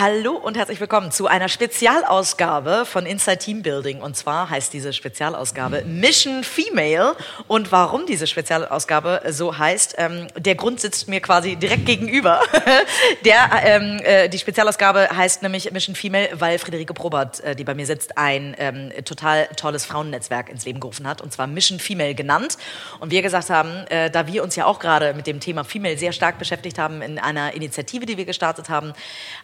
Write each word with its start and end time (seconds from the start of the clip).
Hallo 0.00 0.34
und 0.34 0.56
herzlich 0.56 0.78
willkommen 0.78 1.10
zu 1.10 1.26
einer 1.26 1.48
Spezialausgabe 1.48 2.84
von 2.86 3.04
Inside 3.04 3.38
Team 3.38 3.62
Building. 3.62 4.00
Und 4.00 4.16
zwar 4.16 4.48
heißt 4.48 4.72
diese 4.72 4.92
Spezialausgabe 4.92 5.82
Mission 5.86 6.44
Female. 6.44 7.16
Und 7.48 7.72
warum 7.72 8.06
diese 8.06 8.28
Spezialausgabe 8.28 9.22
so 9.30 9.58
heißt, 9.58 9.96
ähm, 9.98 10.28
der 10.36 10.54
Grund 10.54 10.78
sitzt 10.78 11.08
mir 11.08 11.20
quasi 11.20 11.56
direkt 11.56 11.84
gegenüber. 11.84 12.40
der, 13.24 13.50
ähm, 13.64 13.98
äh, 14.04 14.28
die 14.28 14.38
Spezialausgabe 14.38 15.08
heißt 15.16 15.42
nämlich 15.42 15.72
Mission 15.72 15.96
Female, 15.96 16.28
weil 16.34 16.60
Friederike 16.60 16.94
Probert, 16.94 17.40
äh, 17.40 17.56
die 17.56 17.64
bei 17.64 17.74
mir 17.74 17.86
sitzt, 17.86 18.16
ein 18.16 18.54
ähm, 18.60 18.92
total 19.04 19.48
tolles 19.56 19.84
Frauennetzwerk 19.84 20.48
ins 20.48 20.64
Leben 20.64 20.78
gerufen 20.78 21.08
hat. 21.08 21.20
Und 21.20 21.32
zwar 21.32 21.48
Mission 21.48 21.80
Female 21.80 22.14
genannt. 22.14 22.56
Und 23.00 23.10
wir 23.10 23.22
gesagt 23.22 23.50
haben, 23.50 23.84
äh, 23.88 24.12
da 24.12 24.28
wir 24.28 24.44
uns 24.44 24.54
ja 24.54 24.66
auch 24.66 24.78
gerade 24.78 25.12
mit 25.14 25.26
dem 25.26 25.40
Thema 25.40 25.64
Female 25.64 25.98
sehr 25.98 26.12
stark 26.12 26.38
beschäftigt 26.38 26.78
haben 26.78 27.02
in 27.02 27.18
einer 27.18 27.54
Initiative, 27.54 28.06
die 28.06 28.16
wir 28.16 28.26
gestartet 28.26 28.68
haben, 28.68 28.92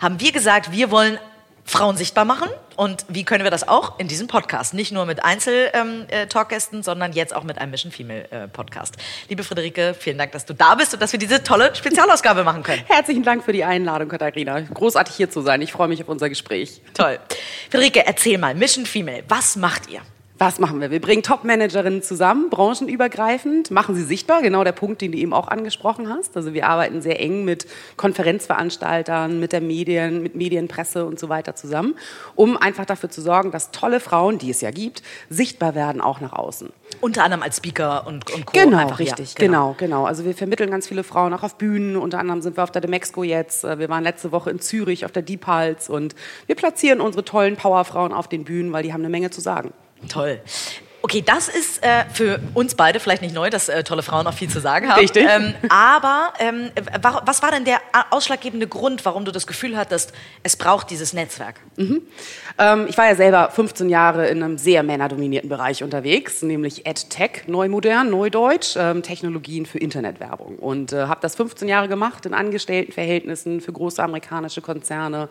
haben 0.01 0.21
wir 0.21 0.31
gesagt, 0.31 0.44
gesagt, 0.45 0.73
wir 0.73 0.91
wollen 0.91 1.19
Frauen 1.65 1.97
sichtbar 1.97 2.27
machen. 2.27 2.51
Und 2.77 3.07
wie 3.09 3.25
können 3.25 3.45
wir 3.45 3.51
das 3.51 3.67
auch 3.67 3.99
in 3.99 4.09
diesem 4.09 4.27
Podcast? 4.27 4.75
Nicht 4.75 4.93
nur 4.93 5.07
mit 5.07 5.25
Einzel-Talkgästen, 5.25 6.77
ähm, 6.77 6.81
äh, 6.81 6.85
sondern 6.85 7.13
jetzt 7.15 7.35
auch 7.35 7.45
mit 7.45 7.57
einem 7.57 7.71
Mission 7.71 7.91
Female 7.91 8.31
äh, 8.31 8.49
Podcast. 8.49 8.97
Liebe 9.31 9.43
Friederike, 9.43 9.95
vielen 9.99 10.19
Dank, 10.19 10.33
dass 10.33 10.45
du 10.45 10.53
da 10.53 10.75
bist 10.75 10.93
und 10.93 11.01
dass 11.01 11.13
wir 11.13 11.19
diese 11.19 11.43
tolle 11.43 11.75
Spezialausgabe 11.75 12.45
machen 12.45 12.63
können. 12.63 12.83
Herzlichen 12.87 13.23
Dank 13.23 13.43
für 13.43 13.55
die 13.55 13.65
Einladung, 13.65 14.09
Katharina. 14.09 14.61
Großartig 14.61 15.15
hier 15.15 15.31
zu 15.31 15.41
sein. 15.41 15.63
Ich 15.63 15.73
freue 15.73 15.89
mich 15.89 16.03
auf 16.03 16.09
unser 16.09 16.29
Gespräch. 16.29 16.83
Toll. 16.93 17.19
Friederike, 17.71 18.05
erzähl 18.05 18.37
mal, 18.37 18.55
Mission 18.55 18.85
Female, 18.85 19.25
was 19.29 19.57
macht 19.57 19.89
ihr? 19.89 20.03
Was 20.45 20.59
machen 20.59 20.79
wir? 20.83 20.91
Wir 20.91 21.01
bringen 21.01 21.23
Top-Managerinnen 21.23 22.03
zusammen, 22.03 22.51
branchenübergreifend, 22.51 23.71
machen 23.71 23.95
sie 23.95 24.03
sichtbar, 24.03 24.43
genau 24.43 24.63
der 24.63 24.73
Punkt, 24.73 25.01
den 25.01 25.13
du 25.13 25.17
eben 25.17 25.33
auch 25.33 25.49
angesprochen 25.49 26.11
hast. 26.11 26.37
Also 26.37 26.53
wir 26.53 26.69
arbeiten 26.69 27.01
sehr 27.01 27.19
eng 27.19 27.47
mit 27.47 27.67
Konferenzveranstaltern, 27.97 29.41
mit 29.41 29.53
der 29.55 29.63
Medien, 29.63 30.23
mit 30.23 30.35
Medienpresse 30.35 31.07
und 31.07 31.19
so 31.19 31.31
weiter 31.31 31.55
zusammen, 31.55 31.95
um 32.35 32.59
einfach 32.59 32.85
dafür 32.85 33.09
zu 33.09 33.23
sorgen, 33.23 33.53
dass 33.53 33.71
tolle 33.71 34.01
Frauen, 34.01 34.37
die 34.37 34.51
es 34.51 34.61
ja 34.61 34.71
gibt, 34.71 35.03
sichtbar 35.31 35.75
werden, 35.75 36.03
auch 36.03 36.21
nach 36.21 36.35
außen. 36.35 36.69
Unter 37.01 37.25
anderem 37.25 37.43
als 37.43 37.57
Speaker 37.57 38.07
und, 38.07 38.31
und 38.31 38.45
Co. 38.45 38.53
Genau, 38.53 38.77
einfach, 38.77 38.99
richtig, 38.99 39.31
ja, 39.31 39.47
genau. 39.47 39.75
genau, 39.79 40.03
genau. 40.03 40.05
Also 40.05 40.27
wir 40.27 40.35
vermitteln 40.35 40.71
ganz 40.71 40.87
viele 40.87 41.05
Frauen 41.05 41.33
auch 41.33 41.43
auf 41.43 41.57
Bühnen. 41.57 41.97
Unter 41.97 42.19
anderem 42.19 42.43
sind 42.43 42.59
wir 42.59 42.65
auf 42.65 42.71
der 42.71 42.83
Demexco 42.83 43.23
jetzt. 43.23 43.65
Äh, 43.65 43.79
wir 43.79 43.89
waren 43.89 44.05
letzte 44.05 44.31
Woche 44.31 44.51
in 44.51 44.61
Zürich 44.61 45.07
auf 45.07 45.13
der 45.13 45.23
Deep 45.23 45.41
Pulse 45.41 45.91
und 45.91 46.15
wir 46.47 46.55
platzieren 46.55 47.01
unsere 47.01 47.25
tollen 47.25 47.57
Powerfrauen 47.57 48.13
auf 48.13 48.29
den 48.29 48.45
Bühnen, 48.45 48.75
weil 48.75 48.83
die 48.83 48.93
haben 48.93 49.01
eine 49.01 49.09
Menge 49.09 49.31
zu 49.31 49.41
sagen. 49.41 49.73
Toll. 50.09 50.41
Okay, 51.05 51.21
das 51.21 51.49
ist 51.49 51.85
äh, 51.85 52.07
für 52.11 52.41
uns 52.55 52.75
beide 52.77 52.99
vielleicht 52.99 53.21
nicht 53.21 53.35
neu, 53.35 53.51
dass 53.51 53.69
äh, 53.69 53.85
tolle 53.85 54.03
Frauen 54.03 54.27
auch 54.27 54.33
viel 54.33 54.49
zu 54.49 54.59
sagen 54.59 54.89
haben. 54.89 55.01
Richtig. 55.01 55.27
Ähm, 55.29 55.53
aber 55.69 56.33
ähm, 56.39 56.71
was 57.25 57.43
war 57.43 57.51
denn 57.51 57.67
der 57.67 57.79
ausschlaggebende 58.09 58.67
Grund, 58.67 59.05
warum 59.05 59.27
du 59.27 59.31
das 59.31 59.47
Gefühl 59.47 59.77
hattest, 59.77 60.15
es 60.43 60.57
braucht 60.57 60.89
dieses 60.89 61.13
Netzwerk? 61.13 61.61
Mhm. 61.77 62.01
Ähm, 62.57 62.87
ich 62.89 62.97
war 62.97 63.07
ja 63.07 63.17
selber 63.17 63.51
15 63.51 63.91
Jahre 63.91 64.29
in 64.29 64.43
einem 64.43 64.57
sehr 64.57 64.83
männerdominierten 64.83 65.51
Bereich 65.51 65.85
unterwegs, 65.85 66.41
nämlich 66.41 66.87
EdTech, 66.87 67.49
neu 67.49 67.69
modern, 67.69 68.09
neudeutsch, 68.09 68.75
ähm, 68.79 69.03
Technologien 69.03 69.67
für 69.67 69.77
Internetwerbung. 69.77 70.57
Und 70.59 70.95
äh, 70.95 71.05
habe 71.05 71.21
das 71.21 71.37
15 71.37 71.69
Jahre 71.69 71.89
gemacht 71.89 72.25
in 72.25 72.33
Angestelltenverhältnissen 72.33 73.61
für 73.61 73.75
große 73.75 74.03
amerikanische 74.03 74.63
Konzerne, 74.63 75.29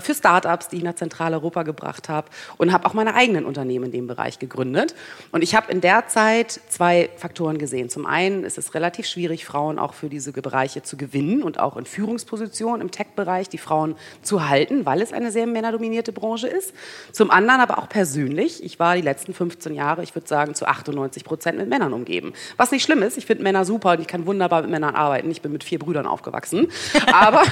für 0.00 0.14
Startups, 0.14 0.68
die 0.68 0.76
ich 0.76 0.82
nach 0.82 0.94
Zentraleuropa 0.94 1.62
gebracht 1.62 2.08
habe 2.08 2.28
und 2.56 2.72
habe 2.72 2.86
auch 2.86 2.94
meine 2.94 3.14
eigenen 3.14 3.44
Unternehmen 3.44 3.86
in 3.86 3.92
dem 3.92 4.06
Bereich 4.06 4.38
gegründet. 4.38 4.94
Und 5.32 5.42
ich 5.42 5.54
habe 5.54 5.70
in 5.72 5.80
der 5.80 6.08
Zeit 6.08 6.60
zwei 6.68 7.10
Faktoren 7.16 7.58
gesehen. 7.58 7.88
Zum 7.88 8.06
einen 8.06 8.44
ist 8.44 8.58
es 8.58 8.74
relativ 8.74 9.06
schwierig, 9.06 9.44
Frauen 9.44 9.78
auch 9.78 9.94
für 9.94 10.08
diese 10.08 10.32
Bereiche 10.32 10.82
zu 10.82 10.96
gewinnen 10.96 11.42
und 11.42 11.58
auch 11.58 11.76
in 11.76 11.86
Führungspositionen 11.86 12.80
im 12.80 12.90
Tech-Bereich 12.90 13.48
die 13.48 13.58
Frauen 13.58 13.96
zu 14.22 14.48
halten, 14.48 14.86
weil 14.86 15.02
es 15.02 15.12
eine 15.12 15.30
sehr 15.30 15.46
männerdominierte 15.46 16.12
Branche 16.12 16.48
ist. 16.48 16.72
Zum 17.12 17.30
anderen 17.30 17.60
aber 17.60 17.78
auch 17.78 17.88
persönlich. 17.88 18.62
Ich 18.62 18.78
war 18.78 18.96
die 18.96 19.02
letzten 19.02 19.34
15 19.34 19.74
Jahre, 19.74 20.02
ich 20.02 20.14
würde 20.14 20.28
sagen, 20.28 20.54
zu 20.54 20.66
98 20.66 21.24
Prozent 21.24 21.58
mit 21.58 21.68
Männern 21.68 21.92
umgeben. 21.92 22.32
Was 22.56 22.70
nicht 22.70 22.84
schlimm 22.84 23.02
ist, 23.02 23.18
ich 23.18 23.26
finde 23.26 23.42
Männer 23.42 23.64
super 23.64 23.92
und 23.92 24.00
ich 24.00 24.06
kann 24.06 24.26
wunderbar 24.26 24.62
mit 24.62 24.70
Männern 24.70 24.94
arbeiten. 24.94 25.30
Ich 25.30 25.42
bin 25.42 25.52
mit 25.52 25.64
vier 25.64 25.78
Brüdern 25.78 26.06
aufgewachsen. 26.06 26.68
Aber, 27.12 27.42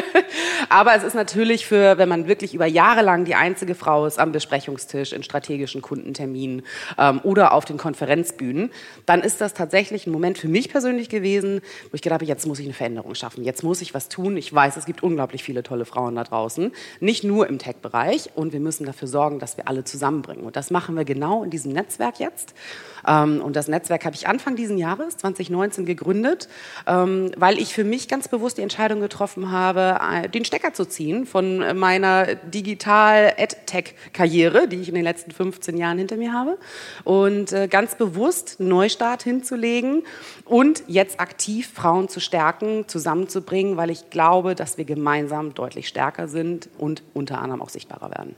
aber 0.68 0.94
es 0.94 1.02
ist 1.02 1.14
natürlich 1.14 1.66
für, 1.66 1.77
wenn 1.78 2.08
man 2.08 2.28
wirklich 2.28 2.54
über 2.54 2.66
Jahre 2.66 3.02
lang 3.02 3.24
die 3.24 3.34
einzige 3.34 3.74
Frau 3.74 4.06
ist 4.06 4.18
am 4.18 4.32
Besprechungstisch, 4.32 5.12
in 5.12 5.22
strategischen 5.22 5.82
Kundenterminen, 5.82 6.62
ähm, 6.98 7.20
oder 7.22 7.52
auf 7.52 7.64
den 7.64 7.76
Konferenzbühnen, 7.76 8.70
dann 9.06 9.20
ist 9.20 9.40
das 9.40 9.54
tatsächlich 9.54 10.06
ein 10.06 10.12
Moment 10.12 10.38
für 10.38 10.48
mich 10.48 10.68
persönlich 10.68 11.08
gewesen, 11.08 11.60
wo 11.90 11.94
ich 11.94 12.02
gedacht 12.02 12.20
habe, 12.20 12.24
jetzt 12.24 12.46
muss 12.46 12.58
ich 12.58 12.66
eine 12.66 12.74
Veränderung 12.74 13.14
schaffen, 13.14 13.44
jetzt 13.44 13.62
muss 13.62 13.80
ich 13.80 13.94
was 13.94 14.08
tun. 14.08 14.36
Ich 14.36 14.52
weiß, 14.52 14.76
es 14.76 14.86
gibt 14.86 15.02
unglaublich 15.02 15.44
viele 15.44 15.62
tolle 15.62 15.84
Frauen 15.84 16.16
da 16.16 16.24
draußen, 16.24 16.72
nicht 17.00 17.24
nur 17.24 17.48
im 17.48 17.58
Tech-Bereich 17.58 18.30
und 18.34 18.52
wir 18.52 18.60
müssen 18.60 18.86
dafür 18.86 19.08
sorgen, 19.08 19.38
dass 19.38 19.56
wir 19.56 19.68
alle 19.68 19.84
zusammenbringen. 19.84 20.44
Und 20.44 20.56
das 20.56 20.70
machen 20.70 20.96
wir 20.96 21.04
genau 21.04 21.44
in 21.44 21.50
diesem 21.50 21.72
Netzwerk 21.72 22.18
jetzt. 22.20 22.54
Ähm, 23.06 23.40
und 23.40 23.54
das 23.56 23.68
Netzwerk 23.68 24.04
habe 24.04 24.16
ich 24.16 24.28
Anfang 24.28 24.56
dieses 24.56 24.78
Jahres, 24.78 25.16
2019, 25.16 25.86
gegründet, 25.86 26.48
ähm, 26.86 27.30
weil 27.36 27.58
ich 27.58 27.74
für 27.74 27.84
mich 27.84 28.08
ganz 28.08 28.28
bewusst 28.28 28.58
die 28.58 28.62
Entscheidung 28.62 29.00
getroffen 29.00 29.50
habe, 29.50 29.98
äh, 30.02 30.28
den 30.28 30.44
Stecker 30.44 30.72
zu 30.72 30.84
ziehen 30.84 31.26
von 31.26 31.78
meiner 31.78 32.34
Digital-Ed-Tech-Karriere, 32.34 34.68
die 34.68 34.76
ich 34.76 34.88
in 34.88 34.94
den 34.94 35.04
letzten 35.04 35.30
15 35.30 35.76
Jahren 35.76 35.98
hinter 35.98 36.16
mir 36.16 36.32
habe. 36.32 36.56
Und 37.04 37.52
äh, 37.52 37.68
ganz 37.68 37.96
bewusst 37.96 38.60
Neustart 38.60 39.22
hinzulegen 39.22 40.04
und 40.44 40.82
jetzt 40.86 41.20
aktiv 41.20 41.70
Frauen 41.74 42.08
zu 42.08 42.20
stärken, 42.20 42.88
zusammenzubringen, 42.88 43.76
weil 43.76 43.90
ich 43.90 44.08
glaube, 44.10 44.54
dass 44.54 44.78
wir 44.78 44.84
gemeinsam 44.84 45.54
deutlich 45.54 45.88
stärker 45.88 46.28
sind 46.28 46.68
und 46.78 47.02
unter 47.14 47.40
anderem 47.40 47.62
auch 47.62 47.68
sichtbarer 47.68 48.10
werden. 48.10 48.36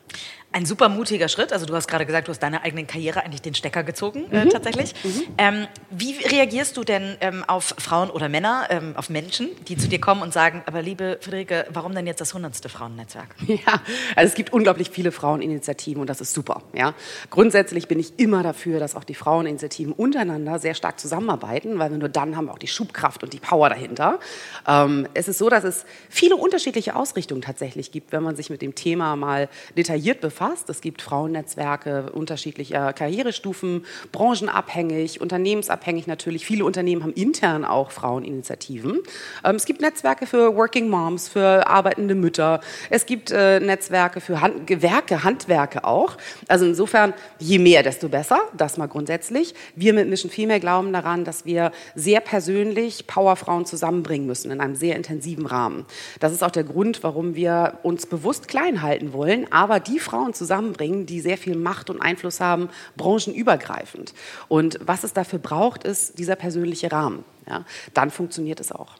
Ein 0.52 0.66
super 0.66 0.88
mutiger 0.88 1.28
Schritt. 1.28 1.52
Also 1.52 1.64
du 1.64 1.74
hast 1.76 1.86
gerade 1.86 2.04
gesagt, 2.04 2.26
du 2.26 2.30
hast 2.30 2.40
deiner 2.40 2.64
eigenen 2.64 2.88
Karriere 2.88 3.22
eigentlich 3.22 3.40
den 3.40 3.54
Stecker 3.54 3.84
gezogen, 3.84 4.24
äh, 4.32 4.42
mhm. 4.42 4.48
äh, 4.48 4.50
tatsächlich. 4.50 4.94
Mhm. 5.04 5.22
Ähm, 5.38 5.66
wie 5.90 6.16
reagierst 6.26 6.76
du 6.76 6.82
denn 6.82 7.16
ähm, 7.20 7.44
auf 7.46 7.72
Frauen 7.78 8.10
oder 8.10 8.28
Männer, 8.28 8.66
ähm, 8.68 8.94
auf 8.96 9.10
Menschen, 9.10 9.50
die 9.68 9.76
zu 9.76 9.86
dir 9.86 10.00
kommen 10.00 10.22
und 10.22 10.32
sagen, 10.32 10.62
aber 10.66 10.82
liebe 10.82 11.18
Friederike, 11.20 11.66
warum 11.72 11.94
denn 11.94 12.04
jetzt 12.08 12.20
das 12.20 12.34
hundertste 12.34 12.68
Frauennetzwerk? 12.68 13.36
Ja, 13.50 13.82
also 14.16 14.28
es 14.28 14.34
gibt 14.34 14.52
unglaublich 14.52 14.90
viele 14.90 15.12
Fraueninitiativen 15.12 16.00
und 16.00 16.08
das 16.08 16.20
ist 16.20 16.32
super. 16.32 16.62
Ja. 16.72 16.94
Grundsätzlich 17.30 17.88
bin 17.88 17.98
ich 17.98 18.18
immer 18.18 18.42
dafür, 18.42 18.78
dass 18.80 18.94
auch 18.94 19.04
die 19.04 19.14
Fraueninitiativen 19.14 19.92
untereinander 19.92 20.58
sehr 20.58 20.74
stark 20.74 20.98
zusammenarbeiten, 20.98 21.78
weil 21.78 21.90
wir 21.90 21.98
nur 21.98 22.08
dann 22.08 22.36
haben 22.36 22.46
wir 22.46 22.52
auch 22.52 22.58
die 22.58 22.68
Schubkraft 22.68 23.22
und 23.22 23.32
die 23.32 23.38
Power 23.38 23.68
dahinter. 23.68 24.18
Ähm, 24.66 25.08
es 25.14 25.28
ist 25.28 25.38
so, 25.38 25.50
dass 25.50 25.64
es 25.64 25.84
viele 26.08 26.36
unterschiedliche 26.36 26.96
Ausrichtungen 26.96 27.42
tatsächlich 27.42 27.92
gibt, 27.92 28.12
wenn 28.12 28.22
man 28.22 28.36
sich 28.36 28.50
mit 28.50 28.62
dem 28.62 28.74
Thema 28.74 29.14
mal 29.16 29.48
detailliert 29.76 30.20
befasst 30.20 30.39
umfasst. 30.40 30.70
Es 30.70 30.80
gibt 30.80 31.02
Frauennetzwerke 31.02 32.10
unterschiedlicher 32.12 32.92
Karrierestufen, 32.92 33.84
branchenabhängig, 34.12 35.20
unternehmensabhängig 35.20 36.06
natürlich. 36.06 36.46
Viele 36.46 36.64
Unternehmen 36.64 37.02
haben 37.02 37.12
intern 37.12 37.64
auch 37.64 37.90
Fraueninitiativen. 37.90 39.00
Ähm, 39.44 39.56
es 39.56 39.66
gibt 39.66 39.80
Netzwerke 39.80 40.26
für 40.26 40.56
Working 40.56 40.88
Moms, 40.88 41.28
für 41.28 41.66
arbeitende 41.66 42.14
Mütter. 42.14 42.60
Es 42.88 43.06
gibt 43.06 43.30
äh, 43.30 43.60
Netzwerke 43.60 44.20
für 44.20 44.40
Hand 44.40 44.66
Gewerke, 44.66 45.24
Handwerke 45.24 45.84
auch. 45.84 46.16
Also 46.48 46.64
insofern, 46.64 47.12
je 47.38 47.58
mehr, 47.58 47.82
desto 47.82 48.08
besser. 48.08 48.40
Das 48.56 48.76
mal 48.76 48.86
grundsätzlich. 48.86 49.54
Wir 49.74 49.92
mit 49.92 50.08
Mission 50.08 50.30
Female 50.30 50.60
glauben 50.60 50.92
daran, 50.92 51.24
dass 51.24 51.44
wir 51.44 51.72
sehr 51.94 52.20
persönlich 52.20 53.06
Powerfrauen 53.06 53.66
zusammenbringen 53.66 54.26
müssen 54.26 54.50
in 54.50 54.60
einem 54.60 54.74
sehr 54.74 54.96
intensiven 54.96 55.46
Rahmen. 55.46 55.86
Das 56.18 56.32
ist 56.32 56.42
auch 56.42 56.50
der 56.50 56.64
Grund, 56.64 57.02
warum 57.02 57.34
wir 57.34 57.78
uns 57.82 58.06
bewusst 58.06 58.48
klein 58.48 58.82
halten 58.82 59.12
wollen. 59.12 59.46
Aber 59.52 59.80
die 59.80 59.98
Frauen 59.98 60.29
Frauen 60.30 60.34
zusammenbringen, 60.34 61.06
die 61.06 61.20
sehr 61.20 61.38
viel 61.38 61.56
Macht 61.56 61.90
und 61.90 62.00
Einfluss 62.00 62.40
haben, 62.40 62.68
branchenübergreifend. 62.96 64.14
Und 64.48 64.78
was 64.82 65.04
es 65.04 65.12
dafür 65.12 65.38
braucht, 65.38 65.84
ist 65.84 66.18
dieser 66.18 66.36
persönliche 66.36 66.90
Rahmen. 66.90 67.24
Ja, 67.48 67.64
dann 67.94 68.10
funktioniert 68.10 68.60
es 68.60 68.72
auch. 68.72 68.94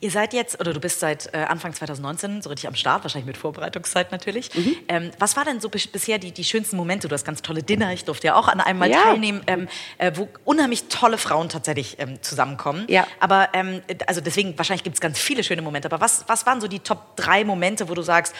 Ihr 0.00 0.10
seid 0.10 0.34
jetzt, 0.34 0.60
oder 0.60 0.74
du 0.74 0.80
bist 0.80 1.00
seit 1.00 1.32
äh, 1.32 1.38
Anfang 1.38 1.72
2019 1.72 2.42
so 2.42 2.50
richtig 2.50 2.68
am 2.68 2.74
Start, 2.74 3.02
wahrscheinlich 3.02 3.26
mit 3.26 3.38
Vorbereitungszeit 3.38 4.12
natürlich. 4.12 4.54
Mhm. 4.54 4.76
Ähm, 4.88 5.10
was 5.18 5.36
war 5.36 5.44
denn 5.46 5.58
so 5.58 5.70
bis, 5.70 5.86
bisher 5.86 6.18
die, 6.18 6.32
die 6.32 6.44
schönsten 6.44 6.76
Momente? 6.76 7.08
Du 7.08 7.14
hast 7.14 7.24
ganz 7.24 7.40
tolle 7.40 7.62
Dinner, 7.62 7.90
ich 7.92 8.04
durfte 8.04 8.26
ja 8.26 8.34
auch 8.36 8.48
an 8.48 8.60
einem 8.60 8.78
mal 8.78 8.90
Ja. 8.90 9.02
teilnehmen, 9.04 9.40
ähm, 9.46 9.68
äh, 9.96 10.12
wo 10.16 10.28
unheimlich 10.44 10.84
tolle 10.88 11.16
Frauen 11.16 11.48
tatsächlich 11.48 11.96
ähm, 11.98 12.22
zusammenkommen. 12.22 12.84
Ja. 12.88 13.06
Aber, 13.20 13.48
ähm, 13.54 13.80
also 14.06 14.20
deswegen, 14.20 14.56
wahrscheinlich 14.58 14.84
gibt 14.84 14.96
es 14.96 15.00
ganz 15.00 15.18
viele 15.18 15.42
schöne 15.42 15.62
Momente. 15.62 15.88
Aber 15.90 16.00
was, 16.00 16.24
was 16.26 16.44
waren 16.44 16.60
so 16.60 16.68
die 16.68 16.80
Top 16.80 17.16
drei 17.16 17.42
Momente, 17.44 17.88
wo 17.88 17.94
du 17.94 18.02
sagst, 18.02 18.34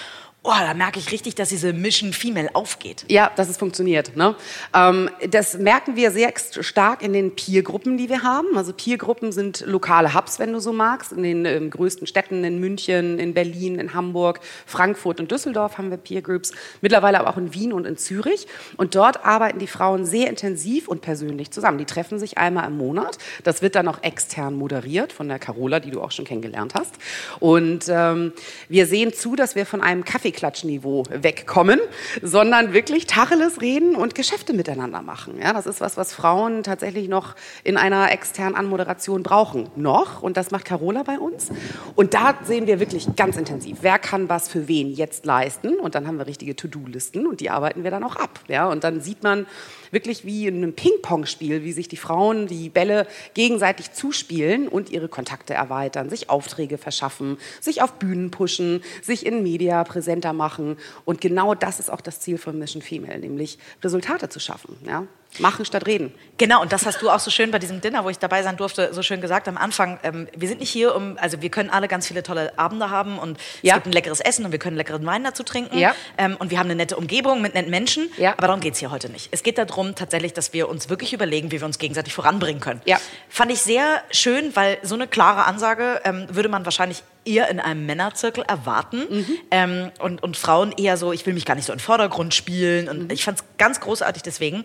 oh, 0.44 0.52
da 0.61 0.75
merke 0.75 0.99
ich 0.99 1.11
richtig, 1.11 1.35
dass 1.35 1.49
diese 1.49 1.73
Mission 1.73 2.12
Female 2.12 2.50
aufgeht? 2.52 3.05
Ja, 3.08 3.32
dass 3.35 3.49
es 3.49 3.56
funktioniert. 3.56 4.14
Ne? 4.14 4.37
Ähm, 4.75 5.08
das 5.31 5.56
merken 5.56 5.96
wir 5.96 6.11
sehr 6.11 6.32
stark 6.61 7.02
in 7.02 7.14
den 7.14 7.35
Peer-Gruppen, 7.35 7.96
die 7.96 8.11
wir 8.11 8.23
haben. 8.23 8.56
Also 8.56 8.75
Peer-Gruppen 8.75 9.32
sind 9.32 9.64
lokale 9.67 10.14
Hubs, 10.14 10.38
wenn 10.38 10.52
du 10.52 10.61
so 10.61 10.73
magst. 10.75 11.12
In 11.12 11.23
den 11.23 11.46
ähm, 11.46 11.70
größten 11.70 12.06
Städten, 12.06 12.44
in 12.44 12.61
München, 12.61 13.19
in 13.19 13.32
Berlin, 13.32 13.79
in 13.79 13.94
Hamburg, 13.94 14.41
Frankfurt 14.67 15.19
und 15.19 15.31
Düsseldorf 15.31 15.79
haben 15.79 15.88
wir 15.88 15.96
Peer-Groups. 15.96 16.52
Mittlerweile 16.82 17.20
aber 17.20 17.31
auch 17.31 17.38
in 17.38 17.55
Wien 17.55 17.73
und 17.73 17.87
in 17.87 17.96
Zürich. 17.96 18.46
Und 18.76 18.94
dort 18.94 19.25
arbeiten 19.25 19.58
die 19.58 19.67
Frauen 19.67 20.05
sehr 20.05 20.29
intensiv 20.29 20.88
und 20.88 21.00
persönlich 21.00 21.52
zusammen. 21.52 21.79
Die 21.79 21.87
treffen 21.87 22.19
sich 22.19 22.37
einmal 22.37 22.67
im 22.67 22.76
Monat. 22.76 23.17
Das 23.44 23.62
wird 23.62 23.76
dann 23.76 23.88
auch 23.88 24.02
extern 24.02 24.55
moderiert 24.55 25.11
von 25.11 25.26
der 25.26 25.38
Carola, 25.38 25.81
die 25.81 25.91
du 25.91 26.02
auch 26.02 26.11
schon 26.11 26.26
kennengelernt 26.26 26.75
hast. 26.75 26.96
Und 27.41 27.87
ähm, 27.88 28.35
wir 28.69 28.87
sehen 28.87 29.14
zu, 29.14 29.37
dass 29.37 29.55
wir 29.55 29.64
von 29.64 29.81
einem 29.81 30.05
Kaffeeklatschniveau 30.34 31.04
wegkommen, 31.10 31.81
sondern 32.22 32.72
wirklich 32.72 33.06
Tacheles 33.06 33.60
reden 33.60 33.94
und 33.94 34.14
Geschäfte 34.14 34.52
miteinander 34.52 35.02
machen. 35.02 35.38
Ja, 35.40 35.52
das 35.52 35.66
ist 35.66 35.81
was, 35.81 35.96
was 35.96 36.12
Frauen 36.12 36.62
tatsächlich 36.62 37.08
noch 37.08 37.34
in 37.62 37.76
einer 37.76 38.10
externen 38.12 38.54
Anmoderation 38.54 39.22
brauchen. 39.22 39.69
Noch. 39.76 40.22
Und 40.22 40.36
das 40.36 40.50
macht 40.50 40.64
Carola 40.64 41.02
bei 41.02 41.19
uns. 41.19 41.50
Und 41.94 42.14
da 42.14 42.34
sehen 42.44 42.66
wir 42.66 42.81
wirklich 42.81 43.06
ganz 43.16 43.36
intensiv, 43.36 43.78
wer 43.81 43.98
kann 43.98 44.28
was 44.28 44.48
für 44.48 44.69
wen 44.69 44.92
jetzt 44.92 45.25
leisten. 45.25 45.78
Und 45.78 45.94
dann 45.94 46.06
haben 46.06 46.19
wir 46.19 46.26
richtige 46.26 46.56
To-Do-Listen 46.56 47.26
und 47.26 47.40
die 47.40 47.50
arbeiten 47.50 47.84
wir 47.84 47.90
dann 47.90 48.04
auch 48.04 48.16
ab. 48.16 48.40
Ja, 48.48 48.69
und 48.69 48.84
dann 48.84 49.00
sieht 49.00 49.22
man 49.22 49.46
wirklich 49.94 50.26
wie 50.26 50.46
in 50.46 50.56
einem 50.56 50.75
Ping-Pong-Spiel, 50.75 51.64
wie 51.64 51.73
sich 51.73 51.88
die 51.88 51.96
Frauen 51.96 52.46
die 52.46 52.69
Bälle 52.69 53.06
gegenseitig 53.32 53.93
zuspielen 53.93 54.69
und 54.69 54.91
ihre 54.91 55.08
Kontakte 55.08 55.55
erweitern, 55.55 56.11
sich 56.11 56.29
Aufträge 56.29 56.76
verschaffen, 56.76 57.38
sich 57.61 57.81
auf 57.81 57.94
Bühnen 57.94 58.31
pushen, 58.31 58.82
sich 59.02 59.25
in 59.25 59.43
Media 59.43 59.82
präsenter 59.85 60.32
machen. 60.32 60.76
Und 61.05 61.20
genau 61.20 61.55
das 61.55 61.81
ist 61.81 61.91
auch 61.91 62.02
das 62.02 62.20
Ziel 62.20 62.37
von 62.37 62.58
Mission 62.58 62.82
Female, 62.82 63.19
nämlich 63.19 63.58
Resultate 63.82 64.29
zu 64.29 64.41
schaffen. 64.41 64.76
Ja? 64.87 65.06
Machen 65.38 65.64
statt 65.64 65.86
reden. 65.86 66.14
Genau, 66.38 66.62
und 66.62 66.72
das 66.72 66.86
hast 66.86 67.02
du 67.02 67.10
auch 67.10 67.19
so 67.19 67.31
schön 67.31 67.50
bei 67.50 67.58
diesem 67.58 67.81
Dinner, 67.81 68.04
wo 68.04 68.08
ich 68.10 68.19
dabei 68.19 68.42
sein 68.42 68.56
durfte, 68.56 68.92
so 68.94 69.02
schön 69.02 69.20
gesagt 69.20 69.48
am 69.48 69.56
Anfang. 69.56 69.98
Ähm, 70.02 70.28
wir 70.36 70.48
sind 70.48 70.60
nicht 70.60 70.70
hier, 70.70 70.94
um, 70.94 71.16
also 71.20 71.42
wir 71.42 71.50
können 71.50 71.70
alle 71.70 71.88
ganz 71.88 72.06
viele 72.06 72.22
tolle 72.22 72.56
Abende 72.58 72.90
haben 72.90 73.19
und 73.19 73.38
Ja. 73.62 73.72
es 73.72 73.76
gibt 73.78 73.86
ein 73.86 73.92
leckeres 73.92 74.20
Essen 74.20 74.44
und 74.44 74.52
wir 74.52 74.58
können 74.58 74.76
leckeren 74.76 75.04
Wein 75.06 75.25
dazu 75.25 75.42
trinken. 75.42 75.76
Ja. 75.78 75.94
Ähm, 76.19 76.36
und 76.38 76.50
wir 76.50 76.58
haben 76.58 76.66
eine 76.66 76.76
nette 76.76 76.96
Umgebung 76.96 77.42
mit 77.42 77.54
netten 77.54 77.70
Menschen. 77.70 78.10
Ja. 78.16 78.32
Aber 78.32 78.46
darum 78.46 78.60
geht 78.60 78.75
es 78.75 78.78
hier 78.81 78.90
heute 78.90 79.08
nicht. 79.10 79.28
Es 79.32 79.42
geht 79.42 79.58
darum 79.58 79.94
tatsächlich, 79.94 80.32
dass 80.32 80.52
wir 80.52 80.69
uns 80.69 80.88
wirklich 80.88 81.12
überlegen, 81.12 81.50
wie 81.50 81.60
wir 81.60 81.66
uns 81.66 81.78
gegenseitig 81.78 82.14
voranbringen 82.14 82.60
können. 82.60 82.81
Ja. 82.84 82.98
Fand 83.28 83.50
ich 83.50 83.60
sehr 83.60 84.02
schön, 84.10 84.54
weil 84.54 84.78
so 84.82 84.94
eine 84.94 85.06
klare 85.08 85.44
Ansage 85.46 86.00
ähm, 86.04 86.26
würde 86.31 86.48
man 86.48 86.64
wahrscheinlich 86.64 87.02
eher 87.25 87.48
in 87.48 87.58
einem 87.58 87.86
Männerzirkel 87.86 88.44
erwarten 88.46 88.98
Mhm. 89.08 89.38
ähm, 89.50 89.90
und, 89.98 90.22
und 90.22 90.36
Frauen 90.36 90.72
eher 90.72 90.96
so, 90.98 91.12
ich 91.12 91.25
will 91.25 91.32
mich 91.34 91.46
gar 91.46 91.54
nicht 91.54 91.64
so 91.64 91.72
in 91.72 91.78
den 91.78 91.82
Vordergrund 91.84 92.34
spielen 92.34 92.88
und 92.88 93.04
Mhm. 93.04 93.10
ich 93.10 93.25
fand 93.25 93.38
es 93.38 93.44
ganz 93.56 93.81
großartig 93.81 94.22
deswegen. 94.22 94.64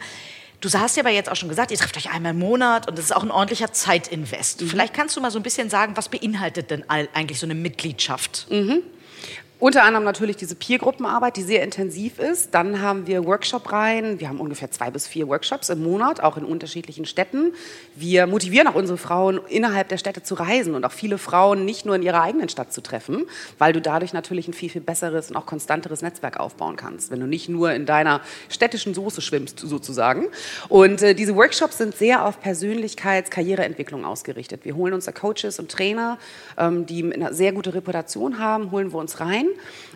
Du 0.62 0.70
hast 0.72 0.98
ja 0.98 1.04
aber 1.04 1.12
jetzt 1.12 1.32
auch 1.32 1.36
schon 1.36 1.50
gesagt, 1.50 1.72
ihr 1.72 1.78
trefft 1.78 1.96
euch 1.96 2.12
einmal 2.12 2.32
im 2.32 2.40
Monat 2.40 2.90
und 2.90 2.98
das 2.98 3.06
ist 3.06 3.16
auch 3.16 3.24
ein 3.24 3.32
ordentlicher 3.32 3.72
Zeitinvest. 3.72 4.62
Mhm. 4.62 4.68
Vielleicht 4.68 4.94
kannst 4.94 5.16
du 5.16 5.22
mal 5.22 5.32
so 5.32 5.40
ein 5.40 5.44
bisschen 5.44 5.70
sagen, 5.70 5.96
was 5.96 6.10
beinhaltet 6.10 6.70
denn 6.70 6.84
eigentlich 6.90 7.40
so 7.40 7.46
eine 7.46 7.56
Mitgliedschaft? 7.56 8.48
Unter 9.62 9.84
anderem 9.84 10.06
natürlich 10.06 10.38
diese 10.38 10.56
Peer-Gruppenarbeit, 10.56 11.36
die 11.36 11.42
sehr 11.42 11.64
intensiv 11.64 12.18
ist. 12.18 12.54
Dann 12.54 12.82
haben 12.82 13.08
wir 13.08 13.26
Workshop-Reihen. 13.26 14.22
Wir 14.22 14.30
haben 14.30 14.40
ungefähr 14.40 14.72
zwei 14.72 14.90
bis 14.90 15.06
vier 15.06 15.28
Workshops 15.28 15.68
im 15.68 15.84
Monat, 15.84 16.24
auch 16.24 16.38
in 16.38 16.46
unterschiedlichen 16.46 17.06
Städten. 17.06 17.52
Wir 17.94 18.26
motivieren 18.26 18.68
auch 18.68 18.76
unsere 18.76 18.98
Frauen, 18.98 19.42
innerhalb 19.50 19.90
der 19.90 19.98
Städte 19.98 20.24
zu 20.24 20.36
reisen 20.36 20.76
und 20.76 20.86
auch 20.86 20.94
viele 20.94 21.18
Frauen 21.18 21.66
nicht 21.66 21.86
nur 21.86 21.96
in 21.96 22.04
ihrer 22.04 22.22
eigenen 22.22 22.48
Stadt 22.48 22.72
zu 22.72 22.80
treffen, 22.80 23.26
weil 23.58 23.74
du 23.74 23.82
dadurch 23.82 24.14
natürlich 24.14 24.48
ein 24.48 24.54
viel, 24.54 24.70
viel 24.70 24.80
besseres 24.80 25.30
und 25.30 25.36
auch 25.36 25.46
konstanteres 25.46 26.02
Netzwerk 26.02 26.40
aufbauen 26.40 26.78
kannst, 26.78 27.12
wenn 27.12 27.20
du 27.20 27.28
nicht 27.28 27.50
nur 27.50 27.74
in 27.74 27.86
deiner 27.86 28.22
städtischen 28.48 28.94
Soße 28.94 29.20
schwimmst, 29.22 29.60
sozusagen. 29.60 30.28
Und 30.70 31.02
äh, 31.02 31.14
diese 31.14 31.36
Workshops 31.36 31.80
sind 31.80 31.96
sehr 31.96 32.26
auf 32.26 32.42
Persönlichkeits-, 32.42 33.30
Karriereentwicklung 33.30 34.06
ausgerichtet. 34.06 34.64
Wir 34.64 34.78
holen 34.78 34.94
uns 34.94 35.04
da 35.04 35.12
Coaches 35.12 35.60
und 35.60 35.70
Trainer, 35.70 36.18
ähm, 36.58 36.86
die 36.86 37.04
eine 37.14 37.34
sehr 37.34 37.52
gute 37.52 37.74
Reputation 37.74 38.40
haben, 38.40 38.72
holen 38.72 38.94
wir 38.94 39.00
uns 39.00 39.20
rein 39.20 39.49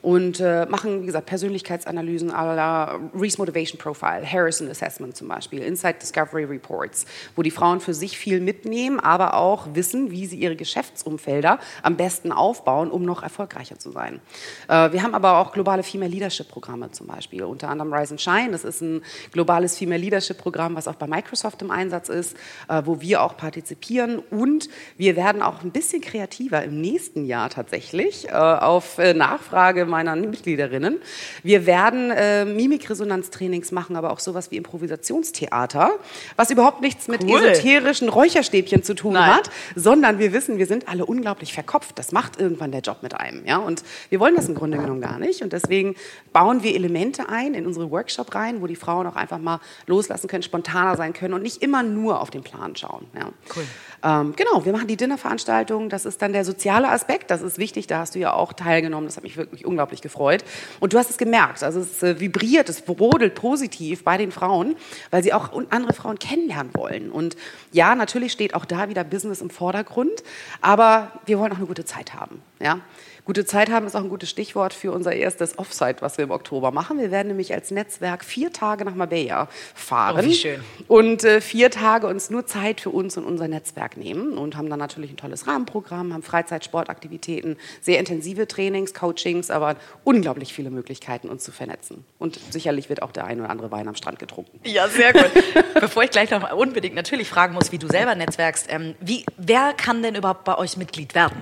und 0.04 0.40
äh, 0.42 0.66
machen, 0.66 1.02
wie 1.02 1.06
gesagt, 1.06 1.26
Persönlichkeitsanalysen 1.28 2.30
la 2.30 3.00
Reese 3.16 3.38
Motivation 3.38 3.80
Profile, 3.80 4.30
Harrison 4.30 4.70
Assessment 4.70 5.16
zum 5.16 5.30
Beispiel, 5.30 5.62
Insight 5.62 6.02
Discovery 6.02 6.44
Reports, 6.44 7.06
wo 7.36 7.42
die 7.42 7.52
Frauen 7.52 7.80
für 7.80 7.94
sich 7.94 8.18
viel 8.18 8.42
mitnehmen, 8.42 9.00
aber 9.00 9.36
auch 9.36 9.68
wissen, 9.74 10.12
wie 10.12 10.26
sie 10.26 10.38
ihre 10.38 10.56
Geschäftsumfelder 10.56 11.58
am 11.82 11.96
besten 11.96 12.32
aufbauen, 12.32 12.92
um 12.92 13.04
noch 13.04 13.24
erfolgreicher 13.24 13.80
zu 13.80 13.92
sein. 13.92 14.20
Äh, 14.68 14.92
wir 14.92 15.04
haben 15.04 15.16
aber 15.16 15.38
auch 15.38 15.54
globale 15.54 15.84
Female 15.84 16.12
Leadership 16.12 16.50
Programme 16.50 16.92
zum 16.92 17.08
Beispiel, 17.08 17.44
unter 17.44 17.70
anderem 17.70 17.94
Rise 17.94 18.14
and 18.14 18.22
Shine. 18.22 18.52
Das 18.52 18.66
ist 18.66 18.82
ein 18.82 19.02
globales 19.32 19.78
Female 19.78 20.02
Leadership 20.02 20.38
Programm, 20.38 20.76
was 20.76 20.88
auch 20.88 20.96
bei 20.96 21.08
Microsoft 21.08 21.62
im 21.62 21.72
Einsatz 21.72 22.10
ist, 22.10 22.36
äh, 22.68 22.82
wo 22.84 23.00
wir 23.00 23.24
auch 23.24 23.38
partizipieren 23.38 24.20
und 24.30 24.68
wir 24.98 25.16
werden 25.16 25.42
auch 25.42 25.64
ein 25.64 25.72
bisschen 25.72 26.02
kreativer 26.02 26.62
im 26.64 26.82
nächsten 26.82 27.26
Jahr 27.26 27.50
tatsächlich 27.50 28.28
äh, 28.28 28.32
auf 28.32 28.98
äh, 28.98 29.14
Nachfrage 29.44 29.86
meiner 29.86 30.16
Mitgliederinnen. 30.16 31.00
Wir 31.44 31.66
werden 31.66 32.12
äh, 32.12 32.46
Mimikresonanztrainings 32.46 33.72
machen, 33.72 33.96
aber 33.96 34.12
auch 34.12 34.20
sowas 34.20 34.52
wie 34.52 34.58
Improvisationstheater, 34.58 35.92
was 36.36 36.50
überhaupt 36.50 36.82
nichts 36.82 37.08
mit 37.08 37.24
Cool. 37.24 37.44
esoterischen 37.44 38.10
Räucherstäbchen 38.10 38.84
zu 38.84 38.96
tun 38.96 39.14
Nein. 39.14 39.36
hat, 39.36 39.50
sondern 39.76 40.20
wir 40.20 40.34
wissen, 40.34 40.58
wir 40.58 40.66
sind 40.66 40.88
alle 40.88 41.06
unglaublich 41.06 41.54
verkopft. 41.54 42.00
Das 42.00 42.12
macht 42.12 42.40
irgendwann 42.40 42.72
der 42.72 42.82
Job 42.82 42.98
mit 43.02 43.14
einem. 43.16 43.46
Ja? 43.46 43.58
Und 43.58 43.84
wir 44.10 44.20
wollen 44.20 44.36
das 44.36 44.48
im 44.48 44.56
Grunde 44.56 44.78
genommen 44.78 45.02
gar 45.02 45.20
nicht. 45.20 45.42
Und 45.42 45.54
deswegen 45.54 45.96
bauen 46.32 46.64
wir 46.64 46.74
Elemente 46.74 47.30
ein 47.30 47.54
in 47.54 47.66
unsere 47.66 47.92
Workshop 47.92 48.34
rein, 48.36 48.62
wo 48.62 48.68
die 48.68 48.76
Frauen 48.76 49.08
auch 49.08 49.16
einfach 49.16 49.40
mal 49.40 49.60
loslassen 49.88 50.28
können, 50.28 50.44
spontaner 50.44 50.96
sein 50.96 51.14
können 51.14 51.34
und 51.34 51.42
nicht 51.42 51.62
immer 51.62 51.84
nur 51.84 52.22
auf 52.22 52.30
den 52.30 52.44
Plan 52.44 52.76
schauen. 52.76 53.08
Ja? 53.14 53.30
Cool. 53.56 53.64
Ähm, 54.04 54.34
genau, 54.36 54.66
wir 54.66 54.74
machen 54.74 54.88
die 54.88 54.98
Dinnerveranstaltung. 54.98 55.90
Das 55.90 56.06
ist 56.06 56.22
dann 56.22 56.34
der 56.34 56.44
soziale 56.44 56.90
Aspekt. 56.90 57.32
Das 57.32 57.42
ist 57.42 57.58
wichtig. 57.58 57.88
Da 57.88 58.00
hast 58.00 58.16
du 58.16 58.20
ja 58.20 58.34
auch 58.34 58.52
teilgenommen. 58.52 59.08
Das 59.08 59.16
hat 59.16 59.24
mich 59.24 59.38
wirklich 59.38 59.66
unglaublich 59.66 60.02
gefreut. 60.02 60.44
Und 60.82 60.94
du 60.94 60.98
hast 60.98 61.10
es 61.10 61.18
gemerkt. 61.18 61.64
Also 61.64 61.80
es 61.80 62.04
äh, 62.04 62.20
vibriert, 62.20 62.68
es 62.68 62.82
brodelt 62.82 63.36
positiv 63.36 64.04
bei 64.04 64.18
den 64.18 64.32
Frauen, 64.32 64.76
weil 65.12 65.24
sie 65.24 65.34
auch 65.34 65.52
andere 65.70 65.94
Frauen 65.94 66.20
kennenlernen 66.20 66.74
wollen. 66.76 67.12
Und 67.12 67.38
ja, 67.72 67.96
natürlich 67.96 68.34
steht 68.34 68.54
auch 68.56 68.66
da 68.66 68.90
wieder 68.90 69.04
Business 69.06 69.42
im 69.42 69.50
Vordergrund. 69.50 70.24
Aber 70.60 71.12
wir 71.26 71.40
wollen 71.40 71.54
auch 71.54 71.58
eine 71.58 71.68
gute 71.68 71.86
Zeit 71.86 72.14
haben. 72.14 72.42
Ja? 72.60 72.80
Gute 73.26 73.46
Zeit 73.46 73.72
haben 73.72 73.86
ist 73.88 73.96
auch 73.96 74.02
ein 74.04 74.10
gutes 74.10 74.30
Stichwort 74.30 74.74
für 74.74 74.92
unser 74.92 75.14
erstes 75.14 75.58
Offsite, 75.58 76.02
was 76.02 76.18
wir 76.18 76.26
im 76.26 76.32
Oktober 76.32 76.72
machen. 76.72 77.00
Wir 77.00 77.10
werden 77.10 77.30
nämlich 77.30 77.54
als 77.54 77.72
Netzwerk 77.72 78.26
vier 78.26 78.52
Tage 78.52 78.84
nach 78.84 78.96
Marbella 78.96 79.48
fahren 79.74 80.26
Oh, 80.26 80.30
wie 80.30 80.34
schön. 80.34 80.60
und 80.90 81.24
äh, 81.24 81.40
vier 81.40 81.72
Tage 81.72 82.08
uns 82.08 82.30
nur 82.30 82.46
Zeit 82.46 82.82
für 82.82 82.90
uns 82.90 83.16
und 83.16 83.24
unser 83.24 83.48
Netzwerk 83.48 83.96
nehmen 83.96 84.38
und 84.38 84.58
haben 84.58 84.70
dann 84.70 84.80
natürlich 84.80 85.12
ein 85.12 85.16
tolles 85.16 85.48
Rahmenprogramm, 85.48 86.12
haben 86.14 86.22
Freizeitsportaktivitäten, 86.22 87.56
sehr 87.82 87.98
intensive 88.00 88.46
Trainings, 88.46 88.94
Coachings, 88.94 89.50
aber 89.50 89.78
unglaublich 90.04 90.54
viele 90.54 90.70
Möglichkeiten, 90.70 91.30
uns 91.30 91.46
zu 91.46 91.54
vernetzen. 91.54 92.04
Und 92.20 92.40
sicherlich 92.52 92.90
wird 92.90 93.02
auch 93.02 93.14
der 93.14 93.24
ein 93.26 93.40
oder 93.40 93.50
andere 93.50 93.72
Wein 93.72 93.88
am 93.88 93.96
Strand 93.96 94.20
getrunken. 94.20 94.60
Ja, 94.66 94.90
sehr 94.90 95.14
gut. 95.14 95.32
Bevor 95.80 96.04
ich 96.04 96.12
gleich 96.12 96.30
noch 96.32 96.52
unbedingt 96.52 96.96
natürlich 96.96 97.30
fragen 97.30 97.54
muss, 97.54 97.72
wie 97.72 97.78
du 97.78 97.88
selber 97.88 98.16
netzwerkst, 98.16 98.68
ähm, 98.70 98.96
wie, 99.00 99.26
wer 99.38 99.72
kann 99.72 100.04
denn 100.04 100.16
überhaupt 100.16 100.44
bei 100.44 100.58
euch 100.58 100.76
Mitglied 100.76 101.16
werden? 101.16 101.38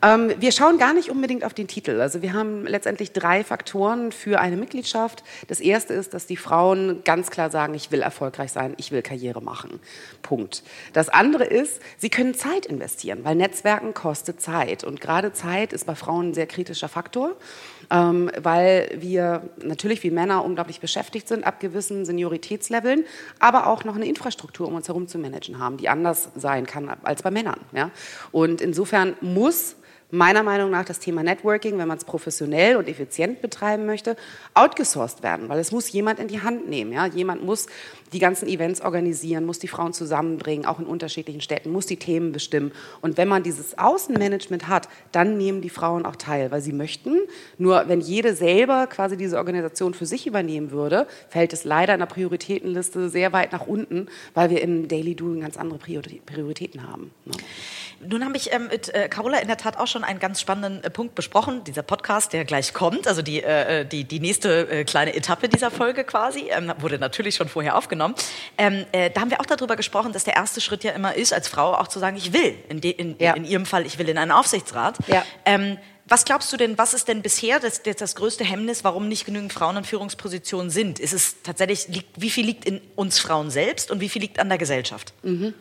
Ähm, 0.00 0.32
wir 0.38 0.52
schauen 0.52 0.78
gar 0.78 0.94
nicht 0.94 1.10
unbedingt 1.10 1.44
auf 1.44 1.54
den 1.54 1.66
Titel. 1.66 2.00
Also 2.00 2.22
wir 2.22 2.32
haben 2.32 2.66
letztendlich 2.66 3.12
drei 3.12 3.42
Faktoren 3.42 4.12
für 4.12 4.38
eine 4.38 4.56
Mitgliedschaft. 4.56 5.24
Das 5.48 5.58
erste 5.58 5.92
ist, 5.92 6.14
dass 6.14 6.26
die 6.26 6.36
Frauen 6.36 7.02
ganz 7.02 7.30
klar 7.30 7.50
sagen, 7.50 7.74
ich 7.74 7.90
will 7.90 8.02
erfolgreich 8.02 8.52
sein, 8.52 8.74
ich 8.76 8.92
will 8.92 9.02
Karriere 9.02 9.42
machen. 9.42 9.80
Punkt. 10.22 10.62
Das 10.92 11.08
andere 11.08 11.44
ist, 11.44 11.80
sie 11.96 12.10
können 12.10 12.34
Zeit 12.34 12.66
investieren, 12.66 13.20
weil 13.24 13.34
Netzwerken 13.34 13.92
kostet 13.92 14.40
Zeit. 14.40 14.84
Und 14.84 15.00
gerade 15.00 15.32
Zeit 15.32 15.72
ist 15.72 15.86
bei 15.86 15.96
Frauen 15.96 16.30
ein 16.30 16.34
sehr 16.34 16.46
kritischer 16.46 16.88
Faktor, 16.88 17.34
ähm, 17.90 18.30
weil 18.40 18.96
wir 19.00 19.48
natürlich 19.60 20.04
wie 20.04 20.12
Männer 20.12 20.44
unglaublich 20.44 20.78
beschäftigt 20.78 21.26
sind 21.26 21.44
ab 21.44 21.58
gewissen 21.58 22.04
Senioritätsleveln, 22.04 23.04
aber 23.40 23.66
auch 23.66 23.82
noch 23.82 23.96
eine 23.96 24.06
Infrastruktur 24.06 24.68
um 24.68 24.76
uns 24.76 24.86
herum 24.86 25.08
zu 25.08 25.18
managen 25.18 25.58
haben, 25.58 25.76
die 25.76 25.88
anders 25.88 26.28
sein 26.36 26.66
kann 26.66 26.88
als 27.02 27.22
bei 27.22 27.32
Männern. 27.32 27.58
Ja? 27.72 27.90
Und 28.30 28.60
insofern 28.60 29.16
muss 29.20 29.74
meiner 30.10 30.42
Meinung 30.42 30.70
nach 30.70 30.84
das 30.84 31.00
Thema 31.00 31.22
Networking, 31.22 31.78
wenn 31.78 31.88
man 31.88 31.98
es 31.98 32.04
professionell 32.04 32.76
und 32.76 32.88
effizient 32.88 33.42
betreiben 33.42 33.84
möchte, 33.84 34.16
outgesourced 34.54 35.22
werden, 35.22 35.48
weil 35.48 35.58
es 35.58 35.70
muss 35.70 35.92
jemand 35.92 36.18
in 36.18 36.28
die 36.28 36.40
Hand 36.42 36.68
nehmen. 36.68 36.92
Ja? 36.92 37.06
Jemand 37.06 37.44
muss 37.44 37.66
die 38.12 38.18
ganzen 38.18 38.48
Events 38.48 38.80
organisieren, 38.80 39.44
muss 39.44 39.58
die 39.58 39.68
Frauen 39.68 39.92
zusammenbringen, 39.92 40.66
auch 40.66 40.78
in 40.78 40.86
unterschiedlichen 40.86 41.40
Städten, 41.40 41.70
muss 41.70 41.86
die 41.86 41.96
Themen 41.96 42.32
bestimmen. 42.32 42.72
Und 43.00 43.16
wenn 43.16 43.28
man 43.28 43.42
dieses 43.42 43.78
Außenmanagement 43.78 44.68
hat, 44.68 44.88
dann 45.12 45.36
nehmen 45.36 45.60
die 45.60 45.70
Frauen 45.70 46.06
auch 46.06 46.16
teil, 46.16 46.50
weil 46.50 46.60
sie 46.60 46.72
möchten. 46.72 47.16
Nur 47.58 47.88
wenn 47.88 48.00
jede 48.00 48.34
selber 48.34 48.86
quasi 48.86 49.16
diese 49.16 49.36
Organisation 49.36 49.94
für 49.94 50.06
sich 50.06 50.26
übernehmen 50.26 50.70
würde, 50.70 51.06
fällt 51.28 51.52
es 51.52 51.64
leider 51.64 51.94
in 51.94 52.00
der 52.00 52.06
Prioritätenliste 52.06 53.08
sehr 53.08 53.32
weit 53.32 53.52
nach 53.52 53.66
unten, 53.66 54.06
weil 54.34 54.50
wir 54.50 54.62
im 54.62 54.88
Daily 54.88 55.14
Doing 55.14 55.40
ganz 55.40 55.56
andere 55.56 55.78
Prioritäten 55.78 56.88
haben. 56.88 57.10
Ne? 57.24 57.32
Nun 58.00 58.24
habe 58.24 58.36
ich 58.36 58.52
ähm, 58.52 58.68
mit 58.70 58.94
äh, 58.94 59.08
Carola 59.08 59.38
in 59.38 59.48
der 59.48 59.56
Tat 59.56 59.76
auch 59.76 59.88
schon 59.88 60.04
einen 60.04 60.20
ganz 60.20 60.40
spannenden 60.40 60.84
äh, 60.84 60.90
Punkt 60.90 61.16
besprochen. 61.16 61.64
Dieser 61.64 61.82
Podcast, 61.82 62.32
der 62.32 62.44
gleich 62.44 62.72
kommt, 62.72 63.08
also 63.08 63.22
die, 63.22 63.42
äh, 63.42 63.84
die, 63.84 64.04
die 64.04 64.20
nächste 64.20 64.70
äh, 64.70 64.84
kleine 64.84 65.16
Etappe 65.16 65.48
dieser 65.48 65.72
Folge 65.72 66.04
quasi, 66.04 66.48
ähm, 66.50 66.72
wurde 66.78 66.98
natürlich 66.98 67.34
schon 67.34 67.48
vorher 67.48 67.76
aufgenommen. 67.76 67.97
Ähm, 68.56 68.86
äh, 68.92 69.10
da 69.10 69.20
haben 69.20 69.30
wir 69.30 69.40
auch 69.40 69.46
darüber 69.46 69.76
gesprochen, 69.76 70.12
dass 70.12 70.24
der 70.24 70.36
erste 70.36 70.60
Schritt 70.60 70.84
ja 70.84 70.92
immer 70.92 71.14
ist, 71.14 71.32
als 71.32 71.48
Frau 71.48 71.74
auch 71.74 71.88
zu 71.88 71.98
sagen, 71.98 72.16
ich 72.16 72.32
will. 72.32 72.54
In, 72.68 72.80
de, 72.80 72.90
in, 72.90 73.16
ja. 73.18 73.34
in 73.34 73.44
Ihrem 73.44 73.66
Fall, 73.66 73.86
ich 73.86 73.98
will 73.98 74.08
in 74.08 74.18
einen 74.18 74.32
Aufsichtsrat. 74.32 74.98
Ja. 75.08 75.24
Ähm, 75.44 75.78
was 76.08 76.24
glaubst 76.24 76.50
du 76.52 76.56
denn, 76.56 76.78
was 76.78 76.94
ist 76.94 77.08
denn 77.08 77.20
bisher 77.20 77.60
das, 77.60 77.82
das, 77.82 78.14
größte 78.14 78.42
Hemmnis, 78.42 78.82
warum 78.82 79.08
nicht 79.08 79.26
genügend 79.26 79.52
Frauen 79.52 79.76
in 79.76 79.84
Führungspositionen 79.84 80.70
sind? 80.70 80.98
Ist 80.98 81.12
es 81.12 81.42
tatsächlich, 81.42 81.88
liegt, 81.88 82.20
wie 82.20 82.30
viel 82.30 82.46
liegt 82.46 82.64
in 82.64 82.80
uns 82.96 83.18
Frauen 83.18 83.50
selbst 83.50 83.90
und 83.90 84.00
wie 84.00 84.08
viel 84.08 84.22
liegt 84.22 84.38
an 84.38 84.48
der 84.48 84.56
Gesellschaft? 84.56 85.12
Mhm. 85.22 85.52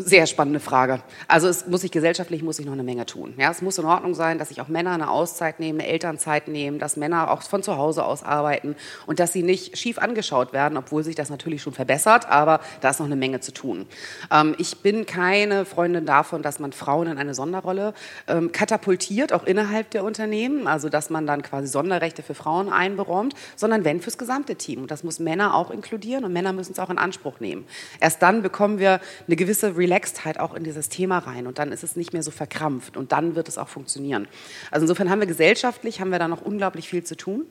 Sehr 0.00 0.26
spannende 0.26 0.60
Frage. 0.60 1.02
Also 1.28 1.48
es 1.48 1.66
muss 1.66 1.82
sich 1.82 1.90
gesellschaftlich 1.90 2.42
muss 2.42 2.58
ich 2.58 2.66
noch 2.66 2.72
eine 2.72 2.82
Menge 2.82 3.06
tun. 3.06 3.34
Ja, 3.36 3.50
es 3.50 3.62
muss 3.62 3.78
in 3.78 3.84
Ordnung 3.84 4.14
sein, 4.14 4.38
dass 4.38 4.48
sich 4.48 4.60
auch 4.60 4.68
Männer 4.68 4.92
eine 4.92 5.10
Auszeit 5.10 5.60
nehmen, 5.60 5.80
eine 5.80 5.88
Elternzeit 5.88 6.48
nehmen, 6.48 6.78
dass 6.78 6.96
Männer 6.96 7.30
auch 7.30 7.42
von 7.42 7.62
zu 7.62 7.76
Hause 7.76 8.04
aus 8.04 8.22
arbeiten 8.22 8.76
und 9.06 9.20
dass 9.20 9.32
sie 9.32 9.42
nicht 9.42 9.76
schief 9.78 9.98
angeschaut 9.98 10.52
werden, 10.52 10.76
obwohl 10.76 11.04
sich 11.04 11.14
das 11.14 11.30
natürlich 11.30 11.62
schon 11.62 11.72
verbessert, 11.72 12.28
aber 12.28 12.60
da 12.80 12.90
ist 12.90 13.00
noch 13.00 13.06
eine 13.06 13.16
Menge 13.16 13.40
zu 13.40 13.52
tun. 13.52 13.86
Ähm, 14.30 14.54
ich 14.58 14.78
bin 14.78 15.06
keine 15.06 15.64
Freundin 15.64 16.06
davon, 16.06 16.42
dass 16.42 16.58
man 16.58 16.72
Frauen 16.72 17.06
in 17.08 17.18
eine 17.18 17.34
Sonderrolle 17.34 17.94
ähm, 18.28 18.52
katapultiert, 18.52 19.32
auch 19.32 19.44
innerhalb 19.44 19.90
der 19.90 20.04
Unternehmen, 20.04 20.66
also 20.66 20.88
dass 20.88 21.10
man 21.10 21.26
dann 21.26 21.42
quasi 21.42 21.66
Sonderrechte 21.68 22.22
für 22.22 22.34
Frauen 22.34 22.72
einberäumt, 22.72 23.34
sondern 23.56 23.84
wenn 23.84 24.00
fürs 24.00 24.18
gesamte 24.18 24.56
Team. 24.56 24.82
Und 24.82 24.90
das 24.90 25.04
muss 25.04 25.18
Männer 25.18 25.54
auch 25.54 25.70
inkludieren 25.70 26.24
und 26.24 26.32
Männer 26.32 26.52
müssen 26.52 26.72
es 26.72 26.78
auch 26.78 26.90
in 26.90 26.98
Anspruch 26.98 27.40
nehmen. 27.40 27.66
Erst 28.00 28.22
dann 28.22 28.42
bekommen 28.42 28.78
wir 28.78 29.00
eine 29.26 29.36
gewisse 29.36 29.76
Relaxedheit 29.90 30.38
auch 30.38 30.54
in 30.54 30.62
dieses 30.62 30.88
Thema 30.88 31.18
rein 31.18 31.48
und 31.48 31.58
dann 31.58 31.72
ist 31.72 31.82
es 31.82 31.96
nicht 31.96 32.12
mehr 32.12 32.22
so 32.22 32.30
verkrampft 32.30 32.96
und 32.96 33.10
dann 33.10 33.34
wird 33.34 33.48
es 33.48 33.58
auch 33.58 33.68
funktionieren. 33.68 34.28
Also 34.70 34.84
insofern 34.84 35.10
haben 35.10 35.18
wir 35.18 35.26
gesellschaftlich, 35.26 36.00
haben 36.00 36.10
wir 36.12 36.20
da 36.20 36.28
noch 36.28 36.42
unglaublich 36.42 36.88
viel 36.88 37.02
zu 37.02 37.16
tun. 37.16 37.46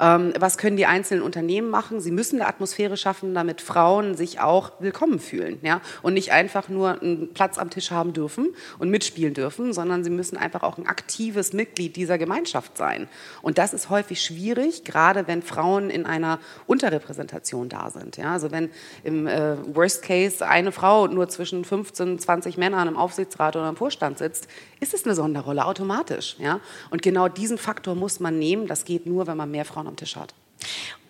Ähm, 0.00 0.32
was 0.38 0.58
können 0.58 0.76
die 0.76 0.86
einzelnen 0.86 1.22
Unternehmen 1.22 1.70
machen? 1.70 2.00
Sie 2.00 2.10
müssen 2.10 2.40
eine 2.40 2.48
Atmosphäre 2.48 2.96
schaffen, 2.96 3.32
damit 3.32 3.60
Frauen 3.60 4.16
sich 4.16 4.40
auch 4.40 4.72
willkommen 4.80 5.20
fühlen 5.20 5.58
ja? 5.62 5.80
und 6.02 6.14
nicht 6.14 6.32
einfach 6.32 6.68
nur 6.68 7.00
einen 7.00 7.32
Platz 7.32 7.58
am 7.58 7.70
Tisch 7.70 7.92
haben 7.92 8.12
dürfen 8.12 8.48
und 8.78 8.90
mitspielen 8.90 9.34
dürfen, 9.34 9.72
sondern 9.72 10.02
sie 10.02 10.10
müssen 10.10 10.36
einfach 10.36 10.64
auch 10.64 10.78
ein 10.78 10.86
aktives 10.88 11.52
Mitglied 11.52 11.94
dieser 11.94 12.18
Gemeinschaft 12.18 12.76
sein. 12.76 13.08
Und 13.40 13.58
das 13.58 13.72
ist 13.72 13.88
häufig 13.88 14.20
schwierig, 14.20 14.82
gerade 14.84 15.28
wenn 15.28 15.42
Frauen 15.42 15.90
in 15.90 16.06
einer 16.06 16.40
Unterrepräsentation 16.66 17.68
da 17.68 17.90
sind. 17.90 18.16
Ja? 18.16 18.32
Also 18.32 18.50
wenn 18.50 18.70
im 19.04 19.28
äh, 19.28 19.56
Worst 19.74 20.02
Case 20.02 20.44
eine 20.44 20.72
Frau 20.72 21.06
nur 21.06 21.28
zwischen 21.28 21.64
fünf 21.64 21.83
15, 21.84 22.18
20 22.18 22.56
Männern 22.56 22.88
im 22.88 22.96
Aufsichtsrat 22.96 23.56
oder 23.56 23.68
im 23.68 23.76
Vorstand 23.76 24.18
sitzt, 24.18 24.48
ist 24.80 24.94
es 24.94 25.04
eine 25.04 25.14
Sonderrolle 25.14 25.64
automatisch. 25.66 26.36
Ja? 26.38 26.60
Und 26.90 27.02
genau 27.02 27.28
diesen 27.28 27.58
Faktor 27.58 27.94
muss 27.94 28.20
man 28.20 28.38
nehmen. 28.38 28.66
Das 28.66 28.84
geht 28.84 29.06
nur, 29.06 29.26
wenn 29.26 29.36
man 29.36 29.50
mehr 29.50 29.64
Frauen 29.64 29.86
am 29.86 29.96
Tisch 29.96 30.16
hat 30.16 30.34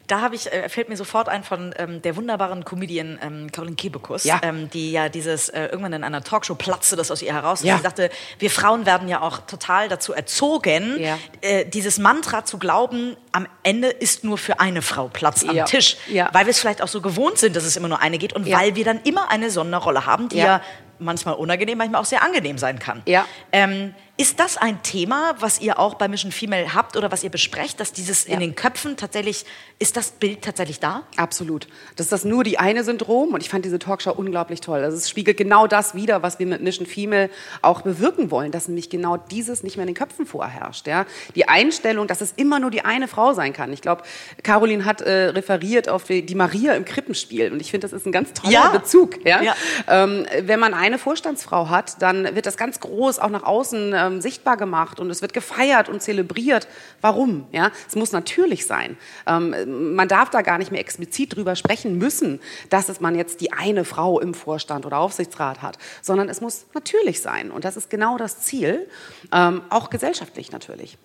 da 0.06 0.20
habe 0.20 0.34
ich, 0.34 0.52
äh, 0.52 0.68
fällt 0.68 0.88
mir 0.88 0.96
sofort 0.96 1.28
ein 1.28 1.44
von 1.44 1.74
ähm, 1.78 2.02
der 2.02 2.16
wunderbaren 2.16 2.64
Comedian 2.64 3.18
ähm, 3.22 3.50
Caroline 3.52 3.76
Kebekus, 3.76 4.24
ja. 4.24 4.40
Ähm, 4.42 4.68
die 4.70 4.92
ja 4.92 5.08
dieses, 5.08 5.48
äh, 5.48 5.66
irgendwann 5.66 5.92
in 5.92 6.04
einer 6.04 6.22
Talkshow 6.22 6.54
platzte 6.54 6.96
das 6.96 7.10
aus 7.10 7.22
ihr 7.22 7.32
heraus. 7.32 7.62
Ja. 7.62 7.74
Und 7.74 7.78
sie 7.78 7.82
sagte, 7.84 8.10
wir 8.38 8.50
Frauen 8.50 8.86
werden 8.86 9.08
ja 9.08 9.20
auch 9.20 9.38
total 9.46 9.88
dazu 9.88 10.12
erzogen, 10.12 11.00
ja. 11.00 11.18
äh, 11.40 11.64
dieses 11.64 11.98
Mantra 11.98 12.44
zu 12.44 12.58
glauben, 12.58 13.16
am 13.32 13.46
Ende 13.62 13.88
ist 13.88 14.24
nur 14.24 14.38
für 14.38 14.60
eine 14.60 14.82
Frau 14.82 15.08
Platz 15.08 15.44
am 15.44 15.64
Tisch. 15.64 15.96
Weil 16.32 16.46
wir 16.46 16.50
es 16.50 16.60
vielleicht 16.60 16.82
auch 16.82 16.88
so 16.88 17.00
gewohnt 17.00 17.38
sind, 17.38 17.56
dass 17.56 17.64
es 17.64 17.76
immer 17.76 17.88
nur 17.88 18.00
eine 18.00 18.18
geht 18.18 18.32
und 18.32 18.50
weil 18.50 18.76
wir 18.76 18.84
dann 18.84 19.00
immer 19.04 19.30
eine 19.30 19.50
Sonderrolle 19.50 20.06
haben, 20.06 20.28
die 20.28 20.36
ja, 20.36 20.60
manchmal 20.98 21.34
unangenehm, 21.34 21.78
manchmal 21.78 22.00
auch 22.00 22.06
sehr 22.06 22.22
angenehm 22.22 22.58
sein 22.58 22.78
kann. 22.78 23.02
Ja. 23.06 23.26
Ähm, 23.52 23.94
ist 24.16 24.38
das 24.38 24.56
ein 24.56 24.80
Thema, 24.84 25.34
was 25.40 25.60
ihr 25.60 25.80
auch 25.80 25.94
bei 25.94 26.06
Mission 26.06 26.30
Female 26.30 26.72
habt 26.72 26.96
oder 26.96 27.10
was 27.10 27.24
ihr 27.24 27.30
besprecht, 27.30 27.80
dass 27.80 27.92
dieses 27.92 28.28
ja. 28.28 28.34
in 28.34 28.40
den 28.40 28.54
Köpfen 28.54 28.96
tatsächlich, 28.96 29.44
ist 29.80 29.96
das 29.96 30.12
Bild 30.12 30.42
tatsächlich 30.42 30.78
da? 30.78 31.02
Absolut. 31.16 31.66
Das 31.96 32.06
ist 32.06 32.12
das 32.12 32.24
nur 32.24 32.44
die 32.44 32.60
eine 32.60 32.84
Syndrom 32.84 33.34
und 33.34 33.42
ich 33.42 33.48
fand 33.48 33.64
diese 33.64 33.80
Talkshow 33.80 34.12
unglaublich 34.12 34.60
toll. 34.60 34.84
Also 34.84 34.96
es 34.96 35.10
spiegelt 35.10 35.36
genau 35.36 35.66
das 35.66 35.96
wider, 35.96 36.22
was 36.22 36.38
wir 36.38 36.46
mit 36.46 36.62
Mission 36.62 36.86
Female 36.86 37.28
auch 37.60 37.82
bewirken 37.82 38.30
wollen, 38.30 38.52
dass 38.52 38.68
nämlich 38.68 38.88
genau 38.88 39.16
dieses 39.16 39.64
nicht 39.64 39.76
mehr 39.76 39.82
in 39.82 39.88
den 39.88 39.96
Köpfen 39.96 40.26
vorherrscht. 40.26 40.86
Ja? 40.86 41.06
Die 41.34 41.48
Einstellung, 41.48 42.06
dass 42.06 42.20
es 42.20 42.34
immer 42.36 42.60
nur 42.60 42.70
die 42.70 42.84
eine 42.84 43.08
Frau 43.08 43.32
sein 43.32 43.52
kann. 43.52 43.72
Ich 43.72 43.82
glaube, 43.82 44.04
Caroline 44.44 44.84
hat 44.84 45.00
äh, 45.00 45.30
referiert 45.30 45.88
auf 45.88 46.04
die, 46.04 46.24
die, 46.24 46.36
Maria 46.36 46.74
im 46.74 46.84
Krippenspiel 46.84 47.50
und 47.50 47.60
ich 47.60 47.72
finde, 47.72 47.88
das 47.88 47.92
ist 47.92 48.06
ein 48.06 48.12
ganz 48.12 48.32
toller 48.32 48.52
ja. 48.52 48.68
Bezug. 48.68 49.26
Ja? 49.26 49.42
ja. 49.42 49.56
Ähm, 49.88 50.24
wenn 50.40 50.60
man 50.60 50.72
eine 50.72 50.98
Vorstandsfrau 50.98 51.68
hat, 51.68 52.00
dann 52.00 52.36
wird 52.36 52.46
das 52.46 52.56
ganz 52.56 52.78
groß 52.78 53.18
auch 53.18 53.30
nach 53.30 53.42
außen 53.42 53.92
äh, 53.92 54.03
ähm, 54.06 54.20
sichtbar 54.20 54.56
gemacht 54.56 55.00
und 55.00 55.10
es 55.10 55.22
wird 55.22 55.32
gefeiert 55.32 55.88
und 55.88 56.02
zelebriert. 56.02 56.68
Warum? 57.00 57.46
Ja, 57.52 57.70
es 57.88 57.96
muss 57.96 58.12
natürlich 58.12 58.66
sein. 58.66 58.96
Ähm, 59.26 59.94
man 59.94 60.08
darf 60.08 60.30
da 60.30 60.42
gar 60.42 60.58
nicht 60.58 60.70
mehr 60.70 60.80
explizit 60.80 61.36
drüber 61.36 61.56
sprechen 61.56 61.98
müssen, 61.98 62.40
dass 62.70 62.88
es 62.88 63.00
man 63.00 63.14
jetzt 63.14 63.40
die 63.40 63.52
eine 63.52 63.84
Frau 63.84 64.20
im 64.20 64.34
Vorstand 64.34 64.86
oder 64.86 64.98
Aufsichtsrat 64.98 65.62
hat, 65.62 65.78
sondern 66.02 66.28
es 66.28 66.40
muss 66.40 66.66
natürlich 66.74 67.20
sein. 67.20 67.50
Und 67.50 67.64
das 67.64 67.76
ist 67.76 67.90
genau 67.90 68.16
das 68.16 68.40
Ziel, 68.40 68.88
ähm, 69.32 69.62
auch 69.70 69.90
gesellschaftlich 69.90 70.52
natürlich. 70.52 70.98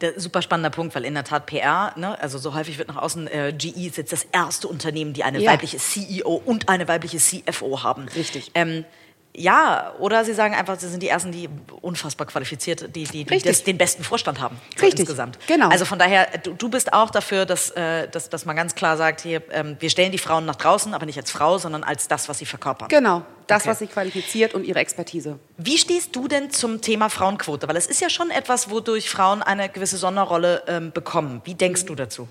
Der, 0.00 0.18
super 0.18 0.42
spannender 0.42 0.70
Punkt, 0.70 0.94
weil 0.94 1.04
in 1.04 1.14
der 1.14 1.24
Tat 1.24 1.46
PR, 1.46 1.92
ne, 1.96 2.20
also 2.20 2.38
so 2.38 2.54
häufig 2.54 2.78
wird 2.78 2.88
nach 2.88 2.96
außen, 2.96 3.26
äh, 3.28 3.52
GE 3.56 3.86
ist 3.86 3.96
jetzt 3.96 4.12
das 4.12 4.24
erste 4.32 4.68
Unternehmen, 4.68 5.12
die 5.12 5.24
eine 5.24 5.40
ja. 5.40 5.50
weibliche 5.50 5.78
CEO 5.78 6.42
und 6.44 6.68
eine 6.68 6.88
weibliche 6.88 7.18
CFO 7.18 7.82
haben. 7.82 8.08
Richtig. 8.08 8.52
Ähm, 8.54 8.84
ja, 9.36 9.94
oder 10.00 10.24
sie 10.24 10.34
sagen 10.34 10.54
einfach, 10.54 10.78
sie 10.78 10.88
sind 10.88 11.02
die 11.02 11.08
Ersten, 11.08 11.30
die 11.30 11.48
unfassbar 11.82 12.26
qualifiziert, 12.26 12.94
die, 12.94 13.04
die, 13.04 13.24
die 13.24 13.38
das, 13.38 13.62
den 13.62 13.78
besten 13.78 14.02
Vorstand 14.02 14.40
haben. 14.40 14.56
So 14.76 14.84
Richtig, 14.84 15.00
insgesamt. 15.00 15.38
genau. 15.46 15.68
Also 15.68 15.84
von 15.84 15.98
daher, 15.98 16.26
du, 16.38 16.52
du 16.54 16.68
bist 16.68 16.92
auch 16.92 17.10
dafür, 17.10 17.46
dass, 17.46 17.70
äh, 17.70 18.08
dass, 18.08 18.28
dass 18.28 18.44
man 18.44 18.56
ganz 18.56 18.74
klar 18.74 18.96
sagt, 18.96 19.20
hier, 19.20 19.42
ähm, 19.52 19.76
wir 19.78 19.88
stellen 19.88 20.10
die 20.10 20.18
Frauen 20.18 20.46
nach 20.46 20.56
draußen, 20.56 20.94
aber 20.94 21.06
nicht 21.06 21.18
als 21.18 21.30
Frau, 21.30 21.58
sondern 21.58 21.84
als 21.84 22.08
das, 22.08 22.28
was 22.28 22.38
sie 22.38 22.46
verkörpern. 22.46 22.88
Genau, 22.88 23.22
das, 23.46 23.62
okay. 23.62 23.70
was 23.70 23.78
sie 23.78 23.86
qualifiziert 23.86 24.52
und 24.54 24.64
ihre 24.64 24.80
Expertise. 24.80 25.38
Wie 25.56 25.78
stehst 25.78 26.16
du 26.16 26.26
denn 26.26 26.50
zum 26.50 26.80
Thema 26.80 27.08
Frauenquote? 27.08 27.68
Weil 27.68 27.76
es 27.76 27.86
ist 27.86 28.00
ja 28.00 28.10
schon 28.10 28.30
etwas, 28.30 28.68
wodurch 28.68 29.08
Frauen 29.08 29.42
eine 29.42 29.68
gewisse 29.68 29.96
Sonderrolle 29.96 30.64
ähm, 30.66 30.90
bekommen. 30.90 31.40
Wie 31.44 31.54
denkst 31.54 31.84
mhm. 31.84 31.86
du 31.86 31.94
dazu? 31.94 32.28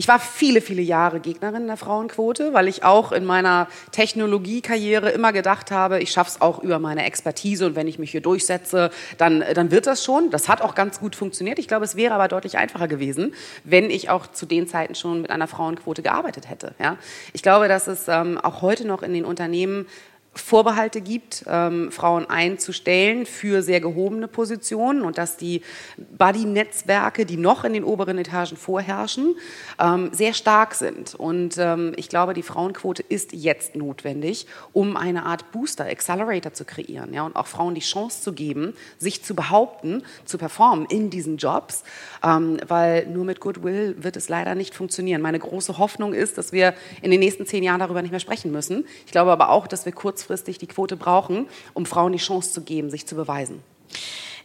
Ich 0.00 0.08
war 0.08 0.18
viele, 0.18 0.62
viele 0.62 0.80
Jahre 0.80 1.20
Gegnerin 1.20 1.66
der 1.66 1.76
Frauenquote, 1.76 2.54
weil 2.54 2.68
ich 2.68 2.84
auch 2.84 3.12
in 3.12 3.26
meiner 3.26 3.68
Technologiekarriere 3.92 5.10
immer 5.10 5.30
gedacht 5.30 5.70
habe, 5.70 6.00
ich 6.00 6.10
schaffe 6.10 6.30
es 6.30 6.40
auch 6.40 6.62
über 6.62 6.78
meine 6.78 7.04
Expertise 7.04 7.66
und 7.66 7.76
wenn 7.76 7.86
ich 7.86 7.98
mich 7.98 8.10
hier 8.10 8.22
durchsetze, 8.22 8.88
dann, 9.18 9.44
dann 9.54 9.70
wird 9.70 9.86
das 9.86 10.02
schon. 10.02 10.30
Das 10.30 10.48
hat 10.48 10.62
auch 10.62 10.74
ganz 10.74 11.00
gut 11.00 11.16
funktioniert. 11.16 11.58
Ich 11.58 11.68
glaube, 11.68 11.84
es 11.84 11.96
wäre 11.96 12.14
aber 12.14 12.28
deutlich 12.28 12.56
einfacher 12.56 12.88
gewesen, 12.88 13.34
wenn 13.64 13.90
ich 13.90 14.08
auch 14.08 14.26
zu 14.26 14.46
den 14.46 14.66
Zeiten 14.66 14.94
schon 14.94 15.20
mit 15.20 15.30
einer 15.30 15.46
Frauenquote 15.46 16.00
gearbeitet 16.00 16.48
hätte. 16.48 16.74
Ja? 16.78 16.96
Ich 17.34 17.42
glaube, 17.42 17.68
dass 17.68 17.86
es 17.86 18.08
ähm, 18.08 18.38
auch 18.38 18.62
heute 18.62 18.86
noch 18.86 19.02
in 19.02 19.12
den 19.12 19.26
Unternehmen 19.26 19.84
Vorbehalte 20.32 21.00
gibt, 21.00 21.44
ähm, 21.48 21.90
Frauen 21.90 22.30
einzustellen 22.30 23.26
für 23.26 23.62
sehr 23.62 23.80
gehobene 23.80 24.28
Positionen 24.28 25.02
und 25.02 25.18
dass 25.18 25.36
die 25.36 25.62
Buddy-Netzwerke, 25.96 27.26
die 27.26 27.36
noch 27.36 27.64
in 27.64 27.72
den 27.72 27.82
oberen 27.82 28.16
Etagen 28.16 28.56
vorherrschen, 28.56 29.34
ähm, 29.80 30.10
sehr 30.12 30.32
stark 30.32 30.74
sind. 30.74 31.16
Und 31.16 31.56
ähm, 31.58 31.94
ich 31.96 32.08
glaube, 32.08 32.32
die 32.32 32.44
Frauenquote 32.44 33.02
ist 33.08 33.32
jetzt 33.32 33.74
notwendig, 33.74 34.46
um 34.72 34.96
eine 34.96 35.26
Art 35.26 35.50
Booster, 35.50 35.86
Accelerator 35.86 36.52
zu 36.52 36.64
kreieren 36.64 37.12
ja, 37.12 37.22
und 37.22 37.34
auch 37.34 37.48
Frauen 37.48 37.74
die 37.74 37.80
Chance 37.80 38.22
zu 38.22 38.32
geben, 38.32 38.74
sich 38.98 39.24
zu 39.24 39.34
behaupten, 39.34 40.04
zu 40.26 40.38
performen 40.38 40.86
in 40.86 41.10
diesen 41.10 41.38
Jobs, 41.38 41.82
ähm, 42.22 42.58
weil 42.68 43.06
nur 43.06 43.24
mit 43.24 43.40
Goodwill 43.40 43.96
wird 43.98 44.16
es 44.16 44.28
leider 44.28 44.54
nicht 44.54 44.76
funktionieren. 44.76 45.22
Meine 45.22 45.40
große 45.40 45.78
Hoffnung 45.78 46.14
ist, 46.14 46.38
dass 46.38 46.52
wir 46.52 46.74
in 47.02 47.10
den 47.10 47.18
nächsten 47.18 47.46
zehn 47.46 47.64
Jahren 47.64 47.80
darüber 47.80 48.00
nicht 48.00 48.12
mehr 48.12 48.20
sprechen 48.20 48.52
müssen. 48.52 48.86
Ich 49.06 49.12
glaube 49.12 49.32
aber 49.32 49.50
auch, 49.50 49.66
dass 49.66 49.84
wir 49.84 49.92
kurz 49.92 50.29
kurzfristig 50.30 50.58
die 50.58 50.66
Quote 50.66 50.96
brauchen, 50.96 51.48
um 51.74 51.86
Frauen 51.86 52.12
die 52.12 52.18
Chance 52.18 52.52
zu 52.52 52.62
geben, 52.62 52.90
sich 52.90 53.06
zu 53.06 53.16
beweisen. 53.16 53.62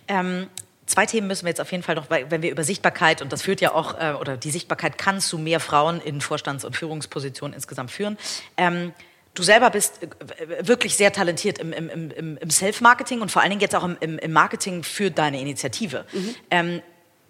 Ähm, 0.07 0.47
Zwei 0.87 1.07
Themen 1.07 1.25
müssen 1.25 1.45
wir 1.45 1.49
jetzt 1.49 1.61
auf 1.61 1.71
jeden 1.71 1.83
Fall 1.83 1.95
noch, 1.95 2.11
wenn 2.11 2.43
wir 2.43 2.51
über 2.51 2.63
Sichtbarkeit, 2.63 3.23
und 3.23 3.33
das 3.33 3.41
führt 3.41 3.59
ja 3.59 3.73
auch, 3.73 3.99
äh, 3.99 4.13
oder 4.21 4.37
die 4.37 4.51
Sichtbarkeit 4.51 4.99
kann 4.99 5.19
zu 5.19 5.39
mehr 5.39 5.59
Frauen 5.59 5.99
in 5.99 6.21
Vorstands- 6.21 6.63
und 6.63 6.75
Führungspositionen 6.75 7.55
insgesamt 7.55 7.89
führen. 7.89 8.19
Ähm, 8.55 8.93
du 9.33 9.41
selber 9.41 9.71
bist 9.71 10.03
äh, 10.03 10.67
wirklich 10.67 10.95
sehr 10.95 11.11
talentiert 11.11 11.57
im, 11.57 11.73
im, 11.73 12.11
im, 12.11 12.37
im 12.37 12.49
Self-Marketing 12.51 13.21
und 13.21 13.31
vor 13.31 13.41
allen 13.41 13.49
Dingen 13.49 13.61
jetzt 13.61 13.75
auch 13.75 13.83
im, 13.83 14.19
im 14.19 14.31
Marketing 14.31 14.83
für 14.83 15.09
deine 15.09 15.41
Initiative. 15.41 16.05
Mhm. 16.13 16.35
Ähm, 16.51 16.81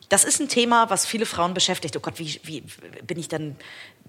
Das 0.09 0.25
ist 0.25 0.41
ein 0.41 0.49
Thema, 0.49 0.89
was 0.89 1.05
viele 1.05 1.25
Frauen 1.25 1.53
beschäftigt. 1.53 1.95
Oh 1.95 2.01
Gott, 2.01 2.19
wie, 2.19 2.39
wie 2.43 2.61
bin 3.07 3.17
ich 3.17 3.29
dann 3.29 3.55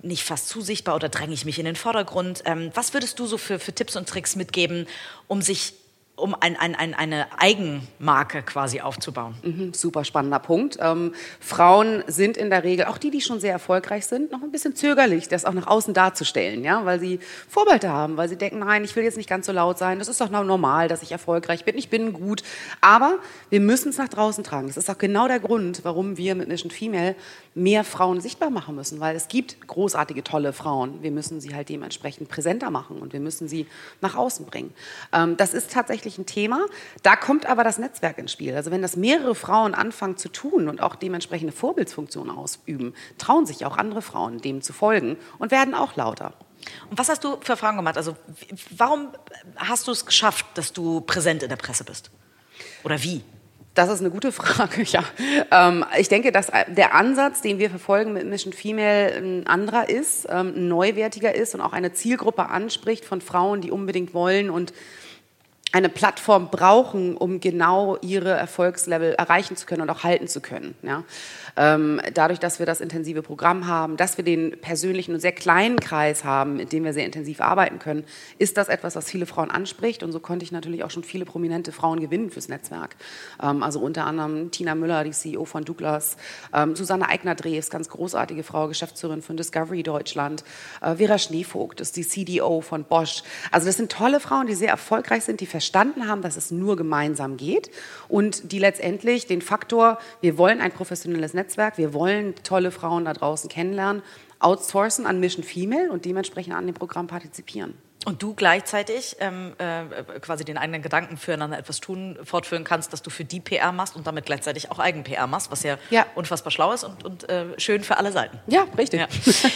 nicht 0.03 0.25
fast 0.25 0.49
zu 0.49 0.61
sichtbar 0.61 0.97
oder 0.97 1.09
dränge 1.09 1.35
ich 1.35 1.45
mich 1.45 1.59
in 1.59 1.65
den 1.65 1.76
Vordergrund? 1.76 2.43
Ähm, 2.45 2.71
was 2.75 2.95
würdest 2.95 3.19
du 3.19 3.26
so 3.26 3.38
für, 3.38 3.59
für 3.59 3.73
Tipps 3.73 3.97
und 3.97 4.09
Tricks 4.09 4.37
mitgeben, 4.37 4.87
um 5.29 5.43
sich 5.43 5.75
um 6.16 6.35
ein, 6.35 6.56
ein, 6.56 6.75
ein, 6.75 6.94
eine 6.94 7.26
Eigenmarke 7.38 8.42
quasi 8.42 8.80
aufzubauen. 8.80 9.35
Mhm, 9.42 9.75
super 9.75 10.02
spannender 10.02 10.38
Punkt. 10.38 10.78
Ähm, 10.80 11.12
Frauen 11.40 12.02
sind 12.06 12.38
in 12.38 12.49
der 12.49 12.64
Regel, 12.64 12.87
auch 12.87 12.96
die, 12.96 13.11
die 13.11 13.20
schon 13.20 13.38
sehr 13.38 13.52
erfolgreich 13.52 14.06
sind, 14.06 14.32
noch 14.32 14.42
ein 14.42 14.50
bisschen 14.50 14.75
zögerlich, 14.75 15.28
das 15.28 15.44
auch 15.44 15.52
nach 15.52 15.66
außen 15.66 15.92
darzustellen, 15.92 16.64
ja, 16.64 16.87
weil 16.87 17.00
sie 17.00 17.20
Vorbehalte 17.49 17.90
haben, 17.90 18.16
weil 18.16 18.30
sie 18.30 18.37
denken, 18.37 18.61
nein, 18.61 18.82
ich 18.82 18.96
will 18.96 19.04
jetzt 19.04 19.18
nicht 19.18 19.28
ganz 19.28 19.44
so 19.44 19.52
laut 19.52 19.76
sein, 19.76 19.99
das 19.99 20.08
ist 20.08 20.18
doch 20.20 20.30
normal, 20.30 20.88
dass 20.88 21.02
ich 21.02 21.12
erfolgreich 21.12 21.66
bin, 21.66 21.76
ich 21.76 21.90
bin 21.90 22.14
gut. 22.14 22.42
Aber 22.80 23.18
wir 23.50 23.61
müssen 23.61 23.90
es 23.90 23.99
nach 23.99 24.08
draußen 24.08 24.42
tragen. 24.42 24.68
Das 24.68 24.78
ist 24.78 24.90
auch 24.90 24.99
genau 24.99 25.28
der 25.28 25.40
Grund, 25.40 25.80
warum 25.85 26.16
wir 26.16 26.35
mit 26.35 26.49
Mission 26.49 26.70
Female 26.70 27.14
mehr 27.54 27.85
Frauen 27.85 28.20
sichtbar 28.20 28.50
machen 28.50 28.75
müssen, 28.75 29.00
weil 29.00 29.16
es 29.16 29.28
gibt 29.28 29.66
großartige, 29.66 30.23
tolle 30.23 30.52
Frauen. 30.52 31.02
Wir 31.02 31.11
müssen 31.11 31.40
sie 31.40 31.54
halt 31.54 31.68
dementsprechend 31.68 32.28
präsenter 32.28 32.70
machen 32.70 32.99
und 32.99 33.12
wir 33.12 33.20
müssen 33.20 33.49
sie 33.49 33.66
nach 34.00 34.14
außen 34.14 34.46
bringen. 34.46 34.73
Ähm, 35.12 35.37
das 35.37 35.54
ist 35.54 35.73
tatsächlich 35.73 36.06
tatsächlich 36.07 36.19
ein 36.19 36.27
Thema. 36.27 36.67
Da 37.03 37.17
kommt 37.17 37.47
aber 37.47 37.65
das 37.65 37.79
Netzwerk 37.79 38.19
ins 38.19 38.33
Spiel. 38.33 38.55
Also 38.55 38.71
wenn 38.71 38.83
das 38.83 38.97
mehrere 38.97 39.35
Frauen 39.35 39.75
anfangen 39.75 40.17
zu 40.17 40.29
tun 40.29 40.69
und 40.69 40.81
auch 40.81 40.95
dementsprechende 40.95 41.53
Vorbildsfunktionen 41.53 42.35
ausüben, 42.35 42.95
trauen 43.19 43.47
sich 43.47 43.65
auch 43.65 43.77
andere 43.77 44.03
Frauen 44.03 44.41
dem 44.41 44.63
zu 44.63 44.73
folgen 44.73 45.17
und 45.39 45.51
werden 45.51 45.75
auch 45.75 45.97
lauter. 45.97 46.35
Und 46.91 46.99
was 46.99 47.09
hast 47.09 47.25
du 47.25 47.37
für 47.41 47.57
Fragen 47.57 47.77
gemacht? 47.77 47.97
Also 47.97 48.17
warum 48.77 49.09
hast 49.57 49.87
du 49.87 49.93
es 49.93 50.07
geschafft, 50.07 50.47
dass 50.55 50.73
du 50.73 51.01
präsent 51.01 51.43
in 51.43 51.49
der 51.49 51.57
Presse 51.57 51.85
bist? 51.85 52.11
Oder 52.85 53.03
wie? 53.03 53.23
Das 53.75 53.91
ist 53.91 54.01
eine 54.01 54.11
gute 54.11 54.33
Frage, 54.33 54.83
ja. 54.85 55.05
Ähm, 55.51 55.85
ich 55.99 56.09
denke, 56.09 56.33
dass 56.33 56.51
der 56.69 56.95
Ansatz, 56.95 57.43
den 57.43 57.59
wir 57.59 57.69
verfolgen 57.69 58.15
mit 58.15 58.27
Mission 58.27 58.53
Female, 58.53 59.15
ein 59.17 59.47
anderer 59.47 59.89
ist, 59.89 60.27
ähm, 60.31 60.55
ein 60.57 60.69
neuwertiger 60.69 61.35
ist 61.35 61.55
und 61.55 61.61
auch 61.61 61.75
eine 61.75 61.93
Zielgruppe 61.93 62.49
anspricht 62.49 63.05
von 63.05 63.21
Frauen, 63.21 63.61
die 63.61 63.71
unbedingt 63.71 64.15
wollen 64.15 64.49
und 64.49 64.73
eine 65.73 65.88
Plattform 65.88 66.50
brauchen, 66.50 67.16
um 67.16 67.40
genau 67.40 67.99
ihre 68.00 68.30
Erfolgslevel 68.30 69.14
erreichen 69.14 69.56
zu 69.56 69.66
können 69.66 69.82
und 69.82 69.90
auch 69.90 70.04
halten 70.04 70.28
zu 70.28 70.40
können. 70.40 70.75
Ja. 70.82 71.04
Ähm, 71.57 72.01
dadurch, 72.13 72.39
dass 72.39 72.59
wir 72.59 72.67
das 72.67 72.81
intensive 72.81 73.23
Programm 73.23 73.67
haben, 73.67 73.97
dass 73.97 74.17
wir 74.19 74.25
den 74.25 74.61
persönlichen 74.61 75.15
und 75.15 75.21
sehr 75.21 75.33
kleinen 75.33 75.81
Kreis 75.81 76.25
haben, 76.25 76.57
mit 76.57 76.73
dem 76.73 76.85
wir 76.85 76.93
sehr 76.93 77.07
intensiv 77.07 77.41
arbeiten 77.41 77.79
können, 77.79 78.05
ist 78.39 78.57
das 78.57 78.69
etwas, 78.69 78.95
was 78.95 79.11
viele 79.11 79.27
Frauen 79.27 79.51
anspricht. 79.51 80.03
Und 80.03 80.13
so 80.13 80.21
konnte 80.21 80.45
ich 80.45 80.53
natürlich 80.53 80.85
auch 80.85 80.91
schon 80.91 81.03
viele 81.03 81.25
prominente 81.25 81.73
Frauen 81.73 82.01
gewinnen 82.01 82.31
fürs 82.31 82.49
Netzwerk. 82.49 82.97
Ähm, 83.43 83.63
also 83.63 83.81
unter 83.81 84.05
anderem 84.05 84.51
Tina 84.51 84.75
Müller, 84.75 85.05
die 85.05 85.13
CEO 85.13 85.47
von 85.47 85.65
Douglas, 85.65 86.17
ähm, 86.53 86.77
Susanne 86.77 87.09
Eigner-Drews, 87.09 87.71
ganz 87.71 87.89
großartige 87.89 88.43
Frau, 88.43 88.69
Geschäftsführerin 88.69 89.23
von 89.23 89.37
Discovery 89.37 89.83
Deutschland, 89.83 90.45
äh, 90.83 90.97
Vera 90.97 91.19
Schneevogt 91.19 91.81
ist 91.81 91.97
die 91.97 92.07
CDO 92.07 92.61
von 92.61 92.85
Bosch. 92.85 93.23
Also 93.51 93.67
das 93.67 93.79
sind 93.79 93.91
tolle 93.91 94.21
Frauen, 94.21 94.47
die 94.47 94.55
sehr 94.55 94.71
erfolgreich 94.71 95.25
sind, 95.25 95.41
die 95.41 95.47
verstanden 95.47 96.07
haben, 96.07 96.21
dass 96.21 96.37
es 96.37 96.51
nur 96.51 96.77
gemeinsam 96.77 97.39
geht 97.39 97.71
und 98.09 98.53
die 98.53 98.59
letztendlich 98.59 99.27
den 99.27 99.41
Faktor, 99.41 99.99
wir 100.21 100.37
wollen 100.37 100.61
ein 100.61 100.73
professionelles 100.73 101.33
Netzwerk, 101.33 101.46
Netzwerk. 101.47 101.79
Wir 101.79 101.95
wollen 101.95 102.35
tolle 102.43 102.73
Frauen 102.73 103.05
da 103.05 103.12
draußen 103.12 103.49
kennenlernen, 103.49 104.03
outsourcen 104.41 105.07
an 105.07 105.21
Mission 105.21 105.45
Female 105.45 105.91
und 105.93 106.05
dementsprechend 106.05 106.55
an 106.55 106.67
dem 106.67 106.75
Programm 106.75 107.07
partizipieren. 107.07 107.75
Und 108.07 108.23
du 108.23 108.35
gleichzeitig 108.35 109.17
ähm, 109.19 109.55
äh, 109.59 110.21
quasi 110.21 110.45
den 110.45 110.59
eigenen 110.59 110.81
Gedanken 110.81 111.17
füreinander 111.17 111.59
etwas 111.59 111.81
tun, 111.81 112.17
fortführen 112.23 112.63
kannst, 112.63 112.93
dass 112.93 113.03
du 113.03 113.11
für 113.11 113.25
die 113.25 113.41
PR 113.41 113.73
machst 113.73 113.97
und 113.97 114.07
damit 114.07 114.27
gleichzeitig 114.27 114.71
auch 114.71 114.79
Eigen-PR 114.79 115.27
machst, 115.27 115.51
was 115.51 115.65
ja, 115.65 115.77
ja, 115.91 116.07
unfassbar 116.15 116.53
schlau 116.53 116.71
ist 116.71 116.85
und, 116.85 117.05
und 117.05 117.29
äh, 117.29 117.47
schön 117.59 117.83
für 117.83 117.97
alle 117.97 118.13
Seiten. 118.13 118.39
Ja, 118.47 118.65
richtig. 118.79 119.01
Ja. 119.01 119.09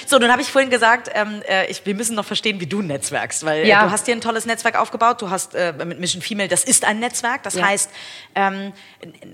So, 0.05 0.19
nun 0.19 0.33
habe 0.33 0.43
ich 0.43 0.51
vorhin 0.51 0.69
gesagt, 0.69 1.09
ähm, 1.15 1.43
äh, 1.49 1.71
ich, 1.71 1.87
wir 1.87 1.95
müssen 1.95 2.17
noch 2.17 2.25
verstehen, 2.25 2.59
wie 2.59 2.67
du 2.67 2.83
netzwerkst, 2.83 3.45
weil 3.45 3.63
äh, 3.63 3.69
ja. 3.69 3.85
du 3.85 3.93
hast 3.93 4.09
dir 4.09 4.17
ein 4.17 4.21
tolles 4.21 4.47
Netzwerk 4.47 4.77
aufgebaut, 4.77 5.23
du 5.23 5.31
hast 5.31 5.55
äh, 5.55 5.73
mit 5.85 6.01
Mission 6.01 6.21
Female, 6.21 6.49
das 6.49 6.65
ist 6.65 6.85
ein 6.85 6.99
Netzwerk, 6.99 7.45
das 7.45 7.63
heißt, 7.63 7.91
ähm, 8.35 8.73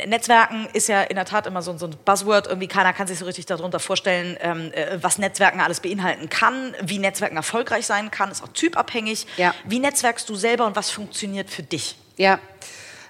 Netzwerken 0.07 0.69
ist 0.75 0.89
ja 0.89 1.01
in 1.01 1.17
der 1.17 1.25
Tat 1.25 1.47
immer 1.47 1.63
so, 1.63 1.79
so, 1.79 1.87
ein 1.87 1.97
Buzzword, 2.05 2.49
irgendwie 2.49 2.69
keiner 2.69 2.93
kann 2.93 3.07
sich 3.07 3.19
so 3.19 3.25
richtig 3.25 3.47
darunter 3.47 3.81
vorstellen, 3.81 4.37
ähm, 4.41 4.71
äh, 4.75 4.99
was 5.01 5.17
Netzwerken 5.17 5.61
alles 5.63 5.81
beinhalten 5.81 6.29
kann, 6.29 6.75
wie 6.83 6.99
Netzwerken 6.99 7.37
erfolgreich 7.37 7.87
sein 7.87 8.11
kann, 8.11 8.31
ist 8.31 8.43
auch 8.43 8.49
typabhängig 8.49 9.06
unabhängig. 9.07 9.27
Ja. 9.37 9.55
Wie 9.65 9.79
netzwerkst 9.79 10.29
du 10.29 10.35
selber 10.35 10.67
und 10.67 10.77
was 10.77 10.91
funktioniert 10.91 11.51
für 11.51 11.63
dich? 11.63 11.97
Ja, 12.17 12.41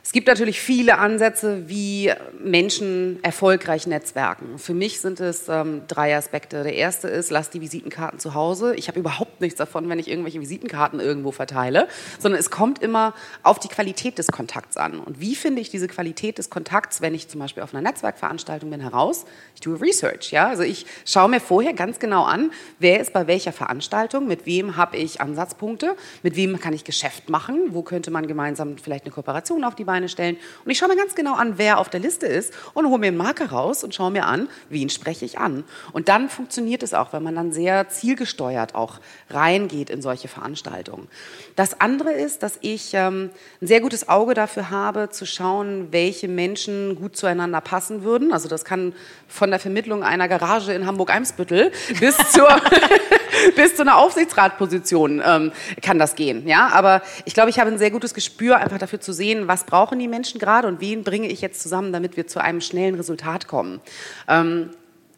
es 0.06 0.12
gibt 0.12 0.28
natürlich 0.28 0.60
viele 0.60 0.98
Ansätze, 0.98 1.68
wie 1.68 2.12
Menschen 2.38 3.18
erfolgreich 3.24 3.88
netzwerken. 3.88 4.56
Für 4.56 4.72
mich 4.72 5.00
sind 5.00 5.18
es 5.18 5.48
ähm, 5.48 5.82
drei 5.88 6.16
Aspekte. 6.16 6.62
Der 6.62 6.76
erste 6.76 7.08
ist, 7.08 7.32
lass 7.32 7.50
die 7.50 7.60
Visitenkarten 7.60 8.20
zu 8.20 8.32
Hause. 8.32 8.76
Ich 8.76 8.86
habe 8.86 9.00
überhaupt 9.00 9.40
nichts 9.40 9.58
davon, 9.58 9.88
wenn 9.88 9.98
ich 9.98 10.06
irgendwelche 10.06 10.40
Visitenkarten 10.40 11.00
irgendwo 11.00 11.32
verteile, 11.32 11.88
sondern 12.20 12.38
es 12.38 12.50
kommt 12.50 12.80
immer 12.84 13.14
auf 13.42 13.58
die 13.58 13.66
Qualität 13.66 14.16
des 14.16 14.28
Kontakts 14.28 14.76
an. 14.76 15.00
Und 15.00 15.18
wie 15.18 15.34
finde 15.34 15.60
ich 15.60 15.70
diese 15.70 15.88
Qualität 15.88 16.38
des 16.38 16.50
Kontakts, 16.50 17.00
wenn 17.00 17.12
ich 17.12 17.26
zum 17.26 17.40
Beispiel 17.40 17.64
auf 17.64 17.74
einer 17.74 17.82
Netzwerkveranstaltung 17.82 18.70
bin, 18.70 18.80
heraus? 18.80 19.24
Ich 19.56 19.60
tue 19.60 19.80
Research. 19.80 20.30
Ja? 20.30 20.46
Also 20.46 20.62
ich 20.62 20.86
schaue 21.04 21.28
mir 21.28 21.40
vorher 21.40 21.72
ganz 21.72 21.98
genau 21.98 22.22
an, 22.22 22.52
wer 22.78 23.00
ist 23.00 23.12
bei 23.12 23.26
welcher 23.26 23.52
Veranstaltung, 23.52 24.28
mit 24.28 24.46
wem 24.46 24.76
habe 24.76 24.98
ich 24.98 25.20
Ansatzpunkte, 25.20 25.96
mit 26.22 26.36
wem 26.36 26.60
kann 26.60 26.74
ich 26.74 26.84
Geschäft 26.84 27.28
machen, 27.28 27.70
wo 27.70 27.82
könnte 27.82 28.12
man 28.12 28.28
gemeinsam 28.28 28.78
vielleicht 28.78 29.04
eine 29.04 29.12
Kooperation 29.12 29.64
auf 29.64 29.74
die 29.74 29.82
Beine 29.82 29.95
Beine 29.96 30.08
stellen. 30.10 30.36
Und 30.64 30.70
ich 30.70 30.78
schaue 30.78 30.88
mir 30.88 30.96
ganz 30.96 31.14
genau 31.14 31.34
an, 31.34 31.54
wer 31.56 31.78
auf 31.78 31.88
der 31.88 32.00
Liste 32.00 32.26
ist 32.26 32.52
und 32.74 32.86
hole 32.86 32.98
mir 32.98 33.06
einen 33.06 33.16
Marker 33.16 33.50
raus 33.50 33.82
und 33.82 33.94
schaue 33.94 34.10
mir 34.10 34.26
an, 34.26 34.48
wen 34.68 34.90
spreche 34.90 35.24
ich 35.24 35.38
an. 35.38 35.64
Und 35.92 36.08
dann 36.08 36.28
funktioniert 36.28 36.82
es 36.82 36.92
auch, 36.92 37.14
wenn 37.14 37.22
man 37.22 37.34
dann 37.34 37.52
sehr 37.52 37.88
zielgesteuert 37.88 38.74
auch 38.74 39.00
reingeht 39.30 39.88
in 39.88 40.02
solche 40.02 40.28
Veranstaltungen. 40.28 41.08
Das 41.54 41.80
andere 41.80 42.12
ist, 42.12 42.42
dass 42.42 42.58
ich 42.60 42.90
ähm, 42.92 43.30
ein 43.62 43.66
sehr 43.66 43.80
gutes 43.80 44.08
Auge 44.10 44.34
dafür 44.34 44.68
habe, 44.68 45.08
zu 45.08 45.24
schauen, 45.24 45.88
welche 45.92 46.28
Menschen 46.28 46.96
gut 46.96 47.16
zueinander 47.16 47.62
passen 47.62 48.04
würden. 48.04 48.32
Also 48.32 48.48
das 48.48 48.66
kann 48.66 48.92
von 49.28 49.50
der 49.50 49.60
Vermittlung 49.60 50.02
einer 50.02 50.28
Garage 50.28 50.74
in 50.74 50.86
Hamburg-Eimsbüttel 50.86 51.72
bis 52.00 52.16
zur 52.32 52.48
bis 53.56 53.76
zu 53.76 53.82
einer 53.82 53.96
Aufsichtsratposition 53.96 55.22
ähm, 55.24 55.52
kann 55.82 55.98
das 55.98 56.14
gehen. 56.14 56.46
Ja, 56.46 56.68
aber 56.68 57.02
ich 57.24 57.34
glaube, 57.34 57.50
ich 57.50 57.58
habe 57.58 57.70
ein 57.70 57.78
sehr 57.78 57.90
gutes 57.90 58.14
Gespür 58.14 58.58
einfach 58.58 58.78
dafür 58.78 59.00
zu 59.00 59.12
sehen, 59.12 59.48
was 59.48 59.64
brauchen 59.86 60.00
die 60.00 60.08
Menschen 60.08 60.40
gerade 60.40 60.66
und 60.66 60.80
wen 60.80 61.04
bringe 61.04 61.28
ich 61.28 61.40
jetzt 61.40 61.62
zusammen, 61.62 61.92
damit 61.92 62.16
wir 62.16 62.26
zu 62.26 62.42
einem 62.42 62.60
schnellen 62.60 62.96
Resultat 62.96 63.46
kommen. 63.46 63.80
Ähm, 64.26 64.70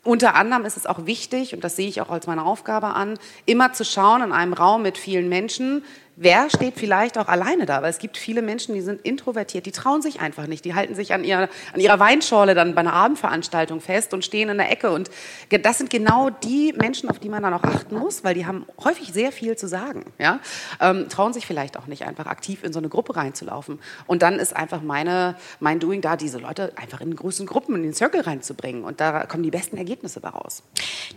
unter 0.05 0.35
anderem 0.35 0.67
ist 0.67 0.77
es 0.77 0.85
auch 0.85 1.07
wichtig, 1.07 1.55
und 1.55 1.65
das 1.65 1.77
sehe 1.77 1.89
ich 1.89 2.03
auch 2.03 2.11
als 2.11 2.27
meine 2.27 2.45
Aufgabe 2.45 2.89
an, 2.89 3.19
immer 3.47 3.73
zu 3.73 3.85
schauen 3.87 4.23
in 4.23 4.31
einem 4.31 4.53
Raum 4.53 4.83
mit 4.83 4.99
vielen 4.99 5.31
Menschen, 5.31 5.85
wer 6.21 6.51
steht 6.51 6.75
vielleicht 6.77 7.17
auch 7.17 7.29
alleine 7.29 7.65
da? 7.65 7.83
Weil 7.83 7.91
es 7.91 7.99
gibt 7.99 8.17
viele 8.17 8.43
Menschen, 8.43 8.75
die 8.75 8.81
sind 8.81 9.01
introvertiert, 9.03 9.67
die 9.67 9.73
trauen 9.73 10.03
sich 10.03 10.21
einfach 10.21 10.47
nicht. 10.47 10.65
Die 10.65 10.75
halten 10.75 10.95
sich 10.95 11.15
an 11.15 11.25
ihrer, 11.25 11.49
an 11.73 11.81
ihrer 11.81 11.99
Weinschorle 11.99 12.55
dann 12.55 12.75
bei 12.75 12.81
einer 12.81 12.93
Abendveranstaltung 12.93 13.81
fest 13.81 14.13
und 14.15 14.25
stehen 14.25 14.49
in 14.49 14.59
der 14.59 14.71
Ecke. 14.71 14.91
Und 14.91 15.11
das 15.51 15.79
sind 15.79 15.91
genau 15.91 16.31
die 16.31 16.75
Menschen, 16.77 17.09
auf 17.09 17.19
die 17.19 17.29
man 17.29 17.43
dann 17.43 17.55
auch 17.55 17.63
achten 17.63 17.97
muss, 17.97 18.25
weil 18.25 18.35
die 18.35 18.47
haben 18.47 18.67
häufig 18.83 19.13
sehr 19.13 19.33
viel 19.33 19.57
zu 19.57 19.69
sagen. 19.69 20.13
Ja? 20.19 20.41
Ähm, 20.81 21.09
trauen 21.09 21.33
sich 21.33 21.47
vielleicht 21.47 21.77
auch 21.79 21.87
nicht 21.87 22.05
einfach 22.05 22.27
aktiv 22.27 22.65
in 22.65 22.73
so 22.73 22.81
eine 22.81 22.89
Gruppe 22.89 23.17
reinzulaufen. 23.17 23.79
Und 24.07 24.23
dann 24.23 24.39
ist 24.39 24.57
einfach 24.57 24.83
meine, 24.83 25.37
mein 25.61 25.79
Doing 25.79 26.01
da, 26.01 26.17
diese 26.17 26.39
Leute 26.39 26.73
einfach 26.77 27.01
in 27.01 27.15
großen 27.15 27.47
Gruppen 27.47 27.77
in 27.77 27.83
den 27.85 27.95
Circle 27.95 28.23
reinzubringen. 28.23 28.83
Und 28.83 29.01
da 29.01 29.27
kommen 29.27 29.45
die 29.45 29.51
besten 29.51 29.77
Ergebnisse 29.77 30.21
daraus. 30.21 30.63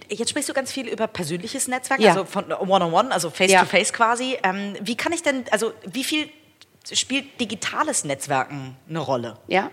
Jetzt 0.09 0.29
sprichst 0.29 0.49
du 0.49 0.53
ganz 0.53 0.71
viel 0.71 0.87
über 0.87 1.07
persönliches 1.07 1.67
Netzwerk, 1.67 1.99
ja. 1.99 2.11
also 2.11 2.25
von 2.25 2.45
One-on-One, 2.45 2.85
-on 2.85 2.91
-one, 2.91 3.09
also 3.09 3.29
Face-to-Face 3.29 3.89
ja. 3.89 3.93
-face 3.93 3.93
quasi. 3.93 4.37
Ähm, 4.43 4.73
wie 4.90 4.90
kann 4.95 5.13
ich 5.13 5.23
denn, 5.23 5.45
also 5.51 5.73
wie 5.85 6.03
viel 6.03 6.29
spielt 6.91 7.39
digitales 7.39 8.03
Netzwerken 8.03 8.75
eine 8.89 8.99
Rolle? 8.99 9.37
Ja. 9.47 9.71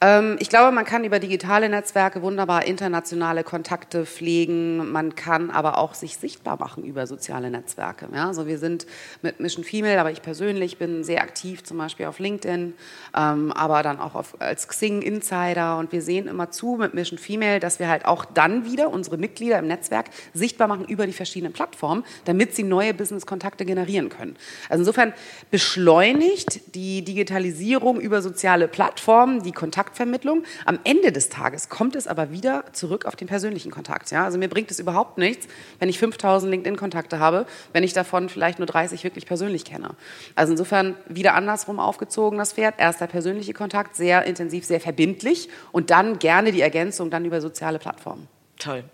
Ähm, 0.00 0.36
ich 0.40 0.50
glaube, 0.50 0.72
man 0.72 0.84
kann 0.84 1.04
über 1.04 1.18
digitale 1.18 1.68
Netzwerke 1.70 2.20
wunderbar 2.20 2.66
internationale 2.66 3.44
Kontakte 3.44 4.04
pflegen. 4.04 4.92
Man 4.92 5.14
kann 5.14 5.50
aber 5.50 5.78
auch 5.78 5.94
sich 5.94 6.18
sichtbar 6.18 6.58
machen 6.58 6.84
über 6.84 7.06
soziale 7.06 7.50
Netzwerke. 7.50 8.08
Ja, 8.14 8.26
also 8.26 8.46
wir 8.46 8.58
sind 8.58 8.86
mit 9.22 9.40
Mission 9.40 9.64
Female, 9.64 9.98
aber 9.98 10.10
ich 10.10 10.20
persönlich 10.20 10.76
bin 10.76 11.02
sehr 11.02 11.22
aktiv, 11.22 11.64
zum 11.64 11.78
Beispiel 11.78 12.06
auf 12.06 12.18
LinkedIn, 12.18 12.74
ähm, 13.16 13.52
aber 13.52 13.82
dann 13.82 13.98
auch 13.98 14.14
auf, 14.14 14.38
als 14.38 14.68
Xing 14.68 15.00
Insider. 15.00 15.78
Und 15.78 15.92
wir 15.92 16.02
sehen 16.02 16.28
immer 16.28 16.50
zu 16.50 16.76
mit 16.76 16.92
Mission 16.92 17.18
Female, 17.18 17.58
dass 17.58 17.78
wir 17.78 17.88
halt 17.88 18.04
auch 18.04 18.26
dann 18.26 18.66
wieder 18.66 18.90
unsere 18.90 19.16
Mitglieder 19.16 19.58
im 19.58 19.66
Netzwerk 19.66 20.06
sichtbar 20.34 20.68
machen 20.68 20.84
über 20.84 21.06
die 21.06 21.14
verschiedenen 21.14 21.54
Plattformen, 21.54 22.04
damit 22.26 22.54
sie 22.54 22.64
neue 22.64 22.92
Business-Kontakte 22.92 23.64
generieren 23.64 24.10
können. 24.10 24.36
Also 24.68 24.82
insofern 24.82 25.14
beschleunigt 25.50 26.74
die 26.74 27.02
Digitalisierung 27.02 27.98
über 27.98 28.20
soziale 28.20 28.68
Plattformen 28.68 29.42
die 29.42 29.52
Kontakte 29.52 29.85
Kontaktvermittlung. 29.86 30.42
Am 30.64 30.78
Ende 30.84 31.12
des 31.12 31.28
Tages 31.28 31.68
kommt 31.68 31.96
es 31.96 32.06
aber 32.06 32.30
wieder 32.30 32.64
zurück 32.72 33.06
auf 33.06 33.16
den 33.16 33.28
persönlichen 33.28 33.70
Kontakt. 33.70 34.10
Ja? 34.10 34.24
Also 34.24 34.38
mir 34.38 34.48
bringt 34.48 34.70
es 34.70 34.78
überhaupt 34.78 35.18
nichts, 35.18 35.46
wenn 35.78 35.88
ich 35.88 35.98
5000 35.98 36.50
LinkedIn-Kontakte 36.50 37.18
habe, 37.18 37.46
wenn 37.72 37.84
ich 37.84 37.92
davon 37.92 38.28
vielleicht 38.28 38.58
nur 38.58 38.66
30 38.66 39.04
wirklich 39.04 39.26
persönlich 39.26 39.64
kenne. 39.64 39.90
Also 40.34 40.52
insofern 40.52 40.96
wieder 41.08 41.34
andersrum 41.34 41.78
aufgezogen 41.78 42.38
das 42.38 42.52
Pferd. 42.52 42.74
Erst 42.78 43.00
der 43.00 43.06
persönliche 43.06 43.52
Kontakt, 43.52 43.96
sehr 43.96 44.24
intensiv, 44.24 44.64
sehr 44.64 44.80
verbindlich 44.80 45.48
und 45.72 45.90
dann 45.90 46.18
gerne 46.18 46.52
die 46.52 46.60
Ergänzung 46.60 47.10
dann 47.10 47.24
über 47.24 47.40
soziale 47.40 47.78
Plattformen. 47.78 48.28
Toll. 48.58 48.84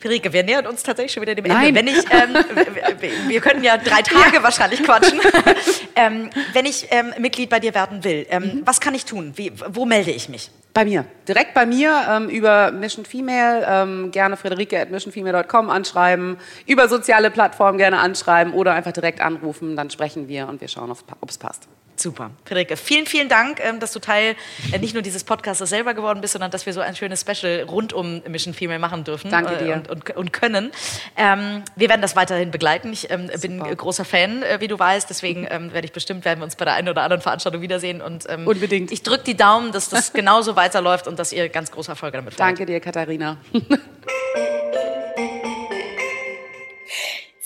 Friederike, 0.00 0.32
wir 0.32 0.44
nähern 0.44 0.66
uns 0.66 0.82
tatsächlich 0.82 1.12
schon 1.12 1.22
wieder 1.22 1.34
dem 1.34 1.44
Nein. 1.44 1.76
Ende. 1.76 1.80
Wenn 1.80 1.88
ich, 1.88 2.04
ähm, 2.10 3.28
wir 3.28 3.40
können 3.40 3.64
ja 3.64 3.76
drei 3.76 4.02
Tage 4.02 4.36
ja. 4.36 4.42
wahrscheinlich 4.42 4.82
quatschen. 4.82 5.20
ähm, 5.96 6.30
wenn 6.52 6.66
ich 6.66 6.86
ähm, 6.90 7.12
Mitglied 7.18 7.50
bei 7.50 7.58
dir 7.58 7.74
werden 7.74 8.04
will, 8.04 8.26
ähm, 8.30 8.42
mhm. 8.42 8.62
was 8.64 8.80
kann 8.80 8.94
ich 8.94 9.04
tun? 9.04 9.32
Wie, 9.34 9.52
wo 9.68 9.84
melde 9.86 10.12
ich 10.12 10.28
mich? 10.28 10.50
Bei 10.72 10.84
mir. 10.84 11.04
Direkt 11.26 11.54
bei 11.54 11.66
mir 11.66 12.06
ähm, 12.08 12.28
über 12.28 12.70
Mission 12.70 13.04
Female, 13.04 13.66
ähm, 13.68 14.10
gerne 14.12 14.36
Friederike 14.36 14.80
at 14.80 14.90
missionfemale.com 14.90 15.70
anschreiben, 15.70 16.36
über 16.66 16.88
soziale 16.88 17.32
Plattformen 17.32 17.78
gerne 17.78 17.98
anschreiben 17.98 18.52
oder 18.52 18.74
einfach 18.74 18.92
direkt 18.92 19.20
anrufen, 19.20 19.74
dann 19.74 19.90
sprechen 19.90 20.28
wir 20.28 20.46
und 20.46 20.60
wir 20.60 20.68
schauen, 20.68 20.90
ob 20.90 21.30
es 21.30 21.38
passt. 21.38 21.66
Super. 22.00 22.30
Friederike, 22.44 22.76
vielen, 22.76 23.06
vielen 23.06 23.28
Dank, 23.28 23.60
ähm, 23.60 23.80
dass 23.80 23.92
du 23.92 23.98
Teil 23.98 24.36
äh, 24.72 24.78
nicht 24.78 24.94
nur 24.94 25.02
dieses 25.02 25.24
Podcasts 25.24 25.66
selber 25.68 25.94
geworden 25.94 26.20
bist, 26.20 26.32
sondern 26.32 26.50
dass 26.50 26.66
wir 26.66 26.72
so 26.72 26.80
ein 26.80 26.94
schönes 26.94 27.22
Special 27.22 27.62
rund 27.62 27.92
um 27.92 28.22
Mission 28.28 28.54
Female 28.54 28.78
machen 28.78 29.04
dürfen. 29.04 29.30
Danke 29.30 29.56
dir. 29.56 29.74
Und, 29.74 29.88
und, 29.88 30.16
und 30.16 30.32
können. 30.32 30.70
Ähm, 31.16 31.62
wir 31.76 31.88
werden 31.88 32.02
das 32.02 32.16
weiterhin 32.16 32.50
begleiten. 32.50 32.92
Ich 32.92 33.10
ähm, 33.10 33.30
bin 33.40 33.58
großer 33.58 34.04
Fan, 34.04 34.42
äh, 34.42 34.60
wie 34.60 34.68
du 34.68 34.78
weißt. 34.78 35.10
Deswegen 35.10 35.46
ähm, 35.50 35.72
werde 35.72 35.86
ich 35.86 35.92
bestimmt, 35.92 36.24
werden 36.24 36.40
wir 36.40 36.44
uns 36.44 36.56
bei 36.56 36.64
der 36.64 36.74
einen 36.74 36.88
oder 36.88 37.02
anderen 37.02 37.22
Veranstaltung 37.22 37.62
wiedersehen. 37.62 38.00
Und, 38.00 38.26
Unbedingt. 38.28 38.92
Ich 38.92 39.02
drücke 39.02 39.24
die 39.24 39.36
Daumen, 39.36 39.72
dass 39.72 39.88
das 39.88 40.12
genauso 40.18 40.56
weiterläuft 40.56 41.08
und 41.08 41.18
dass 41.18 41.32
ihr 41.32 41.48
ganz 41.48 41.70
große 41.70 41.90
Erfolge 41.90 42.18
damit 42.18 42.34
feiert. 42.34 42.58
Danke 42.58 42.66
dir, 42.66 42.80
Katharina. 42.80 43.36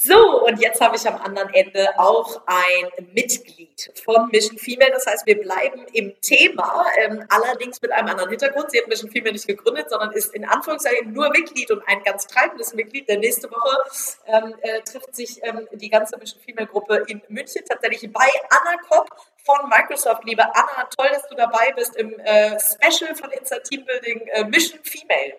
So, 0.05 0.45
und 0.45 0.61
jetzt 0.61 0.81
habe 0.81 0.97
ich 0.97 1.07
am 1.07 1.15
anderen 1.15 1.55
Ende 1.55 1.97
auch 1.97 2.43
ein 2.47 3.07
Mitglied 3.15 3.93
von 4.05 4.29
Mission 4.33 4.59
Female. 4.59 4.91
Das 4.91 5.07
heißt, 5.07 5.25
wir 5.27 5.41
bleiben 5.41 5.87
im 5.93 6.21
Thema, 6.21 6.87
ähm, 6.99 7.25
allerdings 7.29 7.81
mit 7.81 7.93
einem 7.93 8.09
anderen 8.09 8.31
Hintergrund. 8.31 8.73
Sie 8.73 8.81
hat 8.81 8.89
Mission 8.89 9.13
Female 9.13 9.33
nicht 9.33 9.47
gegründet, 9.47 9.91
sondern 9.91 10.11
ist 10.11 10.35
in 10.35 10.45
Anführungszeichen 10.45 11.13
nur 11.13 11.31
Mitglied 11.31 11.71
und 11.71 11.87
ein 11.87 12.03
ganz 12.03 12.27
treibendes 12.27 12.75
Mitglied. 12.75 13.09
Denn 13.09 13.21
nächste 13.21 13.49
Woche 13.49 13.79
ähm, 14.27 14.57
äh, 14.63 14.81
trifft 14.81 15.15
sich 15.15 15.39
ähm, 15.45 15.69
die 15.71 15.89
ganze 15.89 16.19
Mission 16.19 16.41
Female 16.41 16.67
Gruppe 16.67 17.05
in 17.07 17.23
München, 17.29 17.63
tatsächlich 17.69 18.13
bei 18.13 18.29
Anna 18.51 18.83
Kopp 18.89 19.09
von 19.45 19.69
Microsoft. 19.69 20.25
Liebe 20.25 20.43
Anna, 20.43 20.89
toll, 20.97 21.11
dass 21.13 21.29
du 21.29 21.37
dabei 21.37 21.73
bist 21.77 21.95
im 21.95 22.19
äh, 22.19 22.59
Special 22.59 23.15
von 23.15 23.31
Inside 23.31 23.63
Team 23.63 23.85
Building 23.85 24.27
äh, 24.33 24.43
Mission 24.47 24.81
Female. 24.83 25.35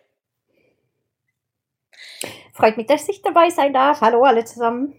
Freut 2.53 2.77
mich, 2.77 2.87
dass 2.87 3.07
ich 3.09 3.21
dabei 3.21 3.49
sein 3.49 3.73
darf. 3.73 4.01
Hallo 4.01 4.23
alle 4.23 4.45
zusammen. 4.45 4.93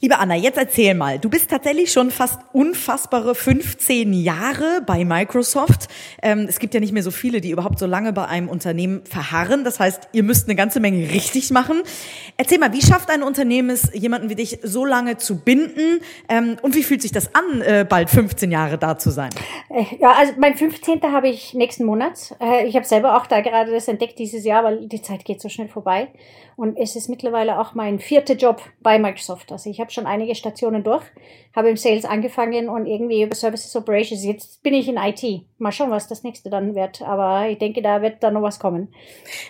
Liebe 0.00 0.18
Anna, 0.18 0.34
jetzt 0.34 0.58
erzähl 0.58 0.92
mal. 0.92 1.18
Du 1.18 1.30
bist 1.30 1.48
tatsächlich 1.48 1.90
schon 1.90 2.10
fast 2.10 2.38
unfassbare 2.52 3.34
15 3.34 4.12
Jahre 4.12 4.82
bei 4.84 5.06
Microsoft. 5.06 5.88
Ähm, 6.22 6.44
es 6.46 6.58
gibt 6.58 6.74
ja 6.74 6.80
nicht 6.80 6.92
mehr 6.92 7.02
so 7.02 7.10
viele, 7.10 7.40
die 7.40 7.50
überhaupt 7.50 7.78
so 7.78 7.86
lange 7.86 8.12
bei 8.12 8.26
einem 8.26 8.50
Unternehmen 8.50 9.06
verharren. 9.06 9.64
Das 9.64 9.80
heißt, 9.80 10.08
ihr 10.12 10.22
müsst 10.22 10.48
eine 10.48 10.54
ganze 10.54 10.80
Menge 10.80 11.10
richtig 11.12 11.50
machen. 11.50 11.82
Erzähl 12.36 12.58
mal, 12.58 12.74
wie 12.74 12.82
schafft 12.82 13.08
ein 13.08 13.22
Unternehmen 13.22 13.70
es, 13.70 13.90
jemanden 13.94 14.28
wie 14.28 14.34
dich 14.34 14.58
so 14.62 14.84
lange 14.84 15.16
zu 15.16 15.42
binden? 15.42 16.00
Ähm, 16.28 16.56
und 16.60 16.74
wie 16.74 16.82
fühlt 16.82 17.00
sich 17.00 17.12
das 17.12 17.34
an, 17.34 17.62
äh, 17.62 17.86
bald 17.88 18.10
15 18.10 18.50
Jahre 18.50 18.76
da 18.76 18.98
zu 18.98 19.08
sein? 19.10 19.30
Äh, 19.70 19.96
ja, 19.98 20.12
also 20.12 20.34
mein 20.36 20.56
15. 20.56 21.00
habe 21.04 21.28
ich 21.28 21.54
nächsten 21.54 21.86
Monat. 21.86 22.36
Äh, 22.38 22.66
ich 22.66 22.76
habe 22.76 22.84
selber 22.84 23.16
auch 23.16 23.26
da 23.26 23.40
gerade 23.40 23.70
das 23.70 23.88
entdeckt 23.88 24.18
dieses 24.18 24.44
Jahr, 24.44 24.62
weil 24.62 24.88
die 24.88 25.00
Zeit 25.00 25.24
geht 25.24 25.40
so 25.40 25.48
schnell 25.48 25.68
vorbei. 25.68 26.08
Und 26.56 26.78
es 26.78 26.96
ist 26.96 27.08
mittlerweile 27.10 27.60
auch 27.60 27.74
mein 27.74 28.00
vierter 28.00 28.32
Job 28.34 28.62
bei 28.80 28.98
Microsoft. 28.98 29.52
Also 29.52 29.68
ich 29.68 29.78
habe 29.78 29.90
schon 29.90 30.06
einige 30.06 30.34
Stationen 30.34 30.82
durch, 30.82 31.04
habe 31.54 31.68
im 31.68 31.76
Sales 31.76 32.06
angefangen 32.06 32.70
und 32.70 32.86
irgendwie 32.86 33.22
über 33.22 33.34
Services 33.34 33.76
Operations. 33.76 34.24
Jetzt 34.24 34.62
bin 34.62 34.72
ich 34.72 34.88
in 34.88 34.96
IT. 34.96 35.22
Mal 35.58 35.70
schauen, 35.72 35.90
was 35.90 36.08
das 36.08 36.22
nächste 36.22 36.48
dann 36.48 36.74
wird. 36.74 37.02
Aber 37.02 37.46
ich 37.48 37.58
denke, 37.58 37.82
da 37.82 38.00
wird 38.00 38.22
dann 38.22 38.34
noch 38.34 38.42
was 38.42 38.58
kommen. 38.58 38.94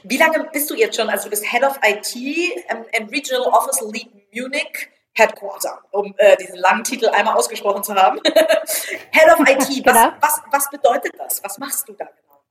Wie 0.02 0.16
lange 0.16 0.48
bist 0.52 0.68
du 0.68 0.74
jetzt 0.74 0.96
schon? 0.96 1.08
Also 1.08 1.24
du 1.24 1.30
bist 1.30 1.48
Head 1.48 1.62
of 1.62 1.78
IT 1.86 2.16
and 2.68 3.12
Regional 3.12 3.52
Office 3.52 3.80
Lead 3.92 4.10
Munich. 4.34 4.90
Headquarter, 5.18 5.80
um 5.92 6.14
äh, 6.18 6.36
diesen 6.36 6.56
langen 6.56 6.84
Titel 6.84 7.08
einmal 7.08 7.36
ausgesprochen 7.36 7.82
zu 7.82 7.94
haben. 7.94 8.20
Head 8.24 9.32
of 9.32 9.40
IT, 9.48 9.58
was, 9.58 9.82
genau. 9.82 10.12
was, 10.20 10.42
was 10.50 10.70
bedeutet 10.70 11.12
das? 11.16 11.42
Was 11.42 11.56
machst 11.56 11.88
du 11.88 11.94
da 11.94 12.04
genau? 12.04 12.44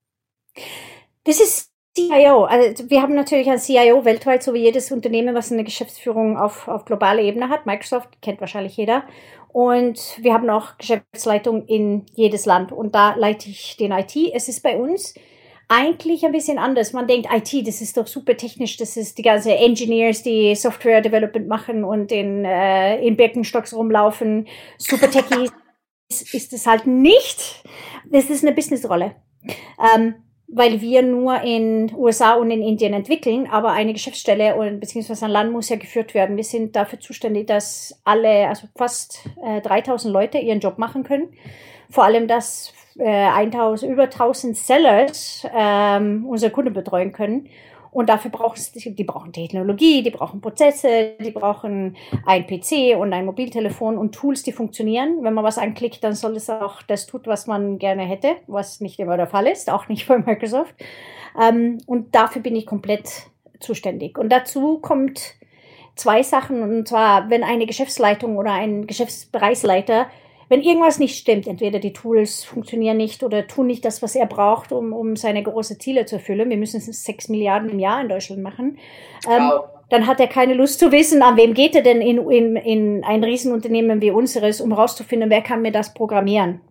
Das 1.25 1.39
ist 1.39 1.74
CIO, 1.95 2.43
also 2.43 2.89
wir 2.89 3.01
haben 3.01 3.15
natürlich 3.15 3.49
ein 3.49 3.57
CIO 3.57 4.03
weltweit, 4.03 4.43
so 4.43 4.53
wie 4.53 4.63
jedes 4.63 4.91
Unternehmen, 4.91 5.33
was 5.33 5.51
eine 5.51 5.63
Geschäftsführung 5.63 6.37
auf, 6.37 6.67
auf 6.67 6.83
globaler 6.83 7.21
Ebene 7.21 7.47
hat. 7.47 7.65
Microsoft 7.65 8.21
kennt 8.21 8.41
wahrscheinlich 8.41 8.75
jeder. 8.75 9.03
Und 9.47 10.17
wir 10.21 10.33
haben 10.33 10.49
auch 10.49 10.77
Geschäftsleitung 10.77 11.65
in 11.67 12.05
jedes 12.13 12.45
Land. 12.45 12.73
Und 12.73 12.93
da 12.93 13.15
leite 13.15 13.49
ich 13.49 13.77
den 13.77 13.93
IT. 13.93 14.13
Es 14.33 14.49
ist 14.49 14.61
bei 14.61 14.75
uns 14.75 15.13
eigentlich 15.69 16.25
ein 16.25 16.33
bisschen 16.33 16.57
anders. 16.57 16.91
Man 16.91 17.07
denkt, 17.07 17.29
IT, 17.31 17.65
das 17.65 17.79
ist 17.79 17.95
doch 17.95 18.07
super 18.07 18.35
technisch. 18.35 18.75
Das 18.75 18.97
ist 18.97 19.17
die 19.17 19.23
ganze 19.23 19.55
Engineers, 19.55 20.21
die 20.21 20.53
Software 20.55 20.99
Development 20.99 21.47
machen 21.47 21.85
und 21.85 22.11
in, 22.11 22.43
äh, 22.43 22.99
in 23.05 23.15
Birkenstocks 23.15 23.73
rumlaufen. 23.73 24.47
Super 24.77 25.09
Techies 25.09 25.53
ist 26.33 26.51
es 26.51 26.67
halt 26.67 26.85
nicht. 26.85 27.63
Das 28.11 28.29
ist 28.29 28.43
eine 28.43 28.53
Businessrolle. 28.53 29.15
Ähm, 29.95 30.15
weil 30.47 30.81
wir 30.81 31.01
nur 31.01 31.41
in 31.41 31.91
USA 31.95 32.35
und 32.35 32.51
in 32.51 32.61
Indien 32.61 32.93
entwickeln, 32.93 33.47
aber 33.49 33.71
eine 33.71 33.93
Geschäftsstelle 33.93 34.55
und 34.55 34.79
beziehungsweise 34.79 35.25
ein 35.25 35.31
Land 35.31 35.51
muss 35.51 35.69
ja 35.69 35.75
geführt 35.75 36.13
werden. 36.13 36.37
Wir 36.37 36.43
sind 36.43 36.75
dafür 36.75 36.99
zuständig, 36.99 37.47
dass 37.47 37.99
alle, 38.03 38.47
also 38.47 38.67
fast 38.75 39.27
äh, 39.43 39.61
3000 39.61 40.13
Leute 40.13 40.37
ihren 40.37 40.59
Job 40.59 40.77
machen 40.77 41.03
können. 41.03 41.29
Vor 41.89 42.03
allem, 42.03 42.27
dass 42.27 42.73
äh, 42.97 43.05
1000, 43.05 43.91
über 43.91 44.03
1000 44.03 44.55
Sellers 44.55 45.47
ähm, 45.55 46.25
unsere 46.27 46.51
Kunden 46.51 46.73
betreuen 46.73 47.11
können 47.11 47.49
und 47.95 48.09
dafür 48.09 48.29
brauchen 48.29 48.57
sie, 48.57 48.93
die 48.93 49.05
brauchen 49.05 49.31
Technologie, 49.31 50.03
die 50.03 50.09
brauchen 50.09 50.41
Prozesse, 50.41 51.13
die 51.17 51.31
brauchen 51.31 51.95
ein 52.25 52.45
PC 52.45 52.97
und 52.99 53.13
ein 53.13 53.25
Mobiltelefon 53.25 53.97
und 53.97 54.13
Tools, 54.13 54.43
die 54.43 54.51
funktionieren. 54.51 55.19
Wenn 55.21 55.33
man 55.33 55.45
was 55.45 55.57
anklickt, 55.57 56.03
dann 56.03 56.13
soll 56.13 56.35
es 56.35 56.49
auch 56.49 56.81
das 56.81 57.05
tun, 57.05 57.21
was 57.23 57.47
man 57.47 57.79
gerne 57.79 58.03
hätte, 58.03 58.35
was 58.47 58.81
nicht 58.81 58.99
immer 58.99 59.15
der 59.15 59.27
Fall 59.27 59.47
ist, 59.47 59.69
auch 59.69 59.87
nicht 59.87 60.09
bei 60.09 60.17
Microsoft. 60.17 60.75
Ähm, 61.41 61.77
und 61.85 62.13
dafür 62.13 62.41
bin 62.41 62.57
ich 62.57 62.65
komplett 62.65 63.27
zuständig. 63.61 64.17
Und 64.17 64.27
dazu 64.27 64.79
kommt 64.79 65.35
zwei 65.95 66.21
Sachen, 66.21 66.63
und 66.63 66.89
zwar, 66.89 67.29
wenn 67.29 67.45
eine 67.45 67.65
Geschäftsleitung 67.65 68.35
oder 68.35 68.51
ein 68.51 68.87
Geschäftsbereichsleiter 68.87 70.07
wenn 70.47 70.61
irgendwas 70.61 70.99
nicht 70.99 71.17
stimmt, 71.17 71.47
entweder 71.47 71.79
die 71.79 71.93
Tools 71.93 72.43
funktionieren 72.43 72.97
nicht 72.97 73.23
oder 73.23 73.47
tun 73.47 73.67
nicht 73.67 73.83
das, 73.83 74.01
was 74.01 74.15
er 74.15 74.25
braucht, 74.25 74.71
um, 74.71 74.93
um 74.93 75.15
seine 75.15 75.41
großen 75.41 75.79
Ziele 75.79 76.05
zu 76.05 76.15
erfüllen, 76.15 76.49
wir 76.49 76.57
müssen 76.57 76.79
sechs 76.79 77.29
Milliarden 77.29 77.69
im 77.69 77.79
Jahr 77.79 78.01
in 78.01 78.09
Deutschland 78.09 78.43
machen, 78.43 78.77
ähm, 79.27 79.49
wow. 79.49 79.65
dann 79.89 80.07
hat 80.07 80.19
er 80.19 80.27
keine 80.27 80.53
Lust 80.53 80.79
zu 80.79 80.91
wissen, 80.91 81.21
an 81.21 81.37
wem 81.37 81.53
geht 81.53 81.75
er 81.75 81.81
denn 81.81 82.01
in, 82.01 82.29
in, 82.29 82.55
in 82.55 83.03
ein 83.03 83.23
Riesenunternehmen 83.23 84.01
wie 84.01 84.11
unseres, 84.11 84.61
um 84.61 84.71
rauszufinden, 84.71 85.29
wer 85.29 85.41
kann 85.41 85.61
mir 85.61 85.71
das 85.71 85.93
programmieren 85.93 86.61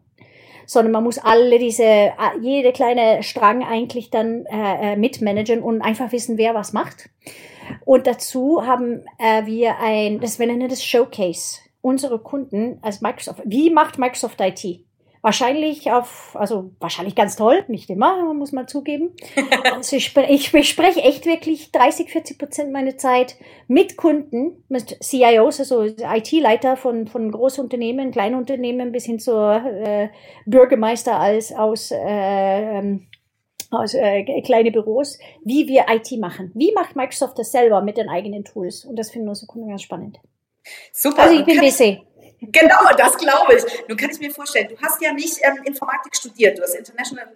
sondern 0.67 0.93
man 0.93 1.05
muss 1.05 1.19
alle 1.19 1.59
diese, 1.59 2.13
jede 2.41 2.73
kleine 2.73 3.23
Strang 3.23 3.63
eigentlich 3.63 4.09
dann 4.09 4.47
äh, 4.47 4.93
äh, 4.93 4.97
mitmanagen 4.97 5.63
und 5.63 5.83
einfach 5.83 6.11
wissen, 6.11 6.39
wer 6.39 6.55
was 6.55 6.73
macht. 6.73 7.11
Und 7.85 8.07
dazu 8.07 8.67
haben 8.67 9.05
äh, 9.19 9.45
wir 9.47 9.79
ein, 9.79 10.21
das 10.21 10.39
wir 10.39 10.47
nennen 10.47 10.69
das 10.69 10.83
Showcase 10.83 11.61
unsere 11.85 12.19
Kunden 12.19 12.79
als 12.81 13.03
Microsoft. 13.03 13.43
Wie 13.45 13.69
macht 13.69 13.99
Microsoft 13.99 14.41
IT? 14.41 14.81
Wahrscheinlich 15.21 15.91
auf, 15.93 16.35
also 16.39 16.71
wahrscheinlich 16.81 17.15
ganz 17.15 17.37
toll, 17.37 17.63
nicht 17.69 17.91
immer, 17.91 18.33
muss 18.33 18.53
man 18.53 18.69
zugeben. 18.69 19.11
Also 19.75 19.97
ich, 19.97 20.17
ich 20.29 20.53
bespreche 20.53 21.01
echt 21.01 21.27
wirklich 21.27 21.73
30, 21.73 22.11
40 22.11 22.39
Prozent 22.39 22.73
meiner 22.73 22.97
Zeit 22.97 23.37
mit 23.67 23.97
Kunden, 23.97 24.65
mit 24.69 24.99
CIOs, 25.03 25.61
also 25.61 25.83
IT-Leiter 25.83 26.77
von, 26.77 27.07
von 27.07 27.31
Großunternehmen, 27.31 28.13
Kleinunternehmen 28.13 28.93
bis 28.93 29.05
hin 29.05 29.19
zur 29.19 29.63
äh, 29.65 30.09
Bürgermeister 30.47 31.19
als 31.19 31.53
aus 31.53 31.91
äh, 31.91 32.79
ähm, 32.79 33.07
aus 33.71 33.95
äh, 33.95 34.41
kleine 34.43 34.71
Büros, 34.71 35.19
wie 35.45 35.67
wir 35.67 35.87
IT 35.89 36.19
machen. 36.21 36.53
Wie 36.55 36.73
macht 36.73 36.97
Microsoft 36.97 37.39
das 37.39 37.51
selber 37.51 37.83
mit 37.83 37.97
den 37.97 38.09
eigenen 38.09 38.45
Tools? 38.45 38.85
Und 38.85 38.97
das 38.97 39.11
finden 39.11 39.29
unsere 39.29 39.49
Kunden 39.49 39.69
ganz 39.69 39.83
spannend. 39.83 40.21
Super. 40.93 41.23
Also 41.23 41.39
ich 41.39 41.45
bin 41.45 41.61
busy. 41.61 42.05
Genau, 42.53 42.91
das 42.97 43.17
glaube 43.17 43.55
ich. 43.55 43.89
Nun 43.89 43.97
kann 43.97 44.11
ich 44.11 44.19
mir 44.19 44.31
vorstellen, 44.31 44.69
du 44.69 44.77
hast 44.83 45.01
ja 45.01 45.13
nicht 45.13 45.39
ähm, 45.43 45.63
Informatik 45.65 46.15
studiert, 46.15 46.59
du 46.59 46.63
hast 46.63 46.75
International 46.75 47.27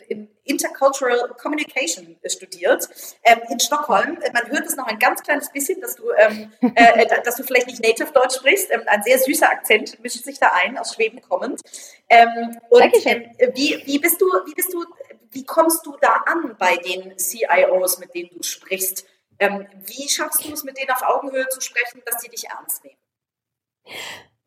Intercultural 0.45 1.35
Communication 1.41 2.17
studiert 2.27 2.89
ähm, 3.25 3.41
in 3.51 3.61
Stockholm. 3.61 4.19
Man 4.33 4.51
hört 4.51 4.67
es 4.67 4.77
noch 4.77 4.87
ein 4.87 4.99
ganz 4.99 5.23
kleines 5.23 5.51
bisschen, 5.51 5.81
dass 5.81 5.97
du, 5.97 6.05
ähm, 6.17 6.53
äh, 6.75 7.03
äh 7.03 7.23
dass 7.23 7.37
du 7.37 7.43
vielleicht 7.43 7.69
nicht 7.69 7.83
Native 7.83 8.13
Deutsch 8.13 8.37
sprichst. 8.37 8.71
Ähm, 8.71 8.83
ein 8.87 9.03
sehr 9.03 9.19
süßer 9.19 9.49
Akzent 9.49 10.01
mischt 10.03 10.25
sich 10.25 10.39
da 10.39 10.53
ein, 10.53 10.77
aus 10.79 10.95
Schweden 10.95 11.21
kommend. 11.23 11.61
Ähm, 12.09 12.59
und 12.71 13.07
ähm, 13.07 13.31
wie, 13.55 13.83
wie 13.85 13.99
bist 13.99 14.21
du, 14.21 14.27
wie 14.47 14.55
bist 14.55 14.73
du 14.73 14.85
wie, 15.31 15.45
kommst 15.45 15.85
du 15.85 15.95
da 16.01 16.23
an 16.27 16.57
bei 16.59 16.77
den 16.79 17.19
CIOs, 17.19 17.99
mit 17.99 18.15
denen 18.15 18.31
du 18.35 18.43
sprichst? 18.43 19.07
Wie 19.39 20.09
schaffst 20.09 20.45
du 20.45 20.53
es, 20.53 20.65
mit 20.65 20.79
denen 20.79 20.91
auf 20.91 21.03
Augenhöhe 21.03 21.47
zu 21.49 21.61
sprechen, 21.61 22.03
dass 22.07 22.23
sie 22.23 22.29
dich 22.29 22.47
ernst 22.49 22.83
nehmen? 22.83 22.98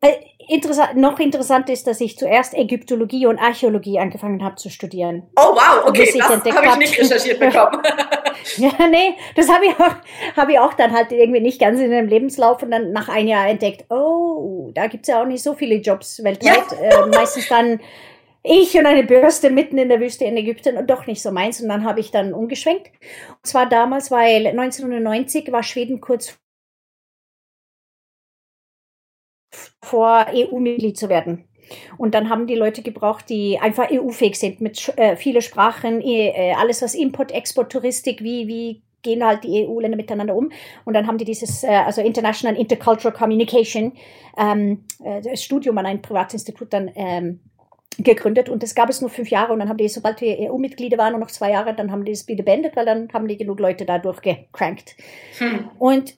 Äh, 0.00 0.14
interessant, 0.48 0.96
noch 0.96 1.20
interessant 1.20 1.70
ist, 1.70 1.86
dass 1.86 2.00
ich 2.00 2.18
zuerst 2.18 2.54
Ägyptologie 2.54 3.26
und 3.26 3.38
Archäologie 3.38 4.00
angefangen 4.00 4.42
habe 4.42 4.56
zu 4.56 4.68
studieren. 4.68 5.22
Oh 5.36 5.54
wow, 5.54 5.86
okay, 5.86 6.12
das 6.12 6.28
habe 6.28 6.66
ich 6.66 6.76
nicht 6.76 6.98
recherchiert 6.98 7.38
bekommen. 7.38 7.80
ja, 8.56 8.88
nee, 8.88 9.14
das 9.36 9.48
habe 9.48 9.66
ich, 9.66 9.72
auch, 9.78 10.36
hab 10.36 10.48
ich 10.48 10.58
auch 10.58 10.74
dann 10.74 10.92
halt 10.92 11.12
irgendwie 11.12 11.40
nicht 11.40 11.60
ganz 11.60 11.80
in 11.80 11.90
dem 11.90 12.08
Lebenslauf 12.08 12.62
und 12.64 12.72
dann 12.72 12.90
nach 12.90 13.08
einem 13.08 13.28
Jahr 13.28 13.48
entdeckt, 13.48 13.84
oh, 13.90 14.72
da 14.74 14.88
gibt 14.88 15.04
es 15.04 15.08
ja 15.08 15.22
auch 15.22 15.26
nicht 15.26 15.42
so 15.42 15.54
viele 15.54 15.76
Jobs 15.76 16.22
weltweit. 16.24 16.72
Ja. 16.72 17.04
Äh, 17.04 17.06
meistens 17.06 17.48
dann 17.48 17.78
ich 18.44 18.76
und 18.76 18.86
eine 18.86 19.04
Bürste 19.04 19.50
mitten 19.50 19.78
in 19.78 19.88
der 19.88 20.00
Wüste 20.00 20.24
in 20.24 20.36
Ägypten 20.36 20.76
und 20.76 20.90
doch 20.90 21.06
nicht 21.06 21.22
so 21.22 21.30
meins. 21.30 21.60
Und 21.60 21.68
dann 21.68 21.84
habe 21.84 22.00
ich 22.00 22.10
dann 22.10 22.34
umgeschwenkt. 22.34 22.90
Und 23.28 23.46
zwar 23.46 23.68
damals, 23.68 24.10
weil 24.10 24.48
1990 24.48 25.52
war 25.52 25.62
Schweden 25.62 26.00
kurz 26.00 26.36
vor 29.82 30.26
EU-Mitglied 30.32 30.96
zu 30.96 31.08
werden. 31.08 31.44
Und 31.96 32.14
dann 32.14 32.28
haben 32.28 32.46
die 32.46 32.54
Leute 32.54 32.82
gebraucht, 32.82 33.28
die 33.28 33.58
einfach 33.58 33.90
EU-fähig 33.90 34.38
sind, 34.38 34.60
mit 34.60 34.92
äh, 34.96 35.16
viele 35.16 35.42
Sprachen, 35.42 36.00
äh, 36.00 36.54
alles 36.58 36.82
was 36.82 36.94
Import, 36.94 37.32
Export, 37.32 37.72
Touristik, 37.72 38.22
wie, 38.22 38.46
wie 38.46 38.82
gehen 39.02 39.24
halt 39.24 39.44
die 39.44 39.66
EU-Länder 39.66 39.96
miteinander 39.96 40.34
um. 40.34 40.50
Und 40.84 40.94
dann 40.94 41.06
haben 41.06 41.18
die 41.18 41.24
dieses, 41.24 41.64
äh, 41.64 41.68
also 41.68 42.00
International 42.00 42.58
Intercultural 42.58 43.16
Communication, 43.16 43.92
ähm, 44.38 44.84
äh, 45.04 45.36
Studium 45.36 45.78
an 45.78 45.86
ein 45.86 46.02
Privatinstitut 46.02 46.72
dann 46.72 46.90
ähm, 46.94 47.40
gegründet 47.98 48.48
und 48.48 48.62
das 48.62 48.74
gab 48.74 48.88
es 48.88 49.02
nur 49.02 49.10
fünf 49.10 49.28
Jahre 49.28 49.52
und 49.52 49.58
dann 49.58 49.68
haben 49.68 49.76
die, 49.76 49.88
sobald 49.88 50.20
wir 50.22 50.38
EU-Mitglieder 50.50 50.96
waren 50.96 51.12
und 51.14 51.20
noch 51.20 51.30
zwei 51.30 51.50
Jahre, 51.50 51.74
dann 51.74 51.92
haben 51.92 52.06
die 52.06 52.12
das 52.12 52.26
wieder 52.26 52.42
beendet, 52.42 52.74
weil 52.74 52.86
dann 52.86 53.12
haben 53.12 53.28
die 53.28 53.36
genug 53.36 53.60
Leute 53.60 53.84
da 53.84 53.98
durchgecrankt. 53.98 54.96
Hm. 55.38 55.68
Und 55.78 56.14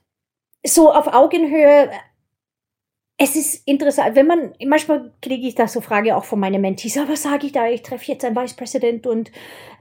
so 0.64 0.92
auf 0.92 1.12
Augenhöhe 1.12 1.90
es 3.16 3.36
ist 3.36 3.66
interessant, 3.66 4.16
wenn 4.16 4.26
man, 4.26 4.54
manchmal 4.64 5.12
kriege 5.22 5.46
ich 5.46 5.54
da 5.54 5.68
so 5.68 5.80
Frage 5.80 6.16
auch 6.16 6.24
von 6.24 6.40
meinen 6.40 6.60
Mentees, 6.60 6.98
aber 6.98 7.10
was 7.10 7.22
sage 7.22 7.46
ich 7.46 7.52
da? 7.52 7.68
Ich 7.68 7.82
treffe 7.82 8.10
jetzt 8.10 8.24
einen 8.24 8.34
Vice 8.34 8.54
President 8.54 9.06
und 9.06 9.30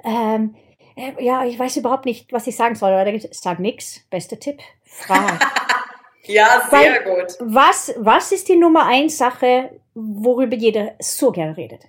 ähm, 0.04 0.56
äh, 0.96 1.24
ja, 1.24 1.46
ich 1.46 1.58
weiß 1.58 1.78
überhaupt 1.78 2.06
nicht, 2.06 2.32
was 2.32 2.48
ich 2.48 2.56
sagen 2.56 2.76
soll. 2.76 2.92
Oder 2.92 3.14
sag 3.32 3.60
nix. 3.60 4.02
Bester 4.10 4.40
Tipp. 4.40 4.60
Frag. 4.84 5.40
ja, 6.26 6.68
sehr 6.70 6.80
Weil, 6.80 7.04
gut. 7.04 7.34
Was, 7.40 7.94
was 7.98 8.32
ist 8.32 8.50
die 8.50 8.56
Nummer 8.56 8.86
eins 8.86 9.18
Sache, 9.18 9.80
worüber 9.94 10.56
jeder 10.56 10.96
so 11.00 11.32
gerne 11.32 11.58
redet? 11.58 11.86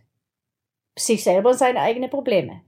Sich 0.96 1.24
selber 1.24 1.50
und 1.50 1.58
seine 1.58 1.80
eigenen 1.80 2.08
Probleme. 2.08 2.62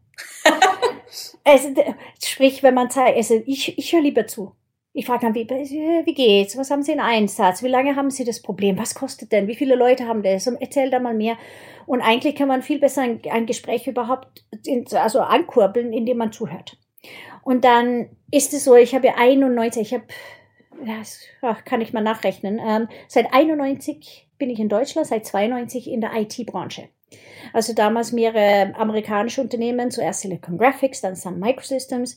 also, 1.44 1.74
sprich, 2.22 2.62
wenn 2.62 2.74
man 2.74 2.90
sagt, 2.90 3.16
also 3.16 3.42
ich, 3.46 3.78
ich 3.78 3.92
höre 3.92 4.02
lieber 4.02 4.26
zu. 4.26 4.54
Ich 4.98 5.04
frage 5.04 5.26
dann, 5.26 5.34
wie, 5.34 5.46
wie 5.46 6.14
geht's? 6.14 6.56
Was 6.56 6.70
haben 6.70 6.82
Sie 6.82 6.92
in 6.92 7.00
Einsatz? 7.00 7.62
Wie 7.62 7.68
lange 7.68 7.96
haben 7.96 8.08
Sie 8.08 8.24
das 8.24 8.40
Problem? 8.40 8.78
Was 8.78 8.94
kostet 8.94 9.30
denn? 9.30 9.46
Wie 9.46 9.54
viele 9.54 9.74
Leute 9.74 10.08
haben 10.08 10.22
das? 10.22 10.46
Und 10.46 10.56
erzähl 10.56 10.88
da 10.88 11.00
mal 11.00 11.12
mehr. 11.12 11.36
Und 11.84 12.00
eigentlich 12.00 12.34
kann 12.34 12.48
man 12.48 12.62
viel 12.62 12.78
besser 12.78 13.02
ein, 13.02 13.20
ein 13.30 13.44
Gespräch 13.44 13.86
überhaupt 13.86 14.46
in, 14.64 14.86
also 14.96 15.20
ankurbeln, 15.20 15.92
indem 15.92 16.16
man 16.16 16.32
zuhört. 16.32 16.78
Und 17.42 17.66
dann 17.66 18.08
ist 18.30 18.54
es 18.54 18.64
so, 18.64 18.74
ich 18.74 18.94
habe 18.94 19.08
ja 19.08 19.16
91, 19.18 19.82
ich 19.82 19.92
habe, 19.92 20.04
das 20.86 21.20
kann 21.66 21.82
ich 21.82 21.92
mal 21.92 22.00
nachrechnen, 22.00 22.58
ähm, 22.66 22.88
seit 23.06 23.34
91 23.34 24.30
bin 24.38 24.48
ich 24.48 24.60
in 24.60 24.70
Deutschland, 24.70 25.06
seit 25.06 25.26
92 25.26 25.90
in 25.90 26.00
der 26.00 26.14
IT-Branche. 26.14 26.88
Also 27.52 27.74
damals 27.74 28.12
mehrere 28.12 28.74
amerikanische 28.76 29.42
Unternehmen, 29.42 29.90
zuerst 29.90 30.22
Silicon 30.22 30.56
Graphics, 30.56 31.02
dann 31.02 31.16
Sun 31.16 31.38
Microsystems 31.38 32.16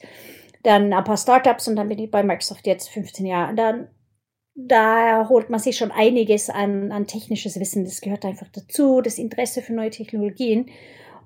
dann 0.63 0.93
ein 0.93 1.03
paar 1.03 1.17
Startups 1.17 1.67
und 1.67 1.75
dann 1.75 1.89
bin 1.89 1.99
ich 1.99 2.11
bei 2.11 2.23
Microsoft 2.23 2.67
jetzt 2.67 2.89
15 2.89 3.25
Jahre. 3.25 3.55
Dann, 3.55 3.87
da 4.55 5.27
holt 5.29 5.49
man 5.49 5.59
sich 5.59 5.77
schon 5.77 5.91
einiges 5.91 6.49
an, 6.49 6.91
an 6.91 7.07
technisches 7.07 7.59
Wissen. 7.59 7.85
Das 7.85 8.01
gehört 8.01 8.25
einfach 8.25 8.47
dazu, 8.51 9.01
das 9.01 9.17
Interesse 9.17 9.61
für 9.61 9.73
neue 9.73 9.89
Technologien. 9.89 10.69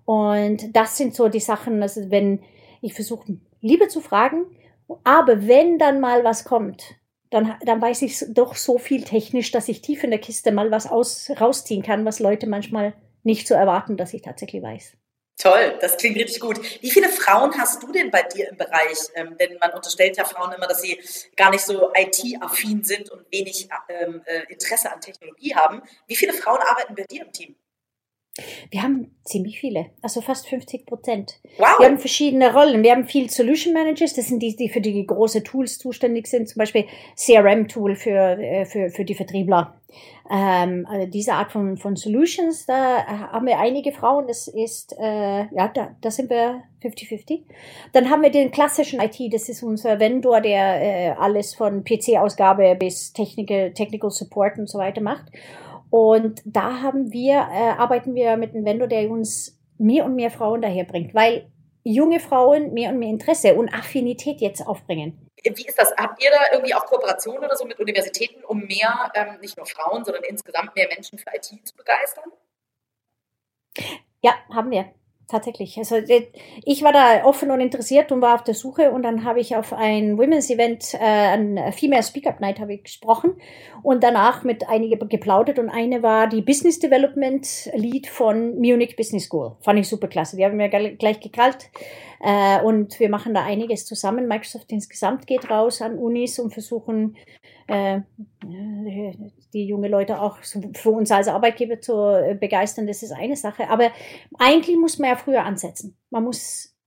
Und 0.05 0.75
das 0.75 0.97
sind 0.97 1.15
so 1.15 1.29
die 1.29 1.39
Sachen, 1.39 1.81
also 1.81 2.11
wenn 2.11 2.41
ich 2.81 2.93
versuche, 2.93 3.37
lieber 3.61 3.87
zu 3.87 4.01
fragen, 4.01 4.45
aber 5.03 5.47
wenn 5.47 5.79
dann 5.79 5.99
mal 5.99 6.23
was 6.23 6.43
kommt, 6.43 6.83
dann, 7.29 7.55
dann 7.65 7.81
weiß 7.81 8.03
ich 8.03 8.23
doch 8.29 8.55
so 8.55 8.77
viel 8.77 9.03
technisch, 9.03 9.51
dass 9.51 9.69
ich 9.69 9.81
tief 9.81 10.03
in 10.03 10.11
der 10.11 10.19
Kiste 10.19 10.51
mal 10.51 10.69
was 10.69 10.85
aus, 10.85 11.31
rausziehen 11.39 11.81
kann, 11.81 12.05
was 12.05 12.19
Leute 12.19 12.47
manchmal 12.47 12.93
nicht 13.23 13.47
so 13.47 13.55
erwarten, 13.55 13.97
dass 13.97 14.13
ich 14.13 14.21
tatsächlich 14.21 14.61
weiß. 14.61 14.97
Toll, 15.37 15.77
das 15.81 15.97
klingt 15.97 16.15
richtig 16.17 16.39
gut. 16.39 16.61
Wie 16.81 16.91
viele 16.91 17.09
Frauen 17.09 17.57
hast 17.57 17.81
du 17.81 17.91
denn 17.91 18.11
bei 18.11 18.21
dir 18.21 18.49
im 18.49 18.57
Bereich? 18.57 18.97
Ähm, 19.15 19.35
denn 19.37 19.57
man 19.59 19.71
unterstellt 19.71 20.15
ja 20.15 20.25
Frauen 20.25 20.53
immer, 20.53 20.67
dass 20.67 20.81
sie 20.81 21.01
gar 21.35 21.49
nicht 21.49 21.65
so 21.65 21.91
IT-affin 21.95 22.83
sind 22.83 23.09
und 23.09 23.25
wenig 23.31 23.67
ähm, 23.89 24.21
äh, 24.25 24.43
Interesse 24.49 24.91
an 24.91 25.01
Technologie 25.01 25.55
haben. 25.55 25.81
Wie 26.07 26.15
viele 26.15 26.33
Frauen 26.33 26.59
arbeiten 26.61 26.95
bei 26.95 27.03
dir 27.03 27.23
im 27.23 27.31
Team? 27.33 27.55
Wir 28.71 28.81
haben 28.81 29.11
ziemlich 29.23 29.59
viele, 29.59 29.87
also 30.01 30.19
fast 30.19 30.47
50 30.47 30.87
Prozent. 30.87 31.39
Wow. 31.59 31.79
Wir 31.79 31.85
haben 31.85 31.99
verschiedene 31.99 32.51
Rollen. 32.51 32.81
Wir 32.81 32.91
haben 32.91 33.05
viel 33.05 33.29
Solution 33.29 33.73
Managers, 33.73 34.15
das 34.15 34.27
sind 34.27 34.41
die, 34.41 34.55
die 34.55 34.69
für 34.69 34.81
die 34.81 35.05
große 35.05 35.43
Tools 35.43 35.77
zuständig 35.77 36.25
sind, 36.25 36.49
zum 36.49 36.57
Beispiel 36.57 36.85
CRM-Tool 37.15 37.95
für, 37.95 38.39
äh, 38.39 38.65
für, 38.65 38.89
für 38.89 39.05
die 39.05 39.13
Vertriebler. 39.13 39.75
Ähm, 40.31 40.87
also 40.89 41.05
diese 41.05 41.33
Art 41.33 41.51
von, 41.51 41.77
von 41.77 41.95
Solutions, 41.95 42.65
da 42.65 43.05
haben 43.05 43.45
wir 43.45 43.59
einige 43.59 43.91
Frauen, 43.91 44.27
das 44.27 44.47
ist, 44.47 44.95
äh, 44.99 45.45
ja, 45.53 45.67
da, 45.67 45.95
da 46.01 46.09
sind 46.09 46.31
wir 46.31 46.63
50-50. 46.81 47.43
Dann 47.91 48.09
haben 48.09 48.23
wir 48.23 48.31
den 48.31 48.49
klassischen 48.49 48.99
IT, 48.99 49.31
das 49.31 49.47
ist 49.47 49.61
unser 49.61 49.99
Vendor, 49.99 50.41
der 50.41 50.81
äh, 50.81 51.09
alles 51.11 51.53
von 51.53 51.83
PC-Ausgabe 51.83 52.75
bis 52.79 53.13
Technical, 53.13 53.73
Technical 53.73 54.09
Support 54.09 54.57
und 54.57 54.67
so 54.67 54.79
weiter 54.79 55.01
macht. 55.01 55.25
Und 55.93 56.41
da 56.43 56.81
haben 56.81 57.13
wir, 57.13 57.33
äh, 57.33 57.69
arbeiten 57.77 58.15
wir 58.15 58.35
mit 58.35 58.55
einem 58.55 58.65
Vendor, 58.65 58.87
der 58.87 59.11
uns 59.11 59.59
mehr 59.77 60.05
und 60.05 60.15
mehr 60.15 60.31
Frauen 60.31 60.59
daherbringt, 60.59 61.13
weil 61.13 61.51
junge 61.83 62.19
Frauen 62.19 62.73
mehr 62.73 62.89
und 62.89 62.97
mehr 62.97 63.09
Interesse 63.09 63.53
und 63.53 63.71
Affinität 63.71 64.41
jetzt 64.41 64.65
aufbringen. 64.65 65.29
Wie 65.43 65.67
ist 65.67 65.77
das? 65.77 65.93
Habt 65.95 66.23
ihr 66.23 66.31
da 66.31 66.51
irgendwie 66.51 66.73
auch 66.73 66.87
Kooperationen 66.87 67.43
oder 67.43 67.55
so 67.55 67.65
mit 67.65 67.79
Universitäten, 67.79 68.43
um 68.43 68.61
mehr, 68.61 69.11
ähm, 69.13 69.39
nicht 69.39 69.55
nur 69.55 69.67
Frauen, 69.67 70.03
sondern 70.03 70.23
insgesamt 70.23 70.75
mehr 70.75 70.87
Menschen 70.87 71.19
für 71.19 71.29
IT 71.31 71.45
zu 71.63 71.75
begeistern? 71.75 72.31
Ja, 74.23 74.33
haben 74.51 74.71
wir 74.71 74.91
tatsächlich. 75.27 75.77
Also 75.77 75.95
äh, 75.95 76.27
ich 76.65 76.83
war 76.83 76.91
da 76.91 77.23
offen 77.25 77.51
und 77.51 77.59
interessiert 77.59 78.11
und 78.11 78.21
war 78.21 78.35
auf 78.35 78.43
der 78.43 78.53
Suche 78.53 78.91
und 78.91 79.03
dann 79.03 79.23
habe 79.23 79.39
ich 79.39 79.55
auf 79.55 79.73
ein 79.73 80.17
Women's 80.17 80.49
Event, 80.49 80.93
äh, 80.93 80.97
ein 80.99 81.73
Female 81.73 82.03
Speak 82.03 82.27
Up 82.27 82.39
Night 82.39 82.59
habe 82.59 82.73
ich 82.73 82.83
gesprochen 82.83 83.35
und 83.81 84.03
danach 84.03 84.43
mit 84.43 84.67
einigen 84.69 85.07
geplaudert 85.09 85.59
und 85.59 85.69
eine 85.69 86.03
war 86.03 86.27
die 86.27 86.41
Business 86.41 86.79
Development 86.79 87.71
Lead 87.73 88.07
von 88.07 88.59
Munich 88.59 88.95
Business 88.95 89.25
School. 89.25 89.55
Fand 89.61 89.79
ich 89.79 89.87
super 89.87 90.07
klasse. 90.07 90.37
Die 90.37 90.45
haben 90.45 90.57
mir 90.57 90.69
gleich 90.69 91.19
gekrallt 91.19 91.69
äh, 92.25 92.61
und 92.61 92.99
wir 93.01 93.09
machen 93.09 93.33
da 93.33 93.43
einiges 93.43 93.85
zusammen. 93.85 94.29
Microsoft 94.29 94.71
insgesamt 94.71 95.27
geht 95.27 95.49
raus 95.49 95.81
an 95.81 95.97
Unis 95.97 96.39
und 96.39 96.53
versuchen 96.53 97.17
äh, 97.67 97.99
die 99.53 99.65
junge 99.67 99.89
Leute 99.89 100.21
auch 100.21 100.37
für 100.37 100.91
uns 100.91 101.11
als 101.11 101.27
Arbeitgeber 101.27 101.81
zu 101.81 101.93
äh, 101.93 102.35
begeistern, 102.39 102.87
das 102.87 103.03
ist 103.03 103.11
eine 103.11 103.35
Sache. 103.35 103.69
Aber 103.69 103.91
eigentlich 104.39 104.77
muss 104.77 104.99
man 104.99 105.09
ja 105.09 105.15
früher 105.17 105.43
ansetzen. 105.43 105.97
Man 106.11 106.23
muss 106.23 106.77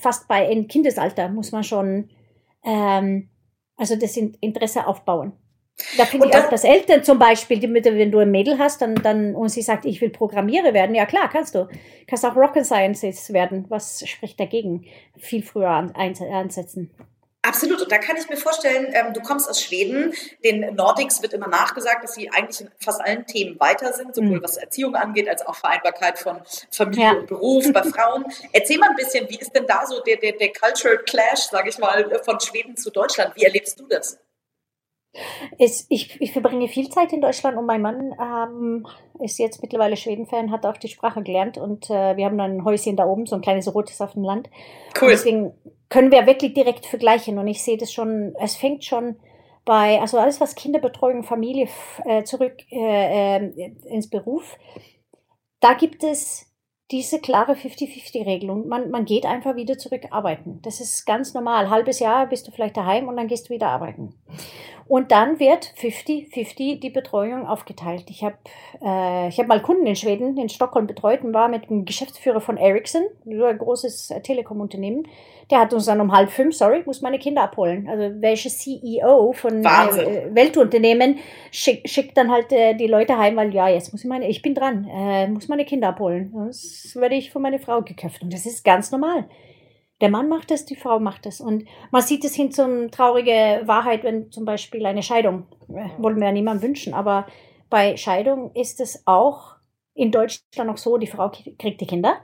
fast 0.00 0.26
bei 0.26 0.52
Kindesalter 0.68 1.28
muss 1.28 1.52
man 1.52 1.62
schon 1.62 2.10
ähm, 2.64 3.30
also 3.76 3.94
das 3.94 4.16
Interesse 4.16 4.86
aufbauen. 4.86 5.32
Da 5.96 6.04
finde 6.04 6.28
ich 6.28 6.34
auch, 6.36 6.48
dass 6.48 6.64
Eltern 6.64 7.02
zum 7.02 7.18
Beispiel, 7.18 7.58
die, 7.58 7.72
wenn 7.72 8.10
du 8.12 8.18
ein 8.18 8.30
Mädel 8.30 8.58
hast 8.58 8.82
dann, 8.82 8.94
dann, 8.94 9.34
und 9.34 9.48
sie 9.48 9.62
sagt, 9.62 9.84
ich 9.84 10.00
will 10.00 10.10
Programmierer 10.10 10.74
werden, 10.74 10.94
ja 10.94 11.06
klar, 11.06 11.28
kannst 11.30 11.54
du. 11.54 11.68
Kannst 12.06 12.24
auch 12.24 12.36
Rocket 12.36 12.66
Sciences 12.66 13.32
werden. 13.32 13.66
Was 13.68 14.06
spricht 14.08 14.38
dagegen? 14.38 14.86
Viel 15.18 15.42
früher 15.42 15.70
an, 15.70 15.94
einsetzen. 15.94 16.90
Absolut. 17.44 17.82
Und 17.82 17.90
da 17.90 17.98
kann 17.98 18.16
ich 18.16 18.28
mir 18.28 18.36
vorstellen, 18.36 18.92
ähm, 18.92 19.12
du 19.12 19.20
kommst 19.20 19.50
aus 19.50 19.60
Schweden. 19.60 20.14
Den 20.44 20.76
Nordics 20.76 21.22
wird 21.22 21.32
immer 21.32 21.48
nachgesagt, 21.48 22.04
dass 22.04 22.14
sie 22.14 22.30
eigentlich 22.30 22.60
in 22.60 22.70
fast 22.78 23.00
allen 23.00 23.26
Themen 23.26 23.58
weiter 23.58 23.92
sind, 23.92 24.14
sowohl 24.14 24.38
mhm. 24.38 24.42
was 24.42 24.56
Erziehung 24.56 24.94
angeht, 24.94 25.28
als 25.28 25.44
auch 25.44 25.56
Vereinbarkeit 25.56 26.20
von 26.20 26.40
Familie 26.70 27.04
ja. 27.04 27.12
und 27.14 27.26
Beruf 27.26 27.72
bei 27.72 27.82
Frauen. 27.82 28.26
Erzähl 28.52 28.78
mal 28.78 28.90
ein 28.90 28.96
bisschen, 28.96 29.28
wie 29.28 29.38
ist 29.38 29.50
denn 29.50 29.66
da 29.66 29.84
so 29.86 30.00
der, 30.02 30.18
der, 30.18 30.32
der 30.32 30.52
Cultural 30.52 30.98
Clash, 30.98 31.48
sage 31.50 31.70
ich 31.70 31.78
mal, 31.78 32.20
von 32.24 32.38
Schweden 32.38 32.76
zu 32.76 32.90
Deutschland? 32.90 33.34
Wie 33.34 33.42
erlebst 33.42 33.80
du 33.80 33.88
das? 33.88 34.20
Es, 35.58 35.86
ich, 35.90 36.20
ich 36.20 36.32
verbringe 36.32 36.68
viel 36.68 36.88
Zeit 36.88 37.12
in 37.12 37.20
Deutschland 37.20 37.58
und 37.58 37.66
mein 37.66 37.82
Mann 37.82 38.14
ähm, 38.18 38.86
ist 39.20 39.38
jetzt 39.38 39.60
mittlerweile 39.60 39.96
Schweden-Fan, 39.96 40.50
hat 40.50 40.64
auch 40.64 40.78
die 40.78 40.88
Sprache 40.88 41.22
gelernt 41.22 41.58
und 41.58 41.90
äh, 41.90 42.16
wir 42.16 42.24
haben 42.24 42.38
dann 42.38 42.58
ein 42.58 42.64
Häuschen 42.64 42.96
da 42.96 43.06
oben, 43.06 43.26
so 43.26 43.34
ein 43.34 43.42
kleines 43.42 43.72
rotes 43.74 44.00
auf 44.00 44.12
dem 44.12 44.24
Land. 44.24 44.48
Cool. 44.98 45.08
Und 45.08 45.10
deswegen 45.10 45.52
können 45.90 46.10
wir 46.10 46.26
wirklich 46.26 46.54
direkt 46.54 46.86
vergleichen 46.86 47.38
und 47.38 47.46
ich 47.46 47.62
sehe 47.62 47.76
das 47.76 47.92
schon, 47.92 48.34
es 48.40 48.56
fängt 48.56 48.84
schon 48.84 49.16
bei, 49.64 50.00
also 50.00 50.18
alles 50.18 50.40
was 50.40 50.54
Kinderbetreuung, 50.54 51.22
Familie 51.22 51.68
äh, 52.04 52.24
zurück 52.24 52.54
äh, 52.70 53.36
äh, 53.36 53.72
ins 53.84 54.08
Beruf, 54.08 54.56
da 55.60 55.74
gibt 55.74 56.02
es 56.02 56.52
diese 56.90 57.20
klare 57.20 57.54
50-50-Regelung. 57.54 58.68
Man, 58.68 58.90
man 58.90 59.06
geht 59.06 59.24
einfach 59.24 59.56
wieder 59.56 59.78
zurück 59.78 60.02
arbeiten. 60.10 60.60
Das 60.62 60.80
ist 60.80 61.06
ganz 61.06 61.32
normal. 61.32 61.70
Halbes 61.70 62.00
Jahr 62.00 62.26
bist 62.26 62.46
du 62.46 62.52
vielleicht 62.52 62.76
daheim 62.76 63.08
und 63.08 63.16
dann 63.16 63.28
gehst 63.28 63.48
du 63.48 63.54
wieder 63.54 63.68
arbeiten. 63.68 64.14
Und 64.86 65.10
dann 65.12 65.38
wird 65.38 65.72
50-50 65.78 66.80
die 66.80 66.90
Betreuung 66.90 67.46
aufgeteilt. 67.46 68.04
Ich 68.08 68.24
habe 68.24 68.36
äh, 68.82 69.28
ich 69.28 69.38
hab 69.38 69.46
mal 69.46 69.60
Kunden 69.62 69.86
in 69.86 69.96
Schweden, 69.96 70.36
in 70.36 70.48
Stockholm 70.48 70.86
betreut 70.86 71.22
und 71.22 71.32
war 71.32 71.48
mit 71.48 71.70
dem 71.70 71.84
Geschäftsführer 71.84 72.40
von 72.40 72.56
Ericsson, 72.56 73.02
so 73.24 73.44
ein 73.44 73.58
großes 73.58 74.10
äh, 74.10 74.20
Telekom-Unternehmen. 74.20 75.06
Der 75.50 75.60
hat 75.60 75.72
uns 75.72 75.86
dann 75.86 76.00
um 76.00 76.12
halb 76.12 76.30
fünf, 76.30 76.56
sorry, 76.56 76.82
muss 76.84 77.02
meine 77.02 77.18
Kinder 77.18 77.42
abholen. 77.42 77.88
Also 77.88 78.20
welche 78.20 78.48
CEO 78.48 79.32
von 79.32 79.64
äh, 79.64 80.34
Weltunternehmen 80.34 81.18
schick, 81.50 81.88
schickt 81.88 82.16
dann 82.16 82.30
halt 82.30 82.52
äh, 82.52 82.74
die 82.74 82.86
Leute 82.86 83.18
heim, 83.18 83.36
weil 83.36 83.54
ja, 83.54 83.68
jetzt 83.68 83.92
muss 83.92 84.02
ich 84.02 84.08
meine, 84.08 84.28
ich 84.28 84.42
bin 84.42 84.54
dran, 84.54 84.88
äh, 84.90 85.28
muss 85.28 85.48
meine 85.48 85.64
Kinder 85.64 85.88
abholen. 85.88 86.32
Das 86.46 86.96
werde 86.96 87.14
ich 87.14 87.30
von 87.30 87.42
meiner 87.42 87.58
Frau 87.58 87.82
geköpft. 87.82 88.22
Und 88.22 88.32
das 88.32 88.46
ist 88.46 88.64
ganz 88.64 88.90
normal. 88.90 89.26
Der 90.02 90.10
Mann 90.10 90.28
macht 90.28 90.50
es, 90.50 90.66
die 90.66 90.76
Frau 90.76 90.98
macht 90.98 91.24
es. 91.26 91.40
Und 91.40 91.64
man 91.90 92.02
sieht 92.02 92.24
es 92.24 92.34
hin 92.34 92.50
zum 92.50 92.90
traurige 92.90 93.62
Wahrheit, 93.64 94.02
wenn 94.04 94.30
zum 94.30 94.44
Beispiel 94.44 94.84
eine 94.84 95.02
Scheidung, 95.02 95.46
äh, 95.68 95.88
wollen 95.96 96.16
wir 96.16 96.26
ja 96.26 96.32
niemandem 96.32 96.68
wünschen, 96.68 96.92
aber 96.92 97.26
bei 97.70 97.96
Scheidung 97.96 98.50
ist 98.54 98.80
es 98.80 99.04
auch 99.06 99.54
in 99.94 100.10
Deutschland 100.10 100.68
noch 100.68 100.76
so, 100.76 100.98
die 100.98 101.06
Frau 101.06 101.30
kriegt 101.30 101.80
die 101.80 101.86
Kinder 101.86 102.16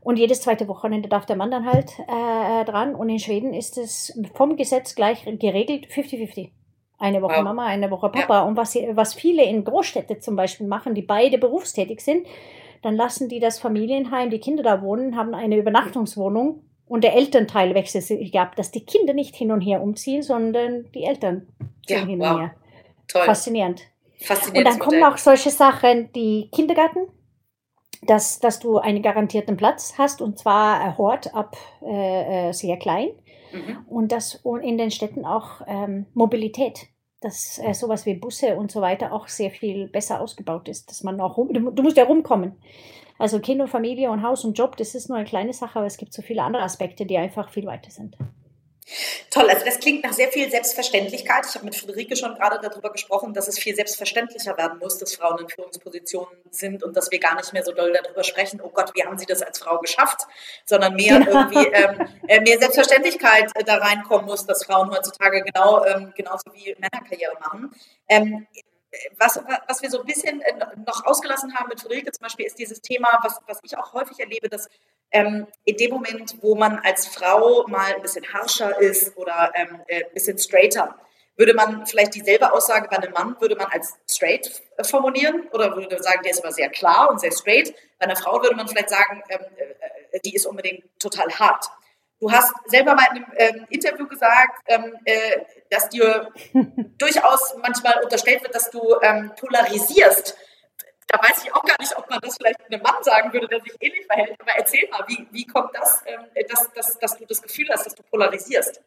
und 0.00 0.18
jedes 0.18 0.40
zweite 0.40 0.66
Wochenende 0.68 1.08
darf 1.08 1.26
der 1.26 1.36
Mann 1.36 1.50
dann 1.50 1.66
halt 1.66 1.98
äh, 1.98 2.64
dran. 2.64 2.94
Und 2.94 3.08
in 3.08 3.18
Schweden 3.18 3.52
ist 3.52 3.76
es 3.76 4.16
vom 4.34 4.56
Gesetz 4.56 4.94
gleich 4.94 5.24
geregelt 5.24 5.88
50-50. 5.88 6.52
Eine 6.98 7.22
Woche 7.22 7.38
wow. 7.38 7.42
Mama, 7.42 7.66
eine 7.66 7.90
Woche 7.90 8.08
Papa. 8.08 8.38
Ja. 8.38 8.42
Und 8.44 8.56
was, 8.56 8.76
was 8.92 9.14
viele 9.14 9.44
in 9.44 9.64
Großstädte 9.64 10.20
zum 10.20 10.36
Beispiel 10.36 10.68
machen, 10.68 10.94
die 10.94 11.02
beide 11.02 11.38
berufstätig 11.38 12.00
sind, 12.00 12.26
dann 12.82 12.94
lassen 12.94 13.28
die 13.28 13.40
das 13.40 13.58
Familienheim, 13.58 14.30
die 14.30 14.38
Kinder 14.38 14.62
da 14.62 14.80
wohnen, 14.80 15.16
haben 15.16 15.34
eine 15.34 15.56
Übernachtungswohnung 15.56 16.62
und 16.86 17.02
der 17.02 17.14
Elternteil 17.14 17.74
wechselt 17.74 18.04
sich 18.04 18.38
ab, 18.38 18.56
dass 18.56 18.70
die 18.70 18.84
Kinder 18.84 19.12
nicht 19.12 19.34
hin 19.34 19.50
und 19.50 19.60
her 19.60 19.82
umziehen, 19.82 20.22
sondern 20.22 20.90
die 20.94 21.04
Eltern 21.04 21.48
ziehen 21.86 21.98
ja, 21.98 22.06
hin 22.06 22.20
wow. 22.20 22.30
und 22.30 22.40
her. 22.40 22.54
Toll. 23.08 23.24
Faszinierend. 23.24 23.82
Und 24.54 24.64
dann 24.64 24.78
kommen 24.78 25.04
auch 25.04 25.18
solche 25.18 25.50
Sachen, 25.50 26.10
die 26.12 26.48
Kindergarten, 26.52 27.06
dass, 28.02 28.38
dass 28.40 28.60
du 28.60 28.78
einen 28.78 29.02
garantierten 29.02 29.56
Platz 29.56 29.94
hast 29.98 30.22
und 30.22 30.38
zwar 30.38 30.96
Hort 30.96 31.34
ab 31.34 31.56
äh, 31.82 32.48
äh, 32.48 32.52
sehr 32.52 32.76
klein 32.78 33.08
mhm. 33.52 33.78
und 33.88 34.12
dass 34.12 34.42
in 34.62 34.78
den 34.78 34.90
Städten 34.90 35.24
auch 35.24 35.62
ähm, 35.66 36.06
Mobilität, 36.14 36.86
dass 37.20 37.58
äh, 37.58 37.74
sowas 37.74 38.06
wie 38.06 38.14
Busse 38.14 38.56
und 38.56 38.70
so 38.70 38.80
weiter 38.80 39.12
auch 39.12 39.28
sehr 39.28 39.50
viel 39.50 39.88
besser 39.88 40.20
ausgebaut 40.20 40.68
ist, 40.68 40.88
dass 40.90 41.02
man 41.02 41.20
auch 41.20 41.36
rum, 41.36 41.52
du, 41.52 41.70
du 41.70 41.82
musst 41.82 41.96
ja 41.96 42.04
rumkommen. 42.04 42.52
Also 43.18 43.40
Kind 43.40 43.60
und 43.60 43.68
Familie 43.68 44.10
und 44.10 44.22
Haus 44.22 44.44
und 44.44 44.58
Job, 44.58 44.76
das 44.76 44.94
ist 44.94 45.08
nur 45.08 45.18
eine 45.18 45.26
kleine 45.26 45.52
Sache, 45.52 45.78
aber 45.78 45.86
es 45.86 45.96
gibt 45.96 46.12
so 46.12 46.22
viele 46.22 46.42
andere 46.42 46.62
Aspekte, 46.62 47.06
die 47.06 47.16
einfach 47.16 47.50
viel 47.50 47.66
weiter 47.66 47.90
sind. 47.90 48.16
Toll, 49.30 49.50
also 49.50 49.64
das 49.64 49.80
klingt 49.80 50.04
nach 50.04 50.12
sehr 50.12 50.28
viel 50.28 50.48
Selbstverständlichkeit. 50.48 51.44
Ich 51.48 51.54
habe 51.56 51.64
mit 51.64 51.74
Friederike 51.74 52.14
schon 52.14 52.36
gerade 52.36 52.60
darüber 52.62 52.92
gesprochen, 52.92 53.34
dass 53.34 53.48
es 53.48 53.58
viel 53.58 53.74
selbstverständlicher 53.74 54.56
werden 54.56 54.78
muss, 54.78 54.98
dass 54.98 55.16
Frauen 55.16 55.40
in 55.40 55.48
Führungspositionen 55.48 56.32
sind 56.50 56.84
und 56.84 56.96
dass 56.96 57.10
wir 57.10 57.18
gar 57.18 57.34
nicht 57.34 57.52
mehr 57.52 57.64
so 57.64 57.72
doll 57.72 57.92
darüber 57.92 58.22
sprechen, 58.22 58.60
oh 58.62 58.68
Gott, 58.68 58.92
wie 58.94 59.02
haben 59.02 59.18
sie 59.18 59.26
das 59.26 59.42
als 59.42 59.58
Frau 59.58 59.78
geschafft, 59.80 60.28
sondern 60.64 60.94
mehr 60.94 61.18
genau. 61.18 61.32
irgendwie 61.32 61.66
ähm, 61.66 62.08
äh, 62.28 62.40
mehr 62.40 62.58
Selbstverständlichkeit 62.58 63.50
äh, 63.56 63.64
da 63.64 63.78
reinkommen 63.78 64.26
muss, 64.26 64.46
dass 64.46 64.64
Frauen 64.64 64.88
heutzutage 64.90 65.42
genau 65.42 65.84
ähm, 65.84 66.12
genauso 66.16 66.44
wie 66.52 66.76
Männer 66.78 67.04
Karriere 67.08 67.34
machen. 67.40 67.72
Ähm, 68.08 68.46
was, 69.18 69.40
was 69.68 69.82
wir 69.82 69.90
so 69.90 70.00
ein 70.00 70.06
bisschen 70.06 70.40
äh, 70.40 70.52
noch 70.86 71.04
ausgelassen 71.04 71.54
haben 71.54 71.68
mit 71.68 71.80
Friederike 71.80 72.12
zum 72.12 72.22
Beispiel, 72.22 72.46
ist 72.46 72.58
dieses 72.58 72.80
Thema, 72.80 73.18
was, 73.22 73.40
was 73.46 73.58
ich 73.62 73.76
auch 73.76 73.92
häufig 73.92 74.18
erlebe, 74.20 74.48
dass 74.48 74.68
ähm, 75.10 75.46
in 75.64 75.76
dem 75.76 75.90
Moment, 75.92 76.36
wo 76.42 76.54
man 76.54 76.78
als 76.80 77.06
Frau 77.06 77.66
mal 77.68 77.94
ein 77.94 78.02
bisschen 78.02 78.24
harscher 78.32 78.78
ist 78.80 79.16
oder 79.16 79.52
ähm, 79.54 79.80
äh, 79.88 80.04
ein 80.04 80.14
bisschen 80.14 80.38
straighter, 80.38 80.96
würde 81.36 81.54
man 81.54 81.86
vielleicht 81.86 82.14
dieselbe 82.14 82.52
Aussage 82.52 82.88
bei 82.88 82.96
einem 82.96 83.12
Mann, 83.12 83.36
würde 83.40 83.56
man 83.56 83.66
als 83.66 83.94
straight 84.08 84.62
äh, 84.76 84.84
formulieren 84.84 85.48
oder 85.52 85.76
würde 85.76 86.02
sagen, 86.02 86.20
der 86.22 86.32
ist 86.32 86.42
aber 86.42 86.52
sehr 86.52 86.70
klar 86.70 87.10
und 87.10 87.20
sehr 87.20 87.32
straight. 87.32 87.74
Bei 87.98 88.06
einer 88.06 88.16
Frau 88.16 88.42
würde 88.42 88.56
man 88.56 88.68
vielleicht 88.68 88.90
sagen, 88.90 89.22
ähm, 89.28 89.40
äh, 90.12 90.20
die 90.24 90.34
ist 90.34 90.46
unbedingt 90.46 90.84
total 90.98 91.28
hart. 91.30 91.66
Du 92.18 92.32
hast 92.32 92.52
selber 92.66 92.94
mal 92.94 93.06
in 93.14 93.24
einem 93.24 93.32
ähm, 93.36 93.66
Interview 93.68 94.06
gesagt, 94.06 94.62
ähm, 94.68 94.94
äh, 95.04 95.40
dass 95.68 95.88
dir 95.90 96.32
durchaus 96.98 97.54
manchmal 97.60 98.02
unterstellt 98.02 98.42
wird, 98.42 98.54
dass 98.54 98.70
du 98.70 98.96
ähm, 99.02 99.32
polarisierst. 99.38 100.36
Da 101.08 101.18
weiß 101.22 101.44
ich 101.44 101.54
auch 101.54 101.62
gar 101.62 101.76
nicht, 101.78 101.96
ob 101.96 102.08
man 102.08 102.18
das 102.20 102.36
vielleicht 102.36 102.64
einem 102.66 102.82
Mann 102.82 103.02
sagen 103.02 103.32
würde, 103.32 103.46
der 103.48 103.60
sich 103.60 103.74
ähnlich 103.80 104.06
verhält. 104.06 104.34
Aber 104.40 104.52
erzähl 104.56 104.88
mal, 104.90 105.04
wie, 105.08 105.26
wie 105.30 105.46
kommt 105.46 105.70
das, 105.74 106.02
ähm, 106.06 106.24
dass, 106.48 106.72
dass, 106.72 106.98
dass 106.98 107.18
du 107.18 107.26
das 107.26 107.42
Gefühl 107.42 107.68
hast, 107.70 107.84
dass 107.84 107.94
du 107.94 108.02
polarisierst? 108.02 108.82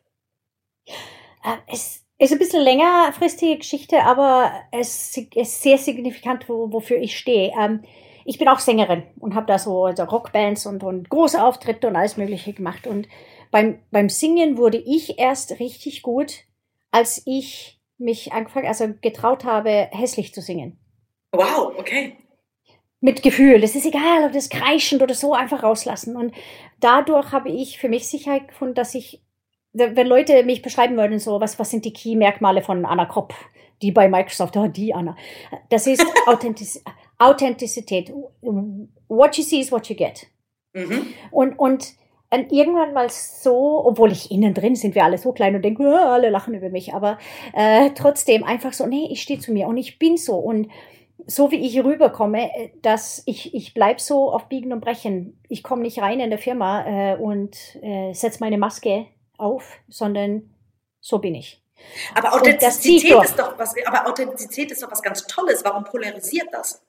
Äh, 0.87 1.57
es 1.67 2.03
ist 2.17 2.31
ein 2.31 2.39
bisschen 2.39 2.63
längerfristige 2.63 3.57
Geschichte, 3.57 4.01
aber 4.01 4.51
es 4.71 5.15
ist 5.15 5.61
sehr 5.61 5.77
signifikant, 5.77 6.49
wofür 6.49 6.97
ich 6.97 7.17
stehe. 7.17 7.53
Ich 8.25 8.37
bin 8.37 8.47
auch 8.47 8.59
Sängerin 8.59 9.03
und 9.19 9.35
habe 9.35 9.45
da 9.45 9.57
so 9.57 9.85
also 9.85 10.03
Rockbands 10.03 10.65
und, 10.65 10.83
und 10.83 11.09
große 11.09 11.41
Auftritte 11.43 11.87
und 11.87 11.95
alles 11.95 12.17
Mögliche 12.17 12.53
gemacht. 12.53 12.87
Und 12.87 13.07
beim, 13.51 13.79
beim 13.91 14.09
Singen 14.09 14.57
wurde 14.57 14.77
ich 14.77 15.19
erst 15.19 15.59
richtig 15.59 16.01
gut, 16.01 16.43
als 16.91 17.21
ich 17.25 17.79
mich 17.97 18.31
angefangen, 18.31 18.67
also 18.67 18.93
getraut 19.01 19.43
habe, 19.43 19.89
hässlich 19.91 20.33
zu 20.33 20.41
singen. 20.41 20.79
Wow, 21.31 21.73
okay. 21.77 22.15
Mit 23.01 23.23
Gefühl. 23.23 23.61
Das 23.61 23.75
ist 23.75 23.85
egal, 23.85 24.25
ob 24.25 24.33
das 24.33 24.49
kreischend 24.49 25.01
oder 25.01 25.13
so 25.13 25.33
einfach 25.33 25.63
rauslassen. 25.63 26.15
Und 26.15 26.33
dadurch 26.79 27.31
habe 27.31 27.49
ich 27.49 27.79
für 27.79 27.89
mich 27.89 28.07
Sicherheit 28.07 28.47
gefunden, 28.49 28.75
dass 28.75 28.95
ich, 28.95 29.21
wenn 29.73 30.07
Leute 30.07 30.43
mich 30.43 30.61
beschreiben 30.61 30.97
würden, 30.97 31.19
so, 31.19 31.39
was, 31.39 31.59
was 31.59 31.69
sind 31.69 31.85
die 31.85 31.93
Key-Merkmale 31.93 32.61
von 32.61 32.85
Anna 32.85 33.05
Kopp? 33.05 33.33
Die 33.81 33.91
bei 33.91 34.09
Microsoft, 34.09 34.57
oh, 34.57 34.67
die 34.67 34.93
Anna. 34.93 35.15
Das 35.69 35.87
ist 35.87 36.05
Authentiz 36.27 36.83
Authentizität. 37.19 38.11
What 38.41 39.37
you 39.37 39.43
see 39.43 39.59
is 39.59 39.71
what 39.71 39.87
you 39.87 39.95
get. 39.95 40.25
Mhm. 40.73 41.13
Und, 41.31 41.59
und, 41.59 41.93
und 42.31 42.51
irgendwann 42.51 42.93
mal 42.93 43.09
so, 43.09 43.85
obwohl 43.85 44.11
ich 44.11 44.31
innen 44.31 44.53
drin 44.53 44.75
sind 44.75 44.95
wir 44.95 45.03
alle 45.03 45.17
so 45.17 45.31
klein 45.31 45.55
und 45.55 45.63
denken, 45.63 45.85
oh, 45.85 45.95
alle 45.95 46.29
lachen 46.29 46.53
über 46.53 46.69
mich, 46.69 46.93
aber 46.93 47.17
äh, 47.53 47.91
trotzdem 47.91 48.43
einfach 48.43 48.73
so, 48.73 48.85
nee, 48.85 49.07
ich 49.11 49.21
stehe 49.21 49.39
zu 49.39 49.51
mir 49.51 49.67
und 49.67 49.77
ich 49.77 49.99
bin 49.99 50.17
so 50.17 50.37
und 50.37 50.69
so 51.25 51.51
wie 51.51 51.65
ich 51.65 51.83
rüberkomme, 51.83 52.49
äh, 52.55 52.69
dass 52.81 53.23
ich, 53.25 53.53
ich 53.53 53.73
bleib 53.73 53.99
so 53.99 54.31
auf 54.31 54.47
Biegen 54.47 54.71
und 54.71 54.79
Brechen. 54.79 55.39
Ich 55.49 55.63
komme 55.63 55.81
nicht 55.81 56.01
rein 56.01 56.19
in 56.19 56.29
der 56.29 56.39
Firma 56.39 56.85
äh, 56.85 57.17
und 57.17 57.57
äh, 57.81 58.13
setze 58.13 58.39
meine 58.39 58.57
Maske 58.57 59.07
auf, 59.37 59.77
sondern 59.87 60.53
so 61.01 61.19
bin 61.19 61.35
ich. 61.35 61.63
Aber 62.13 62.33
Authentizität 62.33 63.23
ist 63.23 63.39
doch 63.39 63.57
was, 63.57 63.73
aber 63.85 64.09
Authentizität 64.09 64.71
ist 64.71 64.83
doch 64.83 64.91
was 64.91 65.01
ganz 65.01 65.25
Tolles. 65.27 65.63
Warum 65.63 65.83
polarisiert 65.85 66.49
das? 66.51 66.85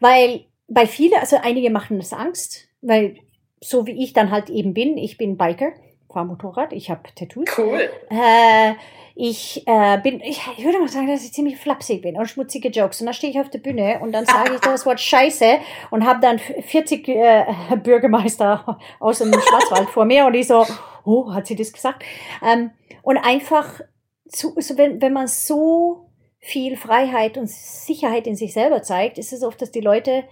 Weil 0.00 0.44
bei 0.68 0.86
vielen, 0.86 1.18
also 1.20 1.36
einige 1.42 1.70
machen 1.70 1.98
das 1.98 2.12
Angst, 2.12 2.68
weil 2.80 3.16
so 3.60 3.86
wie 3.86 4.02
ich 4.02 4.12
dann 4.12 4.30
halt 4.30 4.50
eben 4.50 4.74
bin, 4.74 4.96
ich 4.96 5.16
bin 5.16 5.36
Biker, 5.36 5.72
fahre 6.12 6.26
Motorrad, 6.26 6.72
ich 6.72 6.90
habe 6.90 7.02
Tattoos. 7.14 7.46
Cool. 7.56 7.88
Äh, 8.10 8.74
ich 9.14 9.66
äh, 9.66 9.98
bin, 9.98 10.20
ich, 10.20 10.40
ich, 10.56 10.64
würde 10.64 10.78
mal 10.78 10.88
sagen, 10.88 11.06
dass 11.06 11.24
ich 11.24 11.32
ziemlich 11.32 11.58
flapsig 11.58 12.02
bin 12.02 12.16
und 12.16 12.26
schmutzige 12.26 12.68
Jokes. 12.68 13.00
Und 13.00 13.06
dann 13.06 13.14
stehe 13.14 13.30
ich 13.32 13.38
auf 13.38 13.50
der 13.50 13.58
Bühne 13.58 14.00
und 14.00 14.12
dann 14.12 14.24
sage 14.24 14.54
ich 14.54 14.60
das 14.60 14.86
Wort 14.86 15.00
Scheiße 15.00 15.58
und 15.90 16.06
habe 16.06 16.20
dann 16.20 16.38
40 16.38 17.08
äh, 17.08 17.44
Bürgermeister 17.82 18.78
aus 19.00 19.18
dem 19.18 19.32
Schwarzwald 19.32 19.90
vor 19.90 20.04
mir 20.04 20.26
und 20.26 20.34
ich 20.34 20.46
so, 20.46 20.66
oh, 21.04 21.32
hat 21.32 21.46
sie 21.46 21.56
das 21.56 21.72
gesagt? 21.72 22.04
Ähm, 22.42 22.70
und 23.02 23.18
einfach, 23.18 23.80
zu, 24.28 24.54
so, 24.58 24.78
wenn, 24.78 25.00
wenn 25.02 25.12
man 25.12 25.26
so 25.26 26.01
viel 26.42 26.76
Freiheit 26.76 27.38
und 27.38 27.48
Sicherheit 27.48 28.26
in 28.26 28.36
sich 28.36 28.52
selber 28.52 28.82
zeigt, 28.82 29.16
ist 29.16 29.32
es 29.32 29.44
oft, 29.44 29.62
dass 29.62 29.70
die 29.70 29.80
Leute 29.80 30.24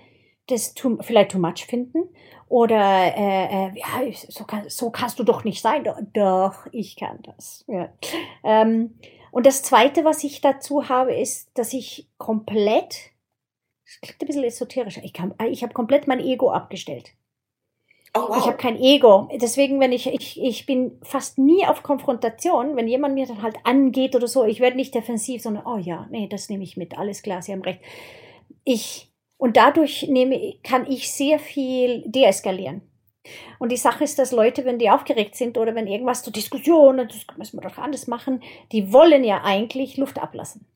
das 0.49 0.75
too, 0.75 0.99
vielleicht 1.01 1.31
too 1.31 1.39
much 1.39 1.65
finden 1.67 2.09
oder 2.49 2.77
äh, 3.17 3.69
äh, 3.69 3.79
ja, 3.79 4.13
so, 4.29 4.45
kann, 4.45 4.69
so 4.69 4.91
kannst 4.91 5.21
du 5.21 5.23
doch 5.23 5.45
nicht 5.45 5.63
sein. 5.63 5.85
Doch, 6.13 6.67
ich 6.73 6.97
kann 6.97 7.21
das. 7.23 7.65
Ja. 7.69 7.93
Ähm, 8.43 8.99
und 9.31 9.47
das 9.47 9.63
Zweite, 9.63 10.05
was 10.05 10.25
ich 10.25 10.41
dazu 10.41 10.89
habe, 10.89 11.15
ist, 11.15 11.49
dass 11.55 11.73
ich 11.73 12.09
komplett, 12.19 13.13
das 13.85 14.01
klingt 14.03 14.21
ein 14.21 14.27
bisschen 14.27 14.45
esoterisch, 14.45 14.99
ich, 14.99 15.13
kann, 15.13 15.33
ich 15.49 15.63
habe 15.63 15.73
komplett 15.73 16.09
mein 16.09 16.19
Ego 16.19 16.51
abgestellt. 16.51 17.13
Oh, 18.13 18.29
wow. 18.29 18.39
Ich 18.39 18.47
habe 18.47 18.57
kein 18.57 18.81
Ego. 18.81 19.29
Deswegen, 19.41 19.79
wenn 19.79 19.93
ich, 19.93 20.09
ich, 20.09 20.41
ich 20.43 20.67
bin 20.67 20.99
fast 21.03 21.39
nie 21.39 21.65
auf 21.67 21.83
Konfrontation, 21.83 22.75
wenn 22.75 22.89
jemand 22.89 23.15
mir 23.15 23.27
dann 23.27 23.43
halt 23.43 23.57
angeht 23.63 24.17
oder 24.17 24.27
so, 24.27 24.45
ich 24.45 24.59
werde 24.59 24.77
nicht 24.77 24.95
defensiv, 24.95 25.43
sondern, 25.43 25.65
oh 25.65 25.79
ja, 25.79 26.09
nee, 26.11 26.27
das 26.27 26.49
nehme 26.49 26.65
ich 26.65 26.77
mit, 26.77 26.99
alles 26.99 27.23
klar, 27.23 27.41
Sie 27.41 27.53
haben 27.53 27.63
recht. 27.63 27.81
Ich, 28.65 29.13
und 29.37 29.57
dadurch 29.57 30.09
nehme, 30.09 30.55
kann 30.65 30.91
ich 30.91 31.13
sehr 31.13 31.39
viel 31.39 32.03
deeskalieren. 32.07 32.83
Und 33.61 33.71
die 33.71 33.77
Sache 33.77 34.03
ist, 34.03 34.19
dass 34.19 34.33
Leute, 34.33 34.65
wenn 34.65 34.79
die 34.79 34.91
aufgeregt 34.91 35.37
sind 35.37 35.57
oder 35.57 35.75
wenn 35.75 35.87
irgendwas 35.87 36.23
zur 36.23 36.33
Diskussion, 36.33 36.97
das 36.97 37.27
müssen 37.37 37.63
wir 37.63 37.69
doch 37.69 37.79
anders 37.79 38.07
machen, 38.07 38.43
die 38.73 38.93
wollen 38.93 39.23
ja 39.23 39.43
eigentlich 39.45 39.99
Luft 39.99 40.19
ablassen. 40.19 40.67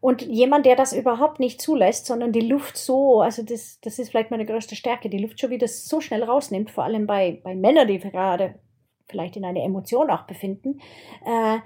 Und 0.00 0.22
jemand, 0.22 0.66
der 0.66 0.76
das 0.76 0.92
überhaupt 0.92 1.40
nicht 1.40 1.60
zulässt, 1.60 2.06
sondern 2.06 2.32
die 2.32 2.40
Luft 2.40 2.76
so, 2.76 3.20
also 3.20 3.42
das, 3.42 3.80
das 3.80 3.98
ist 3.98 4.10
vielleicht 4.10 4.30
meine 4.30 4.46
größte 4.46 4.76
Stärke, 4.76 5.10
die 5.10 5.18
Luft 5.18 5.40
schon 5.40 5.50
wieder 5.50 5.66
so 5.66 6.00
schnell 6.00 6.22
rausnimmt, 6.22 6.70
vor 6.70 6.84
allem 6.84 7.06
bei, 7.06 7.40
bei 7.42 7.54
Männern, 7.54 7.88
die 7.88 7.98
gerade 7.98 8.60
vielleicht 9.08 9.36
in 9.36 9.44
einer 9.44 9.62
Emotion 9.62 10.10
auch 10.10 10.22
befinden, 10.22 10.80
äh, 11.26 11.58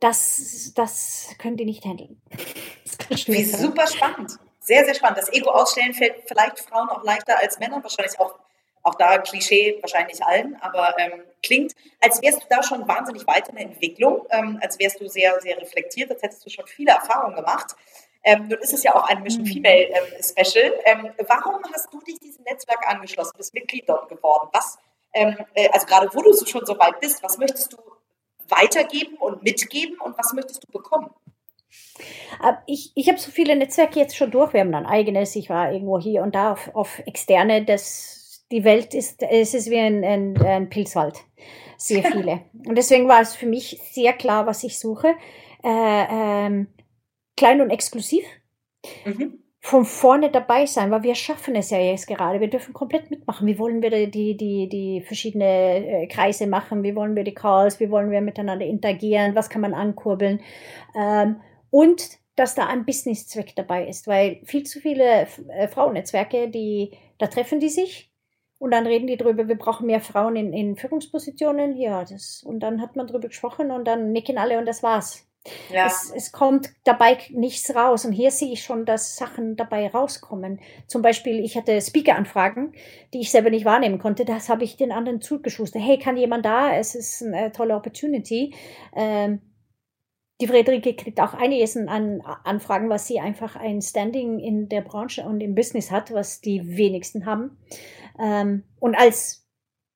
das, 0.00 0.72
das 0.74 1.34
können 1.38 1.56
die 1.56 1.64
nicht 1.64 1.84
handeln. 1.84 2.20
Wie 3.26 3.44
super 3.44 3.86
spannend. 3.86 4.32
Sehr, 4.58 4.84
sehr 4.84 4.94
spannend. 4.94 5.18
Das 5.18 5.32
Ego 5.32 5.50
ausstellen 5.50 5.94
fällt 5.94 6.22
vielleicht 6.26 6.60
Frauen 6.60 6.88
auch 6.88 7.02
leichter 7.02 7.38
als 7.38 7.58
Männern, 7.58 7.82
wahrscheinlich 7.82 8.18
auch, 8.20 8.38
auch 8.82 8.94
da 8.96 9.18
Klischee, 9.18 9.78
wahrscheinlich 9.80 10.22
allen, 10.24 10.56
aber 10.60 10.98
ähm, 10.98 11.22
klingt, 11.42 11.72
als 12.00 12.20
wärst 12.22 12.42
du 12.42 12.46
da 12.50 12.62
schon 12.62 12.86
wahnsinnig 12.88 13.26
weit 13.26 13.48
in 13.48 13.56
der 13.56 13.66
Entwicklung, 13.66 14.26
ähm, 14.30 14.58
als 14.62 14.78
wärst 14.78 15.00
du 15.00 15.08
sehr, 15.08 15.40
sehr 15.40 15.56
reflektiert, 15.60 16.10
als 16.10 16.22
hättest 16.22 16.44
du 16.44 16.50
schon 16.50 16.66
viele 16.66 16.92
Erfahrungen 16.92 17.36
gemacht. 17.36 17.76
Ähm, 18.24 18.48
nun 18.48 18.58
ist 18.58 18.72
es 18.72 18.82
ja 18.82 18.94
auch 18.94 19.08
ein 19.08 19.22
Mission 19.22 19.42
mhm. 19.42 19.48
Female 19.48 19.88
ähm, 19.88 20.22
Special. 20.22 20.74
Ähm, 20.84 21.10
warum 21.26 21.62
hast 21.72 21.92
du 21.92 22.00
dich 22.00 22.18
diesem 22.20 22.44
Netzwerk 22.44 22.86
angeschlossen, 22.88 23.32
bist 23.36 23.54
Mitglied 23.54 23.88
dort 23.88 24.08
geworden? 24.08 24.48
Was, 24.52 24.78
ähm, 25.12 25.36
äh, 25.54 25.68
also 25.70 25.86
gerade 25.86 26.08
wo 26.12 26.22
du 26.22 26.32
schon 26.46 26.64
so 26.64 26.78
weit 26.78 27.00
bist, 27.00 27.22
was 27.22 27.38
möchtest 27.38 27.72
du 27.72 27.78
weitergeben 28.48 29.16
und 29.16 29.42
mitgeben 29.42 29.98
und 29.98 30.16
was 30.18 30.32
möchtest 30.34 30.64
du 30.64 30.72
bekommen? 30.72 31.10
Äh, 32.42 32.54
ich, 32.66 32.92
ich 32.94 33.08
habe 33.08 33.18
so 33.18 33.30
viele 33.30 33.56
Netzwerke 33.56 33.98
jetzt 33.98 34.16
schon 34.16 34.30
durch. 34.30 34.52
Wir 34.52 34.60
haben 34.60 34.74
ein 34.74 34.86
eigenes. 34.86 35.34
Ich 35.36 35.48
war 35.48 35.72
irgendwo 35.72 35.98
hier 35.98 36.22
und 36.22 36.34
da 36.34 36.52
auf, 36.52 36.74
auf 36.74 36.98
externe. 37.06 37.64
Das, 37.64 38.21
die 38.52 38.62
Welt 38.62 38.94
ist, 38.94 39.22
es 39.22 39.54
ist 39.54 39.70
wie 39.70 39.78
ein, 39.78 40.04
ein, 40.04 40.40
ein 40.40 40.68
Pilzwald. 40.68 41.18
Sehr 41.76 42.04
viele. 42.04 42.42
und 42.66 42.76
deswegen 42.76 43.08
war 43.08 43.20
es 43.20 43.34
für 43.34 43.46
mich 43.46 43.80
sehr 43.90 44.12
klar, 44.12 44.46
was 44.46 44.62
ich 44.62 44.78
suche. 44.78 45.14
Äh, 45.64 46.06
ähm, 46.10 46.68
klein 47.36 47.60
und 47.60 47.70
exklusiv. 47.70 48.24
Mhm 49.04 49.42
von 49.64 49.84
vorne 49.84 50.28
dabei 50.28 50.66
sein, 50.66 50.90
weil 50.90 51.04
wir 51.04 51.14
schaffen 51.14 51.54
es 51.54 51.70
ja 51.70 51.78
jetzt 51.78 52.08
gerade. 52.08 52.40
Wir 52.40 52.50
dürfen 52.50 52.74
komplett 52.74 53.12
mitmachen. 53.12 53.46
Wie 53.46 53.60
wollen 53.60 53.80
wir 53.80 53.90
die, 54.08 54.36
die, 54.36 54.68
die 54.68 55.02
verschiedenen 55.02 55.46
äh, 55.46 56.06
Kreise 56.08 56.48
machen? 56.48 56.82
Wie 56.82 56.96
wollen 56.96 57.14
wir 57.14 57.22
die 57.22 57.32
Calls? 57.32 57.78
Wie 57.78 57.88
wollen 57.88 58.10
wir 58.10 58.20
miteinander 58.22 58.66
interagieren? 58.66 59.36
Was 59.36 59.48
kann 59.50 59.60
man 59.60 59.72
ankurbeln? 59.72 60.40
Ähm, 60.98 61.40
und 61.70 62.18
dass 62.34 62.56
da 62.56 62.66
ein 62.66 62.84
Businesszweck 62.84 63.54
dabei 63.54 63.86
ist, 63.86 64.08
weil 64.08 64.40
viel 64.42 64.64
zu 64.64 64.80
viele 64.80 65.28
äh, 65.48 65.68
Frauennetzwerke, 65.68 66.50
die, 66.50 66.90
da 67.18 67.28
treffen 67.28 67.60
die 67.60 67.68
sich 67.68 68.11
und 68.62 68.70
dann 68.70 68.86
reden 68.86 69.08
die 69.08 69.16
drüber, 69.16 69.48
wir 69.48 69.58
brauchen 69.58 69.86
mehr 69.88 70.00
Frauen 70.00 70.36
in, 70.36 70.52
in 70.52 70.76
Führungspositionen. 70.76 71.76
Ja, 71.76 72.04
das, 72.04 72.44
und 72.46 72.60
dann 72.60 72.80
hat 72.80 72.94
man 72.94 73.08
drüber 73.08 73.26
gesprochen 73.26 73.72
und 73.72 73.88
dann 73.88 74.12
nicken 74.12 74.38
alle 74.38 74.56
und 74.56 74.66
das 74.66 74.84
war's. 74.84 75.26
Ja. 75.72 75.86
Es, 75.86 76.12
es 76.14 76.30
kommt 76.30 76.70
dabei 76.84 77.18
nichts 77.30 77.74
raus. 77.74 78.04
Und 78.04 78.12
hier 78.12 78.30
sehe 78.30 78.52
ich 78.52 78.62
schon, 78.62 78.84
dass 78.84 79.16
Sachen 79.16 79.56
dabei 79.56 79.88
rauskommen. 79.88 80.60
Zum 80.86 81.02
Beispiel, 81.02 81.44
ich 81.44 81.56
hatte 81.56 81.80
Speaker-Anfragen, 81.80 82.72
die 83.12 83.18
ich 83.18 83.32
selber 83.32 83.50
nicht 83.50 83.64
wahrnehmen 83.64 83.98
konnte. 83.98 84.24
Das 84.24 84.48
habe 84.48 84.62
ich 84.62 84.76
den 84.76 84.92
anderen 84.92 85.20
zugeschustert. 85.20 85.82
Hey, 85.82 85.98
kann 85.98 86.16
jemand 86.16 86.44
da? 86.44 86.72
Es 86.72 86.94
ist 86.94 87.20
eine 87.20 87.50
tolle 87.50 87.74
Opportunity. 87.74 88.54
Ähm, 88.94 89.40
die 90.40 90.46
Friederike 90.46 90.94
kriegt 90.94 91.20
auch 91.20 91.34
einiges 91.34 91.76
an 91.76 92.20
Anfragen, 92.44 92.88
was 92.88 93.08
sie 93.08 93.18
einfach 93.18 93.56
ein 93.56 93.82
Standing 93.82 94.38
in 94.38 94.68
der 94.68 94.82
Branche 94.82 95.22
und 95.22 95.40
im 95.40 95.56
Business 95.56 95.90
hat, 95.90 96.12
was 96.12 96.40
die 96.40 96.76
wenigsten 96.76 97.26
haben. 97.26 97.58
Ähm, 98.18 98.64
und 98.78 98.94
als 98.94 99.46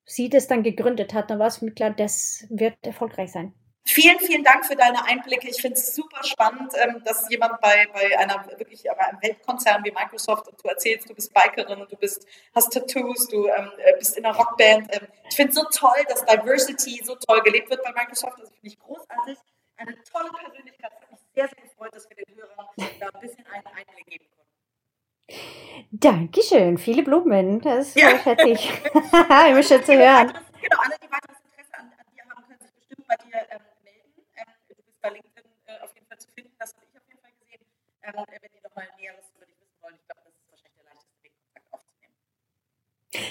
sie 0.05 0.29
das 0.29 0.47
dann 0.47 0.63
gegründet 0.63 1.13
hat, 1.13 1.29
dann 1.29 1.39
war 1.39 1.47
es 1.47 1.61
mir 1.61 1.71
klar, 1.71 1.91
das 1.91 2.45
wird 2.49 2.75
erfolgreich 2.81 3.31
sein. 3.31 3.53
Vielen, 3.89 4.19
vielen 4.19 4.43
Dank 4.43 4.65
für 4.65 4.75
deine 4.75 5.05
Einblicke. 5.05 5.47
Ich 5.47 5.61
finde 5.61 5.77
es 5.77 5.95
super 5.95 6.21
spannend, 6.21 6.73
ähm, 6.75 7.01
dass 7.05 7.29
jemand 7.29 7.61
bei, 7.61 7.87
bei 7.93 8.19
einer 8.19 8.45
wirklich 8.57 8.83
bei 8.83 8.97
einem 8.97 9.21
Weltkonzern 9.21 9.81
wie 9.85 9.91
Microsoft 9.91 10.45
und 10.49 10.61
du 10.61 10.67
erzählst, 10.67 11.09
du 11.09 11.15
bist 11.15 11.33
Bikerin 11.33 11.85
du 11.89 11.95
bist, 11.95 12.27
hast 12.53 12.73
Tattoos, 12.73 13.29
du 13.29 13.47
ähm, 13.47 13.71
äh, 13.77 13.97
bist 13.97 14.17
in 14.17 14.25
einer 14.25 14.35
Rockband. 14.35 14.93
Ähm, 14.93 15.07
ich 15.29 15.35
finde 15.37 15.51
es 15.51 15.55
so 15.55 15.63
toll, 15.71 16.03
dass 16.09 16.25
Diversity 16.25 17.01
so 17.05 17.15
toll 17.15 17.41
gelebt 17.43 17.69
wird 17.69 17.81
bei 17.81 17.93
Microsoft. 17.93 18.37
Das 18.41 18.49
finde 18.49 18.67
ich 18.67 18.77
großartig. 18.77 19.37
Eine 19.77 19.95
tolle 20.03 20.31
Persönlichkeit. 20.31 20.91
Ich 20.91 21.01
habe 21.01 21.11
mich 21.11 21.21
sehr, 21.33 21.47
sehr 21.47 21.63
gefreut, 21.63 21.95
dass 21.95 22.09
wir 22.09 22.17
den 22.17 22.35
Hörern 22.35 22.67
da 22.99 23.07
ein 23.07 23.21
bisschen 23.21 23.45
einen 23.47 23.67
Einblick 23.67 24.05
geben. 24.05 24.25
Dankeschön. 25.91 26.77
Viele 26.77 27.03
Blumen. 27.03 27.61
Das 27.61 27.95
ja. 27.95 28.19
schätze 28.19 28.49
ich. 28.49 28.71
Immer 28.93 29.63
schön 29.63 29.83
zu 29.83 29.97
hören. 29.97 30.33
Genau, 30.59 30.81
alle, 30.81 30.95
die 30.99 31.07
weiteres 31.07 31.37
Interesse 31.45 31.73
an, 31.77 31.85
an 31.95 32.05
dir 32.11 32.23
haben, 32.27 32.43
können 32.43 32.59
sich 32.59 32.73
bestimmt 32.73 33.07
bei 33.07 33.15
dir 33.15 33.37
ähm, 33.51 33.61
bei 35.01 35.09
LinkedIn 35.09 35.45
äh, 35.67 35.79
auf 35.83 35.93
jeden 35.93 36.07
Fall 36.07 36.17
zu 36.17 36.27
finden. 36.35 36.51
Das 36.59 36.73
habe 36.73 36.85
ich 36.91 36.97
auf 36.97 37.07
jeden 37.07 37.21
Fall 37.21 37.31
gesehen. 37.39 37.61
Ähm, 38.03 38.13
wenn 38.27 38.51
die 38.51 38.61
nochmal 38.63 38.87
Näheres 38.99 39.31
über 39.35 39.45
dich 39.45 39.55
wissen 39.61 39.77
wollen, 39.81 39.95
ich 39.95 40.05
glaube, 40.07 40.21
das 40.25 40.33
ist 40.33 40.51
wahrscheinlich 40.51 40.75
der 40.75 40.85
leichteste 40.91 41.23
Weg, 41.23 41.31
Kontakt 41.39 41.67
aufzunehmen. 41.71 42.15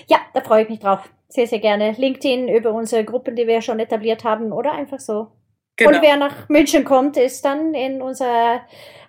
Ja, 0.07 0.18
da 0.32 0.40
freue 0.40 0.62
ich 0.62 0.68
mich 0.70 0.80
drauf. 0.80 1.11
Sehr, 1.28 1.47
sehr 1.47 1.61
gerne. 1.61 1.92
LinkedIn 1.92 2.49
über 2.49 2.72
unsere 2.72 3.05
Gruppen, 3.05 3.36
die 3.36 3.47
wir 3.47 3.61
schon 3.61 3.80
etabliert 3.80 4.24
haben 4.24 4.53
oder 4.53 4.72
einfach 4.72 5.01
so. 5.01 5.32
Genau. 5.76 5.90
Und 5.90 6.02
wer 6.02 6.16
nach 6.16 6.48
München 6.48 6.84
kommt, 6.84 7.18
ist 7.18 7.44
dann 7.44 7.74
in 7.74 8.00
unserer 8.00 8.62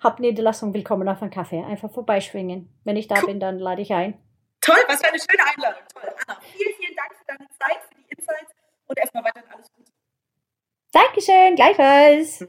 Hauptniederlassung 0.03 0.73
willkommen 0.73 1.07
auf 1.07 1.21
einen 1.21 1.31
Kaffee. 1.31 1.63
Einfach 1.63 1.89
vorbeischwingen. 1.89 2.69
Wenn 2.83 2.97
ich 2.97 3.07
da 3.07 3.15
cool. 3.19 3.27
bin, 3.27 3.39
dann 3.39 3.57
lade 3.57 3.81
ich 3.81 3.93
ein. 3.93 4.15
Toll, 4.59 4.75
was 4.87 4.99
für 4.99 5.07
eine 5.07 5.17
schöne 5.17 5.43
Einladung. 5.55 5.81
Toll. 5.93 6.13
Anna, 6.27 6.39
vielen, 6.41 6.75
vielen 6.75 6.95
Dank 6.95 7.15
für 7.15 7.25
deine 7.25 7.47
Zeit, 7.57 7.83
für 7.87 7.95
die 7.95 8.05
Insights 8.09 8.53
und 8.87 8.99
erstmal 8.99 9.23
weiterhin 9.23 9.49
alles 9.49 9.71
Gute. 9.71 9.91
Dankeschön, 10.91 11.55
gleichfalls. 11.55 12.45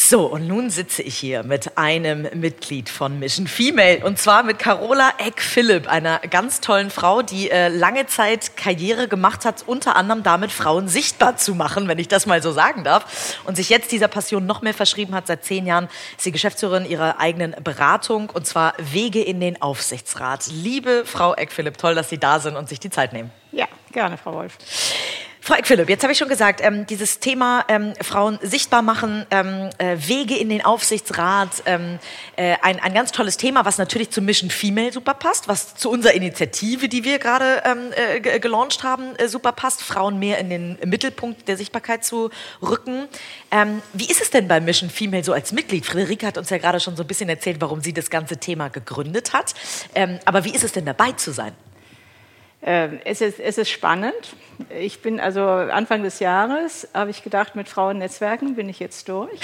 So, 0.00 0.26
und 0.26 0.46
nun 0.46 0.70
sitze 0.70 1.02
ich 1.02 1.18
hier 1.18 1.42
mit 1.42 1.76
einem 1.76 2.28
Mitglied 2.32 2.88
von 2.88 3.18
Mission 3.18 3.48
Female 3.48 4.04
und 4.04 4.16
zwar 4.16 4.44
mit 4.44 4.60
Carola 4.60 5.10
Eck-Philipp, 5.18 5.88
einer 5.88 6.20
ganz 6.20 6.60
tollen 6.60 6.90
Frau, 6.90 7.20
die 7.22 7.50
äh, 7.50 7.66
lange 7.66 8.06
Zeit 8.06 8.56
Karriere 8.56 9.08
gemacht 9.08 9.44
hat, 9.44 9.64
unter 9.66 9.96
anderem 9.96 10.22
damit 10.22 10.52
Frauen 10.52 10.86
sichtbar 10.86 11.36
zu 11.36 11.56
machen, 11.56 11.88
wenn 11.88 11.98
ich 11.98 12.06
das 12.06 12.26
mal 12.26 12.40
so 12.40 12.52
sagen 12.52 12.84
darf, 12.84 13.40
und 13.44 13.56
sich 13.56 13.70
jetzt 13.70 13.90
dieser 13.90 14.06
Passion 14.06 14.46
noch 14.46 14.62
mehr 14.62 14.72
verschrieben 14.72 15.16
hat. 15.16 15.26
Seit 15.26 15.44
zehn 15.44 15.66
Jahren 15.66 15.88
ist 16.16 16.22
sie 16.22 16.32
Geschäftsführerin 16.32 16.88
ihrer 16.88 17.18
eigenen 17.18 17.56
Beratung 17.64 18.30
und 18.30 18.46
zwar 18.46 18.74
Wege 18.78 19.20
in 19.20 19.40
den 19.40 19.60
Aufsichtsrat. 19.60 20.46
Liebe 20.46 21.02
Frau 21.06 21.34
Eck-Philipp, 21.34 21.76
toll, 21.76 21.96
dass 21.96 22.08
Sie 22.08 22.18
da 22.18 22.38
sind 22.38 22.54
und 22.54 22.68
sich 22.68 22.78
die 22.78 22.90
Zeit 22.90 23.12
nehmen. 23.12 23.32
Ja, 23.50 23.66
gerne, 23.90 24.16
Frau 24.16 24.32
Wolf. 24.32 24.58
Frau 25.48 25.54
Eck-Philipp, 25.54 25.88
jetzt 25.88 26.02
habe 26.02 26.12
ich 26.12 26.18
schon 26.18 26.28
gesagt, 26.28 26.60
ähm, 26.62 26.84
dieses 26.84 27.20
Thema 27.20 27.64
ähm, 27.68 27.94
Frauen 28.02 28.38
sichtbar 28.42 28.82
machen, 28.82 29.24
ähm, 29.30 29.70
äh, 29.78 29.96
Wege 29.96 30.36
in 30.36 30.50
den 30.50 30.62
Aufsichtsrat, 30.62 31.62
ähm, 31.64 31.98
äh, 32.36 32.56
ein, 32.60 32.78
ein 32.80 32.92
ganz 32.92 33.12
tolles 33.12 33.38
Thema, 33.38 33.64
was 33.64 33.78
natürlich 33.78 34.10
zu 34.10 34.20
Mission 34.20 34.50
Female 34.50 34.92
super 34.92 35.14
passt, 35.14 35.48
was 35.48 35.74
zu 35.74 35.88
unserer 35.88 36.12
Initiative, 36.12 36.90
die 36.90 37.02
wir 37.02 37.18
gerade 37.18 37.62
ähm, 37.64 37.92
äh, 37.96 38.40
gelauncht 38.40 38.82
haben, 38.82 39.16
äh, 39.16 39.26
super 39.26 39.52
passt, 39.52 39.82
Frauen 39.82 40.18
mehr 40.18 40.36
in 40.36 40.50
den 40.50 40.78
Mittelpunkt 40.84 41.48
der 41.48 41.56
Sichtbarkeit 41.56 42.04
zu 42.04 42.28
rücken. 42.60 43.08
Ähm, 43.50 43.80
wie 43.94 44.10
ist 44.10 44.20
es 44.20 44.28
denn 44.28 44.48
bei 44.48 44.60
Mission 44.60 44.90
Female 44.90 45.24
so 45.24 45.32
als 45.32 45.52
Mitglied? 45.52 45.86
Friederike 45.86 46.26
hat 46.26 46.36
uns 46.36 46.50
ja 46.50 46.58
gerade 46.58 46.78
schon 46.78 46.94
so 46.94 47.04
ein 47.04 47.06
bisschen 47.06 47.30
erzählt, 47.30 47.62
warum 47.62 47.80
sie 47.80 47.94
das 47.94 48.10
ganze 48.10 48.36
Thema 48.36 48.68
gegründet 48.68 49.32
hat. 49.32 49.54
aber 50.26 50.44
wie 50.44 50.54
ist 50.54 50.64
es 50.64 50.72
denn 50.72 50.84
dabei 50.84 51.12
zu 51.12 51.32
sein? 51.32 51.54
Ähm, 52.70 53.00
es 53.06 53.22
ist, 53.22 53.40
es 53.40 53.56
ist 53.56 53.70
spannend. 53.70 54.36
Ich 54.78 55.00
bin 55.00 55.20
also 55.20 55.42
Anfang 55.42 56.02
des 56.02 56.18
Jahres, 56.18 56.86
habe 56.92 57.10
ich 57.10 57.22
gedacht, 57.22 57.56
mit 57.56 57.66
Frauennetzwerken 57.66 58.56
bin 58.56 58.68
ich 58.68 58.78
jetzt 58.78 59.08
durch. 59.08 59.40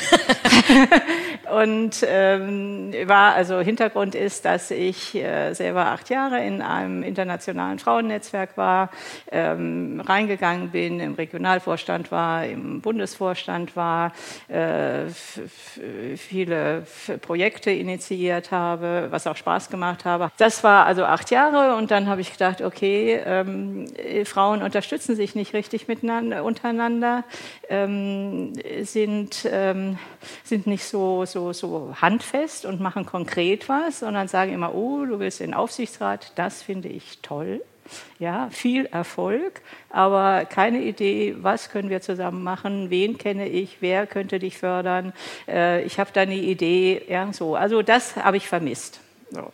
und 1.50 2.04
ähm, 2.06 2.92
war, 3.06 3.32
also 3.32 3.60
Hintergrund 3.60 4.14
ist, 4.14 4.44
dass 4.44 4.70
ich 4.70 5.14
äh, 5.14 5.54
selber 5.54 5.86
acht 5.86 6.10
Jahre 6.10 6.44
in 6.44 6.60
einem 6.60 7.02
internationalen 7.02 7.78
Frauennetzwerk 7.78 8.58
war, 8.58 8.90
ähm, 9.30 10.02
reingegangen 10.04 10.70
bin, 10.70 11.00
im 11.00 11.14
Regionalvorstand 11.14 12.10
war, 12.10 12.44
im 12.44 12.82
Bundesvorstand 12.82 13.74
war, 13.74 14.12
äh, 14.48 15.06
viele 16.16 16.86
Projekte 17.22 17.70
initiiert 17.70 18.50
habe, 18.50 19.06
was 19.10 19.26
auch 19.26 19.36
Spaß 19.36 19.70
gemacht 19.70 20.04
habe. 20.04 20.30
Das 20.36 20.62
war 20.62 20.84
also 20.84 21.04
acht 21.04 21.30
Jahre 21.30 21.76
und 21.76 21.90
dann 21.90 22.08
habe 22.08 22.20
ich 22.20 22.32
gedacht, 22.32 22.60
okay, 22.60 23.13
ähm, 23.24 23.86
Frauen 24.24 24.62
unterstützen 24.62 25.16
sich 25.16 25.34
nicht 25.34 25.54
richtig 25.54 25.88
miteinander, 25.88 26.44
untereinander, 26.44 27.24
ähm, 27.68 28.52
sind, 28.82 29.48
ähm, 29.50 29.98
sind 30.42 30.66
nicht 30.66 30.84
so, 30.84 31.24
so, 31.24 31.52
so 31.52 31.94
handfest 32.00 32.64
und 32.66 32.80
machen 32.80 33.06
konkret 33.06 33.68
was, 33.68 34.00
sondern 34.00 34.28
sagen 34.28 34.52
immer, 34.52 34.74
oh, 34.74 35.04
du 35.04 35.18
willst 35.18 35.40
in 35.40 35.48
den 35.48 35.54
Aufsichtsrat, 35.54 36.32
das 36.36 36.62
finde 36.62 36.88
ich 36.88 37.20
toll. 37.22 37.62
Ja, 38.18 38.48
viel 38.50 38.86
Erfolg, 38.86 39.60
aber 39.90 40.46
keine 40.46 40.80
Idee, 40.80 41.36
was 41.38 41.68
können 41.68 41.90
wir 41.90 42.00
zusammen 42.00 42.42
machen, 42.42 42.88
wen 42.88 43.18
kenne 43.18 43.46
ich, 43.46 43.78
wer 43.80 44.06
könnte 44.06 44.38
dich 44.38 44.56
fördern. 44.56 45.12
Äh, 45.46 45.82
ich 45.84 45.98
habe 45.98 46.10
da 46.12 46.22
eine 46.22 46.36
Idee, 46.36 47.02
ja, 47.08 47.30
so. 47.32 47.56
Also 47.56 47.82
das 47.82 48.16
habe 48.16 48.38
ich 48.38 48.48
vermisst. 48.48 49.00
So. 49.30 49.52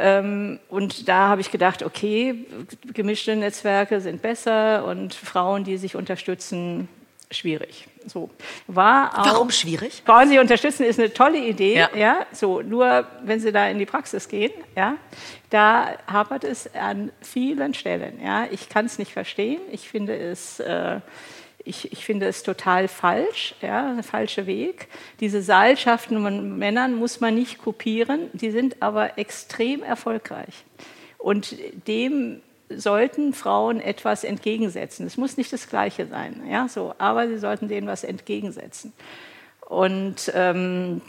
Ähm, 0.00 0.58
und 0.70 1.08
da 1.08 1.28
habe 1.28 1.42
ich 1.42 1.50
gedacht, 1.50 1.82
okay, 1.82 2.46
gemischte 2.94 3.36
Netzwerke 3.36 4.00
sind 4.00 4.22
besser 4.22 4.84
und 4.86 5.14
Frauen, 5.14 5.62
die 5.64 5.76
sich 5.76 5.94
unterstützen, 5.94 6.88
schwierig. 7.30 7.86
So 8.06 8.30
war 8.66 9.18
auch, 9.20 9.26
Warum 9.26 9.50
schwierig? 9.50 10.02
Frauen 10.06 10.28
sie 10.30 10.38
unterstützen 10.38 10.84
ist 10.84 10.98
eine 10.98 11.12
tolle 11.12 11.38
Idee, 11.38 11.76
Ja. 11.76 11.90
ja. 11.94 12.26
So 12.32 12.62
nur 12.62 13.06
wenn 13.22 13.40
sie 13.40 13.52
da 13.52 13.68
in 13.68 13.78
die 13.78 13.86
Praxis 13.86 14.26
gehen, 14.26 14.52
ja, 14.74 14.96
da 15.50 15.98
hapert 16.10 16.44
es 16.44 16.74
an 16.74 17.12
vielen 17.20 17.74
Stellen. 17.74 18.18
Ja, 18.24 18.46
ich 18.50 18.68
kann 18.70 18.86
es 18.86 18.98
nicht 18.98 19.12
verstehen. 19.12 19.60
Ich 19.70 19.88
finde 19.88 20.16
es 20.16 20.60
äh, 20.60 21.00
ich, 21.64 21.92
ich 21.92 22.04
finde 22.04 22.26
es 22.26 22.42
total 22.42 22.88
falsch, 22.88 23.54
ja, 23.60 23.94
der 23.94 24.02
falsche 24.02 24.46
Weg. 24.46 24.88
Diese 25.20 25.42
Seilschaften 25.42 26.22
von 26.22 26.58
Männern 26.58 26.94
muss 26.94 27.20
man 27.20 27.34
nicht 27.34 27.58
kopieren, 27.58 28.30
die 28.32 28.50
sind 28.50 28.82
aber 28.82 29.18
extrem 29.18 29.82
erfolgreich. 29.82 30.64
Und 31.18 31.56
dem 31.86 32.40
sollten 32.70 33.34
Frauen 33.34 33.80
etwas 33.80 34.24
entgegensetzen. 34.24 35.06
Es 35.06 35.16
muss 35.16 35.36
nicht 35.36 35.52
das 35.52 35.68
Gleiche 35.68 36.06
sein, 36.06 36.42
ja, 36.48 36.68
so, 36.68 36.94
aber 36.98 37.28
sie 37.28 37.38
sollten 37.38 37.68
denen 37.68 37.86
was 37.86 38.04
entgegensetzen. 38.04 38.92
Und 39.70 40.32
ähm, 40.34 41.00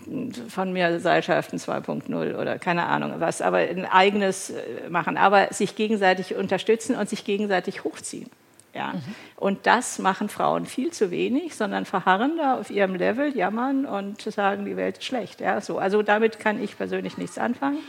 von 0.50 0.72
mir 0.72 1.00
Seilschaften 1.00 1.58
2.0 1.58 2.40
oder 2.40 2.60
keine 2.60 2.86
Ahnung 2.86 3.14
was, 3.18 3.42
aber 3.42 3.58
ein 3.58 3.86
eigenes 3.86 4.52
äh, 4.52 4.88
machen, 4.88 5.18
aber 5.18 5.52
sich 5.52 5.76
gegenseitig 5.76 6.36
unterstützen 6.36 6.96
und 6.96 7.10
sich 7.10 7.26
gegenseitig 7.26 7.84
hochziehen. 7.84 8.30
Ja. 8.74 8.94
Und 9.36 9.68
das 9.68 10.00
machen 10.00 10.30
Frauen 10.30 10.66
viel 10.66 10.92
zu 10.92 11.12
wenig, 11.12 11.56
sondern 11.56 11.86
verharren 11.86 12.38
da 12.38 12.60
auf 12.60 12.70
ihrem 12.70 12.96
Level, 12.96 13.36
jammern 13.36 13.86
und 13.86 14.22
sagen, 14.22 14.66
die 14.66 14.78
Welt 14.78 15.00
ist 15.00 15.06
schlecht. 15.06 15.42
Ja, 15.42 15.60
so. 15.60 15.78
Also 15.78 16.02
damit 16.04 16.40
kann 16.40 16.64
ich 16.64 16.78
persönlich 16.78 17.18
nichts 17.18 17.38
anfangen. 17.38 17.80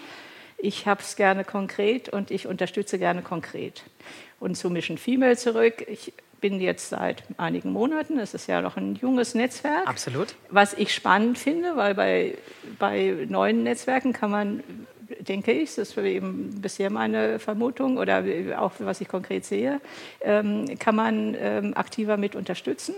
Ich 0.59 0.87
habe 0.87 1.01
es 1.01 1.17
gerne 1.17 1.45
konkret 1.45 2.09
und 2.09 2.31
ich 2.31 2.47
unterstütze 2.47 2.99
gerne 2.99 3.23
konkret. 3.23 3.83
Und 4.41 4.57
zu 4.57 4.71
Mission 4.71 4.99
Female 4.99 5.37
zurück. 5.37 5.85
Ich 5.89 6.13
bin 6.43 6.61
jetzt 6.61 6.91
seit 6.91 7.23
einigen 7.39 7.73
Monaten, 7.73 8.19
es 8.19 8.35
ist 8.35 8.49
ja 8.49 8.61
noch 8.61 8.77
ein 8.77 8.97
junges 8.97 9.35
Netzwerk. 9.35 9.89
Absolut. 9.89 10.35
Was 10.51 10.75
ich 10.75 10.93
spannend 10.93 11.39
finde, 11.39 11.77
weil 11.77 11.95
bei, 11.95 12.37
bei 12.79 13.27
neuen 13.29 13.63
Netzwerken 13.63 14.13
kann 14.13 14.31
man, 14.31 14.63
denke 15.21 15.53
ich, 15.53 15.75
das 15.75 15.91
ist 15.91 15.99
eben 15.99 16.61
bisher 16.61 16.91
meine 16.91 17.39
Vermutung 17.39 17.99
oder 17.99 18.25
auch 18.59 18.73
was 18.79 19.01
ich 19.01 19.09
konkret 19.09 19.45
sehe, 19.45 19.81
ähm, 20.21 20.79
kann 20.79 20.97
man 20.97 21.37
ähm, 21.39 21.77
aktiver 21.77 22.17
mit 22.17 22.35
unterstützen. 22.35 22.95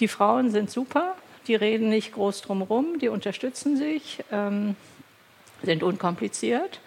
Die 0.00 0.08
Frauen 0.08 0.50
sind 0.50 0.70
super, 0.70 1.14
die 1.46 1.54
reden 1.54 1.88
nicht 1.88 2.12
groß 2.12 2.42
drumherum, 2.42 2.98
die 2.98 3.08
unterstützen 3.08 3.76
sich, 3.76 4.24
ähm, 4.32 4.76
sind 5.62 5.82
unkompliziert. 5.82 6.80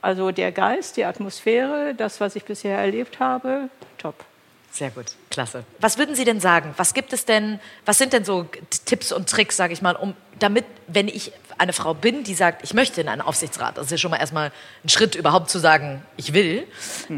Also 0.00 0.30
der 0.30 0.52
Geist, 0.52 0.96
die 0.96 1.04
Atmosphäre, 1.04 1.94
das, 1.94 2.18
was 2.20 2.34
ich 2.34 2.44
bisher 2.44 2.78
erlebt 2.78 3.20
habe, 3.20 3.68
top. 3.98 4.24
Sehr 4.72 4.90
gut, 4.90 5.06
klasse. 5.30 5.64
Was 5.80 5.98
würden 5.98 6.14
Sie 6.14 6.24
denn 6.24 6.40
sagen? 6.40 6.72
Was 6.76 6.94
gibt 6.94 7.12
es 7.12 7.24
denn, 7.24 7.58
was 7.84 7.98
sind 7.98 8.12
denn 8.12 8.24
so 8.24 8.46
Tipps 8.86 9.10
und 9.10 9.28
Tricks, 9.28 9.56
sage 9.56 9.72
ich 9.72 9.82
mal, 9.82 9.96
um 9.96 10.14
damit, 10.38 10.64
wenn 10.86 11.08
ich 11.08 11.32
eine 11.60 11.72
Frau 11.74 11.94
bin, 11.94 12.24
die 12.24 12.34
sagt, 12.34 12.64
ich 12.64 12.72
möchte 12.72 13.00
in 13.00 13.08
einen 13.08 13.20
Aufsichtsrat, 13.20 13.76
das 13.76 13.86
ist 13.86 13.90
ja 13.92 13.98
schon 13.98 14.10
mal 14.10 14.16
erstmal 14.16 14.50
ein 14.82 14.88
Schritt, 14.88 15.14
überhaupt 15.14 15.50
zu 15.50 15.58
sagen, 15.58 16.02
ich 16.16 16.32
will. 16.32 16.66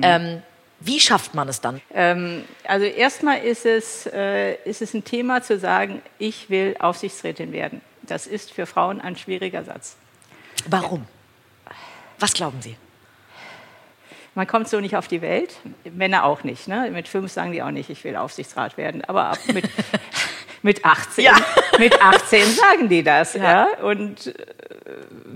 Ähm, 0.02 0.42
wie 0.80 0.98
schafft 0.98 1.34
man 1.34 1.48
es 1.48 1.60
dann? 1.60 1.80
Ähm, 1.94 2.44
also 2.66 2.84
erstmal 2.84 3.38
ist 3.38 3.64
es, 3.64 4.06
äh, 4.06 4.54
ist 4.64 4.82
es 4.82 4.94
ein 4.94 5.04
Thema 5.04 5.42
zu 5.42 5.58
sagen, 5.58 6.02
ich 6.18 6.50
will 6.50 6.74
Aufsichtsrätin 6.80 7.52
werden. 7.52 7.82
Das 8.02 8.26
ist 8.26 8.52
für 8.52 8.66
Frauen 8.66 9.00
ein 9.00 9.16
schwieriger 9.16 9.62
Satz. 9.62 9.96
Warum? 10.66 11.06
Was 12.18 12.32
glauben 12.32 12.60
Sie? 12.60 12.76
Man 14.34 14.46
kommt 14.46 14.68
so 14.68 14.80
nicht 14.80 14.96
auf 14.96 15.06
die 15.06 15.22
Welt, 15.22 15.54
Männer 15.84 16.24
auch 16.24 16.42
nicht. 16.42 16.66
Ne? 16.66 16.90
Mit 16.90 17.06
fünf 17.06 17.30
sagen 17.30 17.52
die 17.52 17.62
auch 17.62 17.70
nicht, 17.70 17.90
ich 17.90 18.02
will 18.02 18.16
Aufsichtsrat 18.16 18.76
werden. 18.76 19.04
Aber 19.04 19.26
ab 19.26 19.38
mit, 19.52 19.68
mit, 20.62 20.84
18, 20.84 21.24
Ja. 21.24 21.36
mit 21.78 22.00
18 22.00 22.46
sagen 22.52 22.88
die 22.88 23.02
das. 23.02 23.34
Ja. 23.34 23.66
Und 23.82 24.26
äh, 24.28 24.32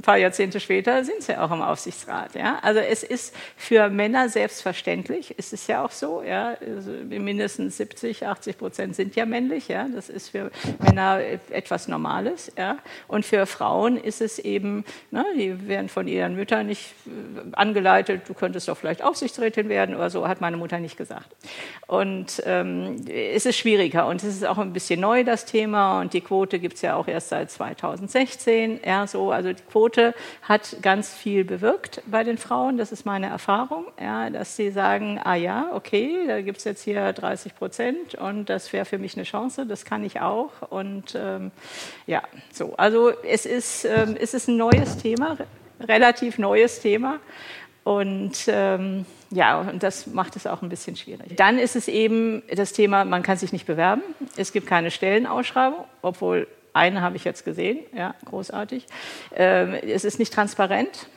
paar 0.07 0.17
Jahrzehnte 0.19 0.61
später 0.61 1.05
sind 1.05 1.21
sie 1.21 1.37
auch 1.37 1.51
im 1.51 1.61
Aufsichtsrat. 1.61 2.37
Ja? 2.37 2.61
Also 2.63 2.79
es 2.79 3.03
ist 3.03 3.35
für 3.57 3.91
Männer 3.91 4.29
selbstverständlich, 4.29 5.35
es 5.37 5.53
ist 5.53 5.67
ja 5.67 5.85
auch 5.85 5.91
so, 5.91 6.23
ja? 6.23 6.55
also 6.65 6.93
mindestens 7.09 7.77
70, 7.79 8.25
80 8.25 8.57
Prozent 8.57 8.95
sind 8.95 9.17
ja 9.17 9.27
männlich. 9.27 9.67
Ja? 9.67 9.89
Das 9.93 10.09
ist 10.09 10.29
für 10.29 10.53
Männer 10.79 11.21
etwas 11.51 11.89
Normales. 11.89 12.53
Ja? 12.57 12.79
Und 13.09 13.27
für 13.27 13.47
Frauen 13.47 13.97
ist 13.97 14.21
es 14.21 14.39
eben, 14.39 14.85
ne, 15.11 15.25
die 15.37 15.67
werden 15.67 15.89
von 15.89 16.07
ihren 16.07 16.37
Müttern 16.37 16.69
nicht 16.69 16.95
äh, 17.07 17.57
angeleitet, 17.57 18.23
du 18.29 18.35
könntest 18.35 18.69
doch 18.69 18.77
vielleicht 18.77 19.03
Aufsichtsrätin 19.03 19.69
werden 19.69 19.97
oder 19.97 20.11
so, 20.11 20.29
hat 20.29 20.41
meine 20.41 20.57
Mutter 20.57 20.79
nicht 20.79 20.97
gesagt. 20.97 21.35
Und 21.89 22.41
ähm, 22.47 23.05
es 23.09 23.45
ist 23.45 23.57
schwieriger 23.57 24.07
und 24.07 24.23
es 24.23 24.37
ist 24.37 24.47
auch 24.47 24.59
ein 24.59 24.73
bisschen 24.73 25.01
neu, 25.01 25.25
das 25.25 25.47
Thema. 25.47 26.01
Und 26.01 26.13
die 26.13 26.21
Quote 26.21 26.61
gibt 26.61 26.77
es 26.77 26.83
ja 26.83 26.95
auch 26.95 27.09
erst 27.09 27.31
seit 27.31 27.51
2016. 27.51 28.81
Ja, 28.87 29.09
so, 29.09 29.33
also 29.33 29.53
die 29.53 29.63
Quote 29.65 29.96
hat 30.43 30.77
ganz 30.83 31.15
viel 31.15 31.45
bewirkt 31.45 32.03
bei 32.07 32.25
den 32.25 32.39
Frauen, 32.39 32.79
das 32.79 32.93
ist 32.93 33.05
meine 33.07 33.27
Erfahrung, 33.27 33.87
ja, 34.01 34.31
dass 34.31 34.57
sie 34.57 34.71
sagen, 34.71 35.21
ah 35.23 35.35
ja, 35.35 35.71
okay, 35.73 36.27
da 36.27 36.41
gibt 36.41 36.59
es 36.59 36.65
jetzt 36.65 36.83
hier 36.83 37.13
30 37.13 37.55
Prozent 37.55 38.15
und 38.15 38.49
das 38.51 38.73
wäre 38.73 38.85
für 38.85 38.99
mich 38.99 39.17
eine 39.17 39.25
Chance, 39.25 39.67
das 39.67 39.85
kann 39.85 40.05
ich 40.05 40.21
auch. 40.21 40.51
Und 40.71 41.15
ähm, 41.15 41.51
ja, 42.07 42.23
so, 42.53 42.75
also 42.77 43.11
es 43.23 43.47
ist, 43.47 43.85
ähm, 43.85 44.17
es 44.19 44.35
ist 44.35 44.49
ein 44.49 44.57
neues 44.57 44.99
Thema, 44.99 45.37
relativ 45.81 46.39
neues 46.39 46.81
Thema. 46.81 47.21
Und 47.85 48.47
ähm, 48.49 49.07
ja, 49.31 49.61
und 49.61 49.85
das 49.85 50.09
macht 50.09 50.35
es 50.35 50.47
auch 50.49 50.61
ein 50.61 50.69
bisschen 50.69 50.97
schwierig. 50.97 51.37
Dann 51.37 51.57
ist 51.57 51.77
es 51.77 51.87
eben 51.87 52.43
das 52.53 52.73
Thema, 52.73 53.05
man 53.05 53.23
kann 53.23 53.37
sich 53.37 53.53
nicht 53.53 53.65
bewerben. 53.65 54.03
Es 54.37 54.53
gibt 54.53 54.67
keine 54.67 54.91
Stellenausschreibung, 54.91 55.85
obwohl 56.03 56.49
eine 56.77 57.01
habe 57.01 57.17
ich 57.17 57.25
jetzt 57.25 57.45
gesehen, 57.45 57.81
ja, 57.97 58.15
großartig. 58.25 58.87
Ähm, 59.35 59.75
es 59.75 60.05
ist 60.05 60.19
nicht 60.19 60.33
transparent. 60.33 61.09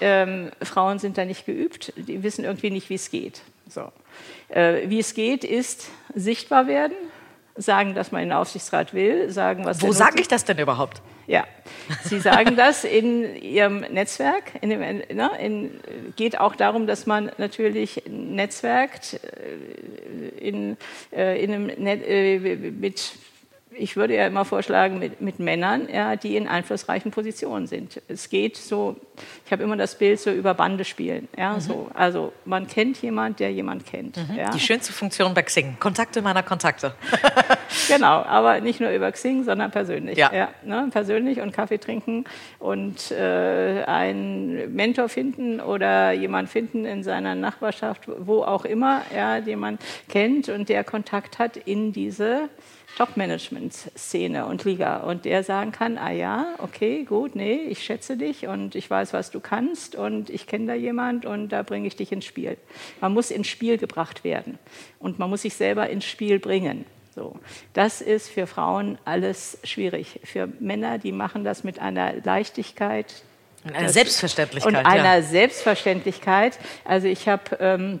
Ähm, 0.00 0.50
Frauen 0.62 0.98
sind 0.98 1.18
da 1.18 1.24
nicht 1.24 1.44
geübt, 1.44 1.92
die 1.96 2.22
wissen 2.22 2.44
irgendwie 2.44 2.70
nicht, 2.70 2.88
wie 2.88 2.94
es 2.94 3.10
geht. 3.10 3.42
So. 3.68 3.92
Äh, 4.48 4.88
wie 4.88 4.98
es 4.98 5.14
geht, 5.14 5.44
ist 5.44 5.90
sichtbar 6.14 6.66
werden, 6.66 6.96
sagen, 7.56 7.94
dass 7.94 8.12
man 8.12 8.22
in 8.22 8.28
den 8.30 8.38
Aufsichtsrat 8.38 8.94
will, 8.94 9.30
sagen, 9.30 9.64
was 9.64 9.82
Wo 9.82 9.92
sage 9.92 10.20
ich 10.20 10.28
das 10.28 10.44
denn 10.44 10.58
überhaupt? 10.58 11.02
ja, 11.28 11.46
Sie 12.04 12.20
sagen 12.20 12.56
das 12.56 12.84
in 12.84 13.36
Ihrem 13.36 13.80
Netzwerk. 13.80 14.52
In 14.62 14.70
dem, 14.70 14.80
ne, 14.80 15.30
in, 15.38 15.80
geht 16.16 16.40
auch 16.40 16.56
darum, 16.56 16.86
dass 16.86 17.04
man 17.04 17.30
natürlich 17.36 18.02
netzwerkt 18.08 19.20
äh, 19.22 20.38
in, 20.38 20.78
äh, 21.14 21.42
in 21.44 21.52
einem 21.52 21.66
Net, 21.66 22.02
äh, 22.06 22.56
mit, 22.56 23.12
ich 23.78 23.96
würde 23.96 24.14
ja 24.14 24.26
immer 24.26 24.44
vorschlagen, 24.44 24.98
mit, 24.98 25.20
mit 25.20 25.38
Männern, 25.38 25.88
ja, 25.92 26.16
die 26.16 26.36
in 26.36 26.48
einflussreichen 26.48 27.10
Positionen 27.10 27.66
sind. 27.66 28.02
Es 28.08 28.28
geht 28.28 28.56
so, 28.56 28.96
ich 29.46 29.52
habe 29.52 29.62
immer 29.62 29.76
das 29.76 29.96
Bild 29.96 30.20
so 30.20 30.30
über 30.30 30.54
Bande 30.54 30.84
spielen. 30.84 31.28
Ja, 31.36 31.58
so. 31.60 31.88
Also 31.94 32.32
man 32.44 32.66
kennt 32.66 33.00
jemand, 33.02 33.40
der 33.40 33.52
jemand 33.52 33.86
kennt. 33.86 34.18
Ja. 34.36 34.50
Die 34.50 34.60
schönste 34.60 34.92
Funktion 34.92 35.34
bei 35.34 35.42
Xing. 35.42 35.76
Kontakte 35.78 36.22
meiner 36.22 36.42
Kontakte. 36.42 36.94
Genau, 37.86 38.22
aber 38.22 38.60
nicht 38.60 38.80
nur 38.80 38.90
über 38.90 39.12
Xing, 39.12 39.44
sondern 39.44 39.70
persönlich. 39.70 40.16
Ja. 40.16 40.48
ne, 40.64 40.88
persönlich 40.90 41.40
und 41.40 41.52
Kaffee 41.52 41.78
trinken 41.78 42.24
und 42.58 43.10
äh, 43.10 43.84
einen 43.86 44.74
Mentor 44.74 45.08
finden 45.08 45.60
oder 45.60 46.12
jemand 46.12 46.48
finden 46.48 46.84
in 46.84 47.02
seiner 47.02 47.34
Nachbarschaft, 47.34 48.02
wo 48.06 48.42
auch 48.42 48.64
immer, 48.64 49.02
ja, 49.14 49.40
den 49.40 49.58
man 49.58 49.78
kennt 50.08 50.48
und 50.48 50.68
der 50.68 50.84
Kontakt 50.84 51.38
hat 51.38 51.56
in 51.56 51.92
diese 51.92 52.48
Top-Management-Szene 52.98 54.44
und 54.46 54.64
Liga 54.64 54.98
und 54.98 55.24
der 55.24 55.44
sagen 55.44 55.70
kann, 55.72 55.98
ah 55.98 56.10
ja, 56.10 56.54
okay, 56.58 57.04
gut, 57.04 57.36
nee, 57.36 57.54
ich 57.68 57.82
schätze 57.84 58.16
dich 58.16 58.46
und 58.48 58.74
ich 58.74 58.90
weiß, 58.90 59.12
was 59.12 59.30
du 59.30 59.38
kannst 59.40 59.94
und 59.94 60.30
ich 60.30 60.46
kenne 60.48 60.66
da 60.66 60.74
jemand 60.74 61.24
und 61.24 61.50
da 61.50 61.62
bringe 61.62 61.86
ich 61.86 61.94
dich 61.96 62.10
ins 62.10 62.24
Spiel. 62.24 62.56
Man 63.00 63.14
muss 63.14 63.30
ins 63.30 63.46
Spiel 63.46 63.78
gebracht 63.78 64.24
werden 64.24 64.58
und 64.98 65.18
man 65.20 65.30
muss 65.30 65.42
sich 65.42 65.54
selber 65.54 65.88
ins 65.88 66.04
Spiel 66.06 66.40
bringen. 66.40 66.84
So. 67.14 67.36
Das 67.72 68.00
ist 68.00 68.28
für 68.28 68.46
Frauen 68.48 68.98
alles 69.04 69.58
schwierig. 69.64 70.20
Für 70.24 70.48
Männer, 70.58 70.98
die 70.98 71.12
machen 71.12 71.44
das 71.44 71.62
mit 71.64 71.78
einer 71.78 72.14
Leichtigkeit. 72.24 73.22
Und 73.64 73.74
eine 73.74 73.86
Das- 73.86 73.94
Selbstverständlichkeit. 73.94 74.72
Und 74.72 74.76
einer 74.86 75.16
ja. 75.16 75.22
Selbstverständlichkeit. 75.22 76.58
Also 76.84 77.06
ich 77.08 77.28
habe 77.28 77.56
ähm, 77.60 78.00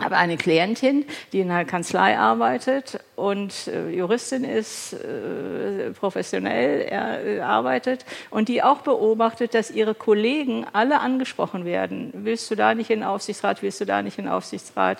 habe 0.00 0.16
eine 0.16 0.36
Klientin, 0.36 1.04
die 1.32 1.40
in 1.40 1.50
einer 1.50 1.64
Kanzlei 1.64 2.18
arbeitet 2.18 3.00
und 3.16 3.68
äh, 3.68 3.90
Juristin 3.90 4.44
ist, 4.44 4.92
äh, 4.92 5.90
professionell 5.90 6.86
äh, 6.90 7.40
arbeitet 7.40 8.04
und 8.30 8.48
die 8.48 8.62
auch 8.62 8.78
beobachtet, 8.78 9.54
dass 9.54 9.70
ihre 9.70 9.94
Kollegen 9.94 10.66
alle 10.72 11.00
angesprochen 11.00 11.64
werden. 11.64 12.10
Willst 12.14 12.50
du 12.50 12.54
da 12.54 12.74
nicht 12.74 12.90
in 12.90 13.00
den 13.00 13.08
Aufsichtsrat? 13.08 13.62
Willst 13.62 13.80
du 13.80 13.86
da 13.86 14.02
nicht 14.02 14.18
in 14.18 14.24
den 14.24 14.32
Aufsichtsrat? 14.32 14.98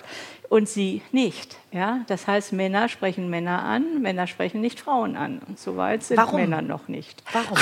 Und 0.49 0.67
sie 0.67 1.01
nicht. 1.13 1.55
Ja? 1.71 2.01
Das 2.07 2.27
heißt, 2.27 2.51
Männer 2.51 2.89
sprechen 2.89 3.29
Männer 3.29 3.63
an, 3.63 4.01
Männer 4.01 4.27
sprechen 4.27 4.59
nicht 4.59 4.81
Frauen 4.81 5.15
an. 5.15 5.41
Und 5.47 5.57
so 5.57 5.77
weit 5.77 6.03
sind 6.03 6.17
Warum? 6.17 6.41
Männer 6.41 6.61
noch 6.61 6.89
nicht. 6.89 7.23
Warum? 7.31 7.57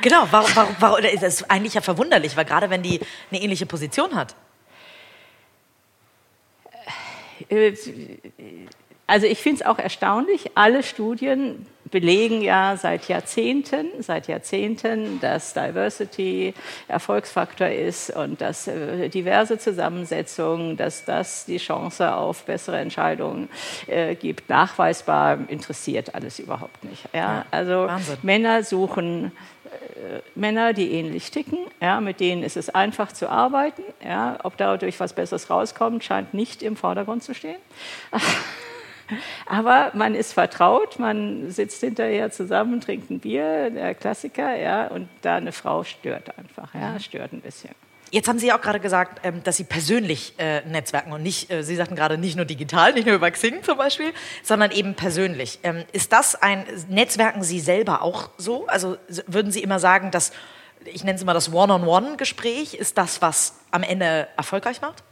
Genau, 0.00 0.26
warum, 0.30 0.50
warum, 0.54 0.76
warum, 0.78 1.02
das 1.02 1.40
ist 1.40 1.50
eigentlich 1.50 1.74
ja 1.74 1.80
verwunderlich, 1.80 2.36
weil 2.36 2.44
gerade 2.44 2.70
wenn 2.70 2.82
die 2.82 3.00
eine 3.30 3.42
ähnliche 3.42 3.66
Position 3.66 4.14
hat. 4.14 4.34
Äh, 7.37 7.37
Also 9.06 9.26
ich 9.26 9.38
finde 9.38 9.62
es 9.62 9.66
auch 9.66 9.78
erstaunlich, 9.78 10.50
alle 10.54 10.82
Studien 10.82 11.66
belegen 11.90 12.42
ja 12.42 12.76
seit 12.76 13.08
Jahrzehnten, 13.08 13.86
seit 14.02 14.28
Jahrzehnten, 14.28 15.18
dass 15.20 15.54
Diversity 15.54 16.52
Erfolgsfaktor 16.86 17.68
ist 17.68 18.10
und 18.10 18.40
dass 18.42 18.68
äh, 18.68 19.08
diverse 19.08 19.58
Zusammensetzungen, 19.58 20.76
dass 20.76 21.06
das 21.06 21.46
die 21.46 21.56
Chance 21.56 22.14
auf 22.14 22.44
bessere 22.44 22.78
Entscheidungen 22.78 23.48
äh, 23.86 24.14
gibt. 24.14 24.48
Nachweisbar 24.50 25.38
interessiert 25.48 26.14
alles 26.14 26.38
überhaupt 26.38 26.84
nicht. 26.84 27.04
Ja? 27.14 27.20
ja 27.20 27.44
also 27.50 27.86
Wahnsinn. 27.86 28.18
Männer 28.22 28.62
suchen 28.62 29.32
Männer, 30.34 30.72
die 30.72 30.92
ähnlich 30.92 31.30
ticken, 31.30 31.58
ja, 31.80 32.00
mit 32.00 32.20
denen 32.20 32.42
ist 32.42 32.56
es 32.56 32.70
einfach 32.70 33.12
zu 33.12 33.28
arbeiten. 33.28 33.82
Ja, 34.04 34.38
ob 34.42 34.56
dadurch 34.56 35.00
was 35.00 35.12
Besseres 35.12 35.50
rauskommt, 35.50 36.04
scheint 36.04 36.34
nicht 36.34 36.62
im 36.62 36.76
Vordergrund 36.76 37.22
zu 37.22 37.34
stehen. 37.34 37.58
Aber 39.46 39.90
man 39.94 40.14
ist 40.14 40.32
vertraut, 40.34 40.98
man 40.98 41.50
sitzt 41.50 41.80
hinterher 41.80 42.30
zusammen, 42.30 42.80
trinkt 42.80 43.10
ein 43.10 43.20
Bier, 43.20 43.70
der 43.70 43.94
Klassiker, 43.94 44.54
ja, 44.54 44.88
und 44.88 45.08
da 45.22 45.36
eine 45.36 45.52
Frau 45.52 45.82
stört 45.84 46.36
einfach, 46.38 46.74
ja, 46.74 46.98
stört 47.00 47.32
ein 47.32 47.40
bisschen. 47.40 47.74
Jetzt 48.10 48.28
haben 48.28 48.38
Sie 48.38 48.46
ja 48.46 48.56
auch 48.56 48.62
gerade 48.62 48.80
gesagt, 48.80 49.20
ähm, 49.24 49.42
dass 49.42 49.56
Sie 49.56 49.64
persönlich 49.64 50.34
äh, 50.38 50.62
netzwerken 50.66 51.12
und 51.12 51.22
nicht, 51.22 51.50
äh, 51.50 51.62
Sie 51.62 51.76
sagten 51.76 51.94
gerade 51.94 52.16
nicht 52.16 52.36
nur 52.36 52.44
digital, 52.44 52.92
nicht 52.94 53.06
nur 53.06 53.14
über 53.14 53.30
Xing 53.30 53.62
zum 53.62 53.76
Beispiel, 53.76 54.12
sondern 54.42 54.70
eben 54.70 54.94
persönlich. 54.94 55.58
Ähm, 55.62 55.84
ist 55.92 56.12
das 56.12 56.34
ein, 56.34 56.64
netzwerken 56.88 57.42
Sie 57.42 57.60
selber 57.60 58.02
auch 58.02 58.30
so? 58.38 58.66
Also 58.66 58.96
würden 59.26 59.52
Sie 59.52 59.62
immer 59.62 59.78
sagen, 59.78 60.10
dass, 60.10 60.32
ich 60.84 61.04
nenne 61.04 61.16
es 61.16 61.22
immer 61.22 61.34
das 61.34 61.52
One-on-One-Gespräch, 61.52 62.74
ist 62.74 62.96
das, 62.96 63.20
was 63.20 63.54
am 63.70 63.82
Ende 63.82 64.28
erfolgreich 64.36 64.80
macht? 64.80 65.04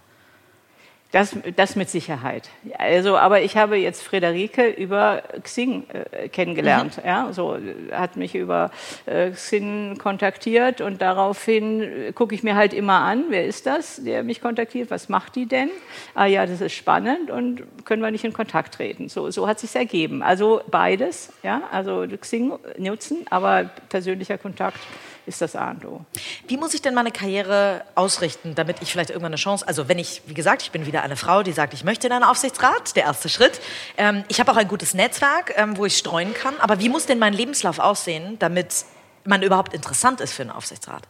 Das, 1.13 1.37
das 1.55 1.77
mit 1.77 1.89
Sicherheit. 1.89 2.51
Also, 2.79 3.17
aber 3.17 3.41
ich 3.41 3.57
habe 3.57 3.77
jetzt 3.77 4.03
Friederike 4.03 4.69
über 4.69 5.23
Xing 5.43 5.85
äh, 5.89 6.29
kennengelernt. 6.29 6.99
Mhm. 6.99 7.07
Ja, 7.07 7.33
so 7.33 7.57
hat 7.93 8.17
mich 8.17 8.35
über 8.35 8.71
äh, 9.07 9.31
Xing 9.31 9.99
kontaktiert 9.99 10.81
und 10.81 11.01
daraufhin 11.01 11.81
äh, 11.81 12.13
gucke 12.13 12.35
ich 12.35 12.43
mir 12.43 12.57
halt 12.57 12.75
immer 12.75 13.01
an, 13.01 13.27
wer 13.29 13.47
ist 13.47 13.67
das, 13.67 14.03
der 14.03 14.25
mich 14.25 14.41
kontaktiert, 14.41 14.91
was 14.91 15.09
macht 15.09 15.37
die 15.37 15.47
denn? 15.47 15.71
Ah 16.15 16.27
ja, 16.27 16.45
das 16.45 16.61
ist 16.61 16.75
spannend 16.75 17.31
und 17.31 17.63
können 17.85 18.03
wir 18.03 18.11
nicht 18.11 18.25
in 18.25 18.33
Kontakt 18.33 18.75
treten. 18.75 19.09
So, 19.09 19.31
so 19.31 19.47
hat 19.47 19.61
sich 19.61 19.75
ergeben. 19.77 20.23
Also 20.23 20.61
beides, 20.71 21.33
ja, 21.45 21.63
also 21.71 22.05
Xing 22.21 22.53
nutzen, 22.79 23.25
aber 23.31 23.71
persönlicher 23.89 24.39
Kontakt 24.39 24.81
ist 25.27 25.43
das 25.43 25.57
A 25.57 25.71
und 25.71 25.85
O. 25.85 26.05
Wie 26.49 26.57
muss 26.57 26.75
ich 26.75 26.83
denn 26.83 26.95
meine 26.95 27.11
Karriere 27.11 27.85
ausrichten, 27.95 28.55
damit 28.55 28.81
ich 28.81 28.93
vielleicht 28.93 29.11
irgendwann 29.11 29.33
eine 29.33 29.37
Chance, 29.37 29.67
also 29.67 29.89
wenn 29.89 29.99
ich, 29.99 30.23
wie 30.27 30.35
gesagt, 30.35 30.63
ich 30.63 30.71
bin 30.71 30.87
wieder 30.87 31.03
eine 31.03 31.17
Frau, 31.17 31.43
die 31.43 31.53
sagt, 31.53 31.75
ich 31.75 31.85
möchte 31.85 32.07
in 32.07 32.13
einen 32.13 32.25
Aufsichtsrat, 32.25 32.97
der 32.97 33.05
erste 33.05 33.29
Schritt. 33.29 33.61
Ähm, 33.97 34.25
ich 34.29 34.41
habe 34.41 34.53
auch 34.53 34.57
ein 34.57 34.69
gutes 34.69 34.95
Netzwerk, 34.95 35.53
ähm, 35.57 35.77
wo 35.77 35.85
ich 35.85 35.97
streuen 35.97 36.33
kann, 36.35 36.55
aber 36.59 36.81
wie 36.81 36.89
muss 36.89 37.07
denn 37.07 37.19
mein 37.19 37.33
Lebenslauf 37.33 37.79
aussehen, 37.79 38.39
damit 38.39 38.85
man 39.25 39.43
überhaupt 39.43 39.75
interessant 39.75 40.21
ist 40.21 40.33
für 40.33 40.43
einen 40.43 40.53
Aufsichtsrat? 40.53 41.03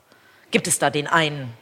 Gibt 0.50 0.66
es 0.66 0.78
da 0.78 0.90
den 0.90 1.06
einen 1.06 1.52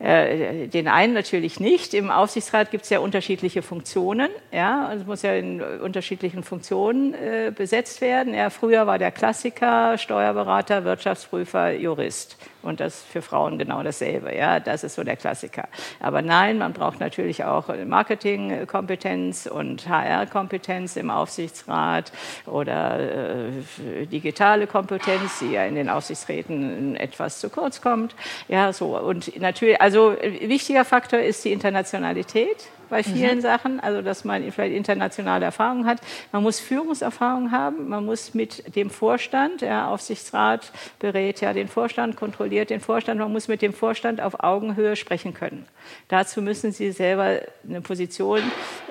äh, 0.00 0.68
den 0.68 0.86
einen 0.86 1.12
natürlich 1.12 1.58
nicht. 1.58 1.92
Im 1.92 2.10
Aufsichtsrat 2.10 2.70
gibt 2.70 2.84
es 2.84 2.90
ja 2.90 3.00
unterschiedliche 3.00 3.62
Funktionen. 3.62 4.28
Ja, 4.52 4.92
es 4.92 5.04
muss 5.04 5.22
ja 5.22 5.34
in 5.34 5.60
unterschiedlichen 5.60 6.44
Funktionen 6.44 7.14
äh, 7.14 7.52
besetzt 7.54 8.00
werden. 8.00 8.32
Ja, 8.32 8.50
früher 8.50 8.86
war 8.86 8.98
der 8.98 9.10
Klassiker 9.10 9.98
Steuerberater, 9.98 10.84
Wirtschaftsprüfer, 10.84 11.72
Jurist. 11.72 12.36
Und 12.62 12.80
das 12.80 13.02
für 13.02 13.22
Frauen 13.22 13.56
genau 13.58 13.82
dasselbe. 13.82 14.34
Ja, 14.34 14.58
das 14.58 14.82
ist 14.82 14.96
so 14.96 15.04
der 15.04 15.16
Klassiker. 15.16 15.68
Aber 16.00 16.22
nein, 16.22 16.58
man 16.58 16.72
braucht 16.72 16.98
natürlich 16.98 17.44
auch 17.44 17.68
Marketingkompetenz 17.68 19.46
und 19.46 19.88
HR-Kompetenz 19.88 20.96
im 20.96 21.10
Aufsichtsrat 21.10 22.12
oder 22.46 22.98
äh, 22.98 24.06
digitale 24.06 24.66
Kompetenz, 24.66 25.38
die 25.38 25.52
ja 25.52 25.64
in 25.66 25.76
den 25.76 25.88
Aufsichtsräten 25.88 26.96
etwas 26.96 27.38
zu 27.38 27.48
kurz 27.48 27.80
kommt. 27.80 28.16
Ja, 28.48 28.72
so. 28.72 28.98
Und 28.98 29.40
natürlich, 29.40 29.80
also 29.80 30.16
wichtiger 30.20 30.84
Faktor 30.84 31.20
ist 31.20 31.44
die 31.44 31.52
Internationalität 31.52 32.68
bei 32.88 33.02
vielen 33.02 33.36
mhm. 33.36 33.42
Sachen, 33.42 33.80
also 33.80 34.02
dass 34.02 34.24
man 34.24 34.50
vielleicht 34.50 34.74
internationale 34.74 35.44
Erfahrung 35.44 35.86
hat. 35.86 36.00
Man 36.32 36.42
muss 36.42 36.60
Führungserfahrung 36.60 37.50
haben, 37.50 37.88
man 37.88 38.04
muss 38.04 38.34
mit 38.34 38.74
dem 38.76 38.90
Vorstand, 38.90 39.60
der 39.60 39.88
Aufsichtsrat 39.88 40.72
berät 40.98 41.40
ja 41.40 41.52
den 41.52 41.68
Vorstand, 41.68 42.16
kontrolliert 42.16 42.70
den 42.70 42.80
Vorstand, 42.80 43.20
man 43.20 43.32
muss 43.32 43.48
mit 43.48 43.62
dem 43.62 43.72
Vorstand 43.72 44.20
auf 44.20 44.42
Augenhöhe 44.42 44.96
sprechen 44.96 45.34
können. 45.34 45.66
Dazu 46.08 46.42
müssen 46.42 46.72
Sie 46.72 46.92
selber 46.92 47.40
eine 47.68 47.80
Position 47.80 48.40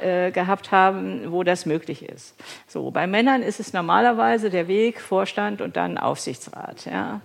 äh, 0.02 0.32
gehabt 0.32 0.72
haben, 0.72 1.32
wo 1.32 1.44
das 1.44 1.66
möglich 1.66 2.08
ist. 2.08 2.36
So, 2.68 2.92
bei 2.92 3.08
Männern 3.08 3.42
ist 3.42 3.60
es 3.60 3.74
normalerweise 3.74 4.50
der 4.50 4.68
Weg 4.68 5.00
Vorstand 5.02 5.62
und 5.62 5.76
dann 5.76 5.98
Aufsichtsrat. 5.98 6.86
Ja 6.86 7.22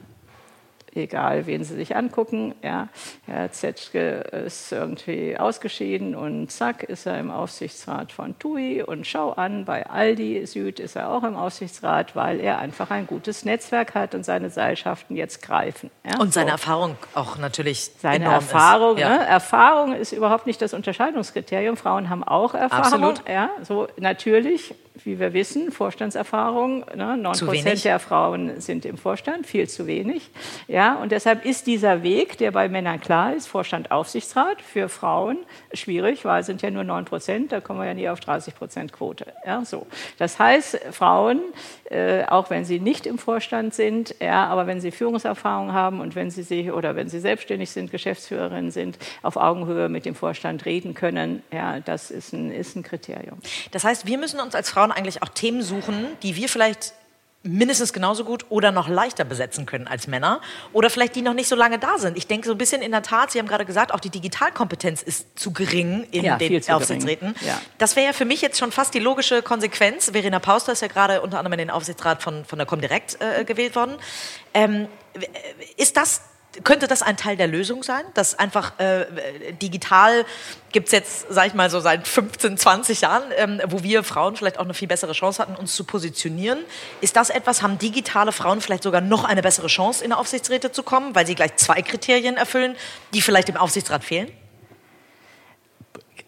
egal 0.95 1.47
wen 1.47 1.65
Sie 1.65 1.75
sich 1.75 1.97
angucken. 1.97 2.55
Ja, 2.63 2.89
Herr 3.27 3.51
Zetschke 3.53 4.21
ist 4.47 4.73
irgendwie 4.73 5.37
ausgeschieden 5.37 6.15
und 6.15 6.51
zack 6.51 6.83
ist 6.83 7.07
er 7.07 7.19
im 7.19 7.31
Aufsichtsrat 7.31 8.13
von 8.13 8.39
TUI 8.39 8.83
und 8.83 9.07
schau 9.07 9.31
an, 9.31 9.65
bei 9.65 9.87
Aldi 9.87 10.47
Süd 10.47 10.81
ist 10.81 10.97
er 10.97 11.11
auch 11.11 11.25
im 11.25 11.37
Aufsichtsrat, 11.37 12.15
weil 12.17 12.41
er 12.41 12.59
einfach 12.59 12.91
ein 12.91 13.07
gutes 13.07 13.45
Netzwerk 13.45 13.95
hat 13.95 14.15
und 14.15 14.25
seine 14.25 14.51
Seilschaften 14.51 15.17
jetzt 15.17 15.43
greifen. 15.43 15.91
Ja, 16.05 16.21
und 16.21 16.33
seine 16.33 16.51
so. 16.51 16.53
Erfahrung 16.53 16.97
auch 17.15 17.39
natürlich 17.39 17.93
Seine 17.99 18.25
Erfahrung, 18.27 18.97
ist, 18.97 19.03
ja. 19.03 19.19
ne? 19.19 19.27
Erfahrung 19.27 19.95
ist 19.95 20.13
überhaupt 20.13 20.47
nicht 20.47 20.61
das 20.61 20.75
Unterscheidungskriterium. 20.75 21.77
Frauen 21.77 22.11
haben 22.11 22.25
auch 22.25 22.55
Erfahrung. 22.55 22.85
Absolut. 22.85 23.29
Ja, 23.29 23.51
so 23.63 23.89
natürlich 23.99 24.75
wie 25.05 25.19
wir 25.19 25.33
wissen, 25.33 25.73
Vorstandserfahrung. 25.73 26.85
Ne? 26.95 27.17
9 27.17 27.47
Prozent 27.47 27.85
der 27.85 27.99
Frauen 27.99 28.61
sind 28.61 28.85
im 28.85 28.99
Vorstand, 28.99 29.47
viel 29.47 29.69
zu 29.69 29.87
wenig. 29.87 30.31
Ja, 30.69 30.97
und 30.97 31.13
deshalb 31.13 31.45
ist 31.45 31.67
dieser 31.67 32.03
Weg, 32.03 32.39
der 32.39 32.51
bei 32.51 32.69
Männern 32.69 33.01
klar 33.01 33.35
ist, 33.35 33.47
Vorstand, 33.47 33.91
Aufsichtsrat, 33.91 34.61
für 34.61 34.89
Frauen 34.89 35.39
schwierig, 35.73 36.25
weil 36.25 36.41
es 36.41 36.47
sind 36.47 36.63
ja 36.63 36.71
nur 36.71 36.85
9 36.85 37.05
Prozent, 37.05 37.53
da 37.53 37.61
kommen 37.61 37.81
wir 37.81 37.87
ja 37.87 37.95
nie 37.95 38.09
auf 38.09 38.21
30 38.21 38.55
Prozent 38.55 38.93
Quote. 38.93 39.27
Ja, 39.47 39.65
so. 39.65 39.87
Das 40.19 40.39
heißt, 40.39 40.79
Frauen, 40.91 41.41
äh, 41.91 42.25
auch 42.27 42.51
wenn 42.51 42.65
sie 42.65 42.79
nicht 42.79 43.07
im 43.07 43.19
Vorstand 43.19 43.75
sind, 43.75 44.15
ja, 44.21 44.47
aber 44.47 44.67
wenn 44.67 44.81
sie 44.81 44.91
Führungserfahrung 44.91 45.73
haben 45.73 46.01
und 46.01 46.15
wenn 46.15 46.31
sie 46.31 46.43
sich 46.43 46.71
oder 46.71 46.97
wenn 46.97 47.09
sie 47.09 47.21
selbstständig 47.21 47.71
sind, 47.71 47.91
Geschäftsführerin 47.91 48.71
sind, 48.71 48.99
auf 49.23 49.37
Augenhöhe 49.37 49.89
mit 49.89 50.05
dem 50.05 50.15
Vorstand 50.15 50.67
reden 50.67 50.95
können, 50.95 51.43
ja, 51.51 51.81
das 51.81 52.11
ist 52.11 52.33
ein, 52.33 52.51
ist 52.51 52.77
ein 52.77 52.83
Kriterium. 52.83 53.39
Das 53.71 53.85
heißt, 53.85 54.07
wir 54.07 54.19
müssen 54.19 54.39
uns 54.41 54.55
als 54.55 54.71
Frauen 54.71 54.82
eigentlich 54.91 55.23
auch 55.23 55.29
Themen 55.29 55.63
suchen, 55.63 56.07
die 56.23 56.37
wir 56.37 56.49
vielleicht 56.49 56.95
mindestens 57.45 57.93
genauso 57.93 58.25
gut 58.25 58.47
oder 58.51 58.71
noch 58.71 58.89
leichter 58.89 59.25
besetzen 59.25 59.67
können 59.67 59.89
als 59.89 60.07
Männer 60.07 60.41
oder 60.73 60.91
vielleicht 60.91 61.17
die 61.17 61.23
noch 61.23 61.35
nicht 61.35 61.49
so 61.49 61.57
lange 61.57 61.79
da 61.79 61.99
sind. 61.99 62.17
Ich 62.17 62.27
denke 62.27 62.47
so 62.47 62.55
ein 62.55 62.59
bisschen 62.59 62.83
in 62.83 62.93
der 62.93 63.03
Tat, 63.03 63.33
Sie 63.33 63.39
haben 63.39 63.49
gerade 63.49 63.65
gesagt, 63.65 63.93
auch 63.93 64.01
die 64.01 64.11
Digitalkompetenz 64.11 65.03
ist 65.03 65.39
zu 65.39 65.53
gering 65.53 66.07
in 66.13 66.25
ja, 66.25 66.37
den 66.37 66.63
Aufsichtsräten. 66.71 67.35
Ja. 67.41 67.61
Das 67.79 67.97
wäre 67.97 68.07
ja 68.07 68.13
für 68.13 68.25
mich 68.25 68.43
jetzt 68.43 68.59
schon 68.59 68.71
fast 68.71 68.95
die 68.95 69.01
logische 69.01 69.43
Konsequenz. 69.43 70.11
Verena 70.11 70.39
Pauster 70.39 70.73
ist 70.73 70.83
ja 70.83 70.89
gerade 70.89 71.21
unter 71.21 71.39
anderem 71.39 71.55
in 71.55 71.59
den 71.59 71.71
Aufsichtsrat 71.71 72.23
von, 72.23 72.45
von 72.45 72.59
der 72.59 72.67
Comdirect 72.67 73.19
äh, 73.21 73.45
gewählt 73.45 73.75
worden. 73.75 73.97
Ähm, 74.55 74.87
ist 75.77 75.97
das 75.97 76.23
könnte 76.65 76.87
das 76.87 77.03
ein 77.03 77.17
Teil 77.17 77.37
der 77.37 77.47
Lösung 77.47 77.83
sein, 77.83 78.05
dass 78.15 78.39
einfach 78.39 78.79
äh, 78.79 79.07
digital 79.61 80.25
gibt 80.71 80.89
es 80.89 80.93
jetzt, 80.93 81.27
sag 81.29 81.47
ich 81.47 81.55
mal 81.55 81.71
so 81.71 81.81
seit 81.81 82.07
15, 82.07 82.57
20 82.57 83.01
Jahren, 83.03 83.25
ähm, 83.37 83.61
wo 83.67 83.83
wir 83.83 84.05
Frauen 84.05 84.37
vielleicht 84.37 84.59
auch 84.59 84.65
eine 84.65 84.75
viel 84.75 84.89
bessere 84.89 85.13
Chance 85.13 85.43
hatten, 85.43 85.55
uns 85.55 85.75
zu 85.75 85.85
positionieren. 85.85 86.59
Ist 87.01 87.17
das 87.17 87.31
etwas, 87.31 87.63
haben 87.63 87.79
digitale 87.79 88.33
Frauen 88.33 88.61
vielleicht 88.61 88.83
sogar 88.83 89.01
noch 89.01 89.25
eine 89.25 89.43
bessere 89.43 89.67
Chance, 89.69 90.05
in 90.05 90.13
Aufsichtsräte 90.13 90.73
zu 90.73 90.83
kommen, 90.83 91.15
weil 91.15 91.27
sie 91.27 91.35
gleich 91.35 91.57
zwei 91.57 91.83
Kriterien 91.83 92.37
erfüllen, 92.37 92.77
die 93.15 93.21
vielleicht 93.21 93.49
im 93.49 93.57
Aufsichtsrat 93.57 94.05
fehlen? 94.05 94.31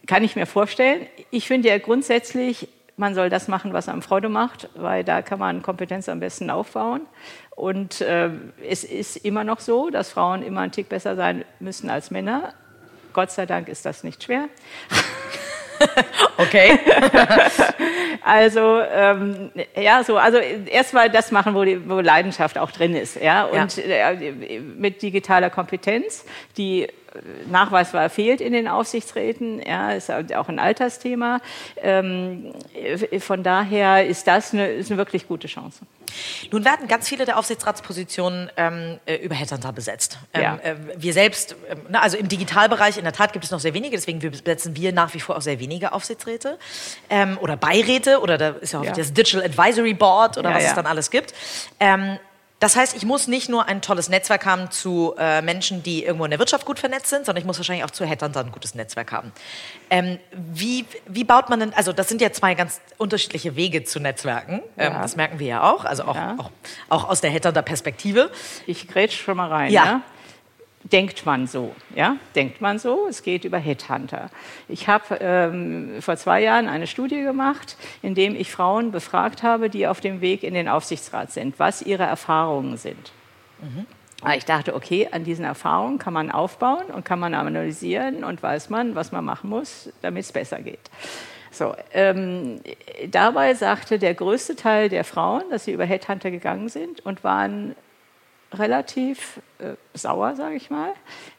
Kann 0.06 0.22
ich 0.22 0.36
mir 0.36 0.46
vorstellen. 0.46 1.06
Ich 1.30 1.46
finde 1.46 1.68
ja 1.68 1.78
grundsätzlich, 1.78 2.68
man 2.96 3.14
soll 3.14 3.30
das 3.30 3.48
machen, 3.48 3.72
was 3.72 3.88
einem 3.88 4.02
Freude 4.02 4.28
macht, 4.28 4.68
weil 4.74 5.02
da 5.02 5.22
kann 5.22 5.38
man 5.38 5.62
Kompetenz 5.62 6.08
am 6.08 6.20
besten 6.20 6.50
aufbauen. 6.50 7.02
Und 7.56 8.00
äh, 8.00 8.30
es 8.68 8.84
ist 8.84 9.16
immer 9.16 9.44
noch 9.44 9.60
so, 9.60 9.90
dass 9.90 10.10
Frauen 10.10 10.42
immer 10.42 10.62
ein 10.62 10.72
Tick 10.72 10.88
besser 10.88 11.14
sein 11.14 11.44
müssen 11.60 11.88
als 11.88 12.10
Männer. 12.10 12.52
Gott 13.12 13.30
sei 13.30 13.46
Dank 13.46 13.68
ist 13.68 13.86
das 13.86 14.02
nicht 14.02 14.24
schwer. 14.24 14.48
okay. 16.38 16.78
Also 18.26 18.80
ähm, 18.80 19.50
ja, 19.76 20.02
so 20.02 20.16
also 20.16 20.38
erstmal 20.38 21.10
das 21.10 21.30
machen, 21.30 21.54
wo, 21.54 21.62
die, 21.62 21.86
wo 21.86 22.00
Leidenschaft 22.00 22.56
auch 22.56 22.70
drin 22.70 22.96
ist, 22.96 23.20
ja 23.20 23.44
und 23.44 23.76
ja. 23.76 24.12
Äh, 24.12 24.60
mit 24.60 25.02
digitaler 25.02 25.50
Kompetenz, 25.50 26.24
die 26.56 26.88
nachweisbar 27.50 28.10
fehlt 28.10 28.40
in 28.40 28.52
den 28.52 28.68
Aufsichtsräten. 28.68 29.60
Ja, 29.64 29.92
ist 29.92 30.10
auch 30.10 30.48
ein 30.48 30.58
Altersthema. 30.58 31.40
Ähm, 31.76 32.52
von 33.20 33.42
daher 33.42 34.06
ist 34.06 34.26
das 34.26 34.52
eine, 34.52 34.68
ist 34.68 34.90
eine 34.90 34.98
wirklich 34.98 35.28
gute 35.28 35.46
Chance. 35.46 35.80
Nun 36.50 36.64
werden 36.64 36.86
ganz 36.88 37.08
viele 37.08 37.24
der 37.24 37.38
Aufsichtsratspositionen 37.38 38.50
ähm, 38.56 38.98
äh, 39.06 39.16
über 39.16 39.34
Headhunter 39.34 39.72
besetzt. 39.72 40.18
Ähm, 40.32 40.42
ja. 40.42 40.58
äh, 40.62 40.76
wir 40.96 41.12
selbst, 41.12 41.52
äh, 41.68 41.76
na, 41.88 42.00
also 42.00 42.16
im 42.16 42.28
Digitalbereich 42.28 42.98
in 42.98 43.04
der 43.04 43.12
Tat 43.12 43.32
gibt 43.32 43.44
es 43.44 43.50
noch 43.50 43.60
sehr 43.60 43.74
wenige, 43.74 43.96
deswegen 43.96 44.18
besetzen 44.18 44.76
wir 44.76 44.92
nach 44.92 45.14
wie 45.14 45.20
vor 45.20 45.36
auch 45.36 45.42
sehr 45.42 45.58
wenige 45.60 45.92
Aufsichtsräte 45.92 46.58
ähm, 47.10 47.38
oder 47.40 47.56
Beiräte 47.56 48.20
oder 48.20 48.38
da 48.38 48.48
ist 48.50 48.72
ja 48.72 48.80
auch 48.80 48.84
ja. 48.84 48.92
das 48.92 49.12
Digital 49.12 49.44
Advisory 49.44 49.94
Board 49.94 50.38
oder 50.38 50.50
ja, 50.50 50.56
was 50.56 50.64
es 50.64 50.74
dann 50.74 50.86
alles 50.86 51.10
gibt. 51.10 51.34
Das 52.64 52.76
heißt, 52.76 52.96
ich 52.96 53.04
muss 53.04 53.28
nicht 53.28 53.50
nur 53.50 53.68
ein 53.68 53.82
tolles 53.82 54.08
Netzwerk 54.08 54.46
haben 54.46 54.70
zu 54.70 55.14
äh, 55.18 55.42
Menschen, 55.42 55.82
die 55.82 56.02
irgendwo 56.02 56.24
in 56.24 56.30
der 56.30 56.38
Wirtschaft 56.38 56.64
gut 56.64 56.78
vernetzt 56.78 57.08
sind, 57.08 57.26
sondern 57.26 57.42
ich 57.42 57.46
muss 57.46 57.58
wahrscheinlich 57.58 57.84
auch 57.84 57.90
zu 57.90 58.06
Headhuntern 58.06 58.46
ein 58.46 58.52
gutes 58.52 58.74
Netzwerk 58.74 59.12
haben. 59.12 59.32
Ähm, 59.90 60.18
wie, 60.32 60.86
wie 61.06 61.24
baut 61.24 61.50
man 61.50 61.60
denn, 61.60 61.74
also 61.74 61.92
das 61.92 62.08
sind 62.08 62.22
ja 62.22 62.32
zwei 62.32 62.54
ganz 62.54 62.80
unterschiedliche 62.96 63.54
Wege 63.54 63.84
zu 63.84 64.00
Netzwerken. 64.00 64.62
Ähm, 64.78 64.94
ja. 64.94 65.02
Das 65.02 65.14
merken 65.14 65.38
wir 65.38 65.46
ja 65.46 65.70
auch, 65.70 65.84
also 65.84 66.04
auch, 66.04 66.14
ja. 66.14 66.36
auch, 66.38 66.50
auch, 66.88 67.10
aus 67.10 67.20
der 67.20 67.28
Headhunter-Perspektive. 67.32 68.30
Ich 68.66 68.88
grätsch 68.88 69.22
schon 69.22 69.36
mal 69.36 69.50
rein. 69.50 69.70
Ja. 69.70 69.84
ja? 69.84 70.00
Denkt 70.84 71.24
man 71.26 71.46
so. 71.46 71.74
Ja? 71.94 72.16
Denkt 72.34 72.60
man 72.60 72.78
so, 72.78 73.06
es 73.08 73.22
geht 73.22 73.44
über 73.44 73.58
Headhunter. 73.58 74.30
Ich 74.68 74.88
habe 74.88 75.18
ähm, 75.20 75.96
vor 76.00 76.16
zwei 76.16 76.42
Jahren 76.42 76.68
eine 76.68 76.86
Studie 76.86 77.22
gemacht, 77.22 77.76
in 78.02 78.14
der 78.14 78.30
ich 78.30 78.50
Frauen 78.50 78.92
befragt 78.92 79.42
habe, 79.42 79.70
die 79.70 79.86
auf 79.86 80.00
dem 80.00 80.20
Weg 80.20 80.42
in 80.42 80.54
den 80.54 80.68
Aufsichtsrat 80.68 81.32
sind, 81.32 81.58
was 81.58 81.82
ihre 81.82 82.04
Erfahrungen 82.04 82.76
sind. 82.76 83.12
Mhm. 83.60 83.86
Ich 84.36 84.46
dachte, 84.46 84.74
okay, 84.74 85.08
an 85.10 85.24
diesen 85.24 85.44
Erfahrungen 85.44 85.98
kann 85.98 86.14
man 86.14 86.30
aufbauen 86.30 86.86
und 86.86 87.04
kann 87.04 87.18
man 87.18 87.34
analysieren 87.34 88.24
und 88.24 88.42
weiß 88.42 88.70
man, 88.70 88.94
was 88.94 89.12
man 89.12 89.22
machen 89.24 89.50
muss, 89.50 89.90
damit 90.00 90.24
es 90.24 90.32
besser 90.32 90.62
geht. 90.62 90.90
So, 91.50 91.74
ähm, 91.92 92.60
dabei 93.10 93.54
sagte 93.54 93.98
der 93.98 94.14
größte 94.14 94.56
Teil 94.56 94.88
der 94.88 95.04
Frauen, 95.04 95.42
dass 95.50 95.66
sie 95.66 95.72
über 95.72 95.84
Headhunter 95.84 96.30
gegangen 96.30 96.68
sind 96.68 97.04
und 97.04 97.22
waren 97.22 97.76
relativ 98.52 99.40
äh, 99.72 99.76
sauer, 99.94 100.36
sage 100.36 100.56
ich 100.56 100.70
mal, 100.70 100.92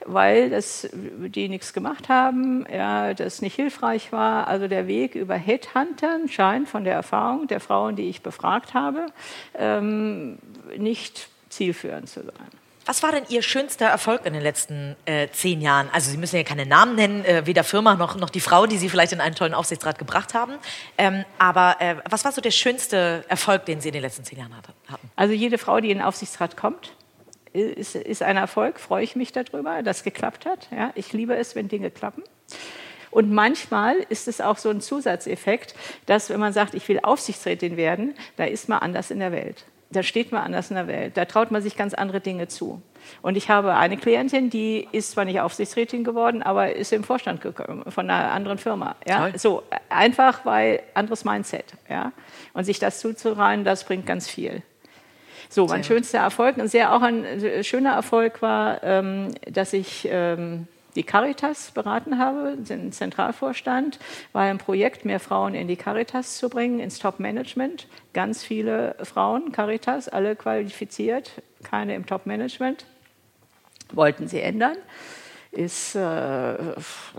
weil 0.06 0.50
das, 0.50 0.88
die 0.94 1.50
nichts 1.50 1.74
gemacht 1.74 2.10
haben, 2.10 2.66
ja, 2.72 3.14
das 3.14 3.42
nicht 3.42 3.56
hilfreich 3.56 4.12
war. 4.12 4.48
Also 4.48 4.68
der 4.68 4.88
Weg 4.88 5.16
über 5.16 5.36
Headhuntern 5.36 6.28
scheint 6.28 6.70
von 6.70 6.84
der 6.84 6.94
Erfahrung 6.94 7.48
der 7.48 7.60
Frauen, 7.60 7.96
die 7.96 8.10
ich 8.10 8.22
befragt 8.22 8.74
habe, 8.74 9.08
ähm, 9.58 10.38
nicht 10.78 11.30
zielführend 11.50 12.10
zu 12.10 12.22
sein. 12.24 12.50
Was 12.88 13.02
war 13.02 13.12
denn 13.12 13.24
Ihr 13.30 13.42
schönster 13.42 13.88
Erfolg 13.88 14.26
in 14.26 14.34
den 14.34 14.44
letzten 14.44 14.96
äh, 15.06 15.28
zehn 15.30 15.60
Jahren? 15.60 15.90
Also 15.92 16.12
Sie 16.12 16.18
müssen 16.18 16.36
ja 16.36 16.44
keine 16.44 16.68
Namen 16.68 16.96
nennen, 16.96 17.26
äh, 17.26 17.48
weder 17.48 17.64
Firma 17.64 17.96
noch, 17.96 18.16
noch 18.16 18.30
die 18.30 18.40
Frau, 18.40 18.68
die 18.68 18.78
Sie 18.78 18.90
vielleicht 18.90 19.12
in 19.12 19.22
einen 19.22 19.34
tollen 19.34 19.56
Aufsichtsrat 19.56 19.98
gebracht 19.98 20.36
haben. 20.36 20.54
Ähm, 21.00 21.26
aber 21.40 21.78
äh, 21.80 21.96
was 22.08 22.26
war 22.26 22.32
so 22.32 22.42
der 22.42 22.52
schönste 22.52 23.26
Erfolg, 23.28 23.66
den 23.66 23.82
Sie 23.82 23.90
in 23.90 23.94
den 23.94 24.04
letzten 24.04 24.24
zehn 24.24 24.38
Jahren 24.38 24.56
hatten? 24.56 24.74
Also 25.16 25.34
jede 25.34 25.58
Frau, 25.58 25.80
die 25.80 25.90
in 25.90 25.98
den 25.98 26.06
Aufsichtsrat 26.06 26.58
kommt, 26.58 26.92
ist, 27.56 27.96
ist 27.96 28.22
ein 28.22 28.38
Erfolg, 28.38 28.80
freue 28.80 29.04
ich 29.04 29.16
mich 29.16 29.32
darüber, 29.32 29.82
dass 29.84 29.98
es 29.98 30.04
geklappt 30.04 30.46
hat. 30.46 30.68
Ja, 30.72 30.92
ich 30.96 31.14
liebe 31.14 31.36
es, 31.36 31.56
wenn 31.56 31.68
Dinge 31.68 31.92
klappen. 31.92 32.24
Und 33.12 33.32
manchmal 33.32 33.96
ist 34.10 34.28
es 34.28 34.42
auch 34.42 34.58
so 34.58 34.70
ein 34.70 34.82
Zusatzeffekt, 34.82 35.74
dass 36.06 36.30
wenn 36.30 36.40
man 36.40 36.52
sagt, 36.52 36.74
ich 36.74 36.88
will 36.90 37.00
Aufsichtsrätin 37.02 37.78
werden, 37.78 38.14
da 38.36 38.44
ist 38.44 38.68
man 38.68 38.80
anders 38.80 39.10
in 39.10 39.20
der 39.20 39.32
Welt. 39.32 39.64
Da 39.90 40.04
steht 40.04 40.34
man 40.34 40.42
anders 40.42 40.70
in 40.70 40.76
der 40.76 40.88
Welt. 40.88 41.16
Da 41.16 41.24
traut 41.24 41.52
man 41.52 41.62
sich 41.62 41.78
ganz 41.78 41.94
andere 41.94 42.20
Dinge 42.20 42.50
zu. 42.50 42.82
Und 43.22 43.38
ich 43.38 43.50
habe 43.50 43.76
eine 43.76 43.96
Klientin, 43.96 44.50
die 44.50 44.88
ist 44.92 45.12
zwar 45.12 45.24
nicht 45.24 45.40
Aufsichtsrätin 45.40 46.04
geworden, 46.04 46.44
aber 46.44 46.76
ist 46.76 46.92
im 46.92 47.04
Vorstand 47.06 47.40
gekommen 47.40 47.90
von 47.90 48.10
einer 48.10 48.32
anderen 48.32 48.58
Firma. 48.58 48.96
Ja? 49.08 49.32
So 49.38 49.64
einfach, 49.88 50.46
weil 50.46 50.82
anderes 50.94 51.24
Mindset. 51.24 51.66
Ja? 51.90 52.12
Und 52.54 52.66
sich 52.66 52.80
das 52.80 53.00
zuzureihen, 53.00 53.64
das 53.64 53.86
bringt 53.86 54.06
ganz 54.06 54.28
viel. 54.28 54.64
So, 55.50 55.66
mein 55.66 55.84
sehr 55.84 55.96
schönster 55.96 56.20
Erfolg, 56.20 56.58
und 56.58 56.68
sehr 56.68 56.94
auch 56.94 57.02
ein 57.02 57.24
äh, 57.24 57.64
schöner 57.64 57.94
Erfolg 57.94 58.42
war, 58.42 58.84
ähm, 58.84 59.34
dass 59.50 59.74
ich 59.74 60.08
ähm, 60.10 60.68
die 60.96 61.04
Caritas 61.04 61.72
beraten 61.72 62.18
habe, 62.18 62.56
den 62.58 62.92
Zentralvorstand, 62.92 64.00
war 64.32 64.44
ein 64.44 64.58
Projekt, 64.58 65.06
mehr 65.06 65.20
Frauen 65.20 65.54
in 65.54 65.68
die 65.68 65.76
Caritas 65.76 66.38
zu 66.38 66.50
bringen, 66.50 66.80
ins 66.80 67.00
Top-Management. 67.00 67.88
Ganz 68.14 68.44
viele 68.44 68.96
Frauen, 69.04 69.52
Caritas, 69.52 70.08
alle 70.08 70.36
qualifiziert, 70.36 71.32
keine 71.64 71.96
im 71.96 72.06
Top-Management, 72.06 72.86
wollten 73.92 74.28
sie 74.28 74.40
ändern 74.40 74.78
ist 75.56 75.96
äh, 75.96 76.56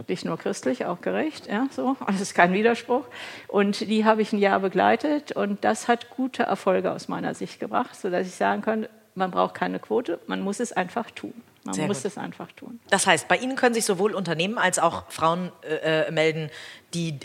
nicht 0.08 0.24
nur 0.24 0.38
christlich, 0.38 0.84
auch 0.84 1.00
gerecht. 1.00 1.46
Ja, 1.46 1.66
so. 1.70 1.96
Das 2.06 2.20
ist 2.20 2.34
kein 2.34 2.52
Widerspruch. 2.52 3.04
Und 3.48 3.80
die 3.80 4.04
habe 4.04 4.22
ich 4.22 4.32
ein 4.32 4.38
Jahr 4.38 4.60
begleitet 4.60 5.32
und 5.32 5.64
das 5.64 5.88
hat 5.88 6.10
gute 6.10 6.44
Erfolge 6.44 6.92
aus 6.92 7.08
meiner 7.08 7.34
Sicht 7.34 7.60
gebracht, 7.60 7.96
sodass 7.96 8.26
ich 8.26 8.34
sagen 8.34 8.62
kann, 8.62 8.86
man 9.14 9.30
braucht 9.30 9.54
keine 9.54 9.78
Quote, 9.78 10.20
man 10.26 10.42
muss 10.42 10.60
es 10.60 10.72
einfach 10.72 11.10
tun. 11.10 11.34
Man 11.66 11.74
Sehr 11.74 11.86
muss 11.86 11.98
gut. 11.98 12.12
es 12.12 12.18
einfach 12.18 12.50
tun. 12.52 12.80
Das 12.90 13.06
heißt, 13.06 13.28
bei 13.28 13.36
Ihnen 13.36 13.56
können 13.56 13.74
sich 13.74 13.84
sowohl 13.84 14.14
Unternehmen 14.14 14.58
als 14.58 14.78
auch 14.78 15.10
Frauen 15.10 15.52
äh, 15.62 16.06
äh 16.06 16.10
melden, 16.10 16.50
die 16.94 17.18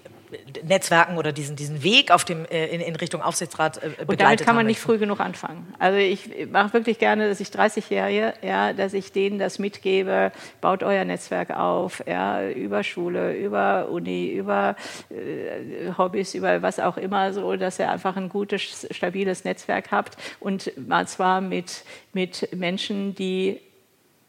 Netzwerken 0.63 1.17
oder 1.17 1.31
diesen, 1.31 1.55
diesen 1.55 1.83
Weg 1.83 2.11
auf 2.11 2.25
dem, 2.25 2.45
äh, 2.45 2.67
in, 2.67 2.81
in 2.81 2.95
Richtung 2.95 3.21
Aufsichtsrat 3.21 3.77
äh, 3.77 3.89
begleitet 3.89 4.09
Und 4.09 4.21
damit 4.21 4.45
kann 4.45 4.55
man 4.55 4.65
nicht 4.65 4.79
früh 4.79 4.97
genug 4.97 5.19
anfangen. 5.19 5.73
Also 5.79 5.97
ich 5.97 6.29
mache 6.49 6.73
wirklich 6.73 6.99
gerne, 6.99 7.27
dass 7.27 7.39
ich 7.39 7.49
30-Jährige, 7.49 8.33
ja, 8.41 8.73
dass 8.73 8.93
ich 8.93 9.11
denen 9.11 9.39
das 9.39 9.59
mitgebe, 9.59 10.31
baut 10.61 10.83
euer 10.83 11.05
Netzwerk 11.05 11.51
auf, 11.51 12.03
ja, 12.07 12.47
über 12.49 12.83
Schule, 12.83 13.35
über 13.35 13.89
Uni, 13.89 14.31
über 14.31 14.75
äh, 15.09 15.91
Hobbys, 15.97 16.33
über 16.33 16.61
was 16.61 16.79
auch 16.79 16.97
immer, 16.97 17.33
so, 17.33 17.55
dass 17.55 17.79
ihr 17.79 17.89
einfach 17.89 18.15
ein 18.15 18.29
gutes, 18.29 18.87
stabiles 18.91 19.43
Netzwerk 19.43 19.91
habt 19.91 20.17
und 20.39 20.71
mal 20.87 21.07
zwar 21.07 21.41
mit, 21.41 21.83
mit 22.13 22.49
Menschen, 22.55 23.15
die 23.15 23.59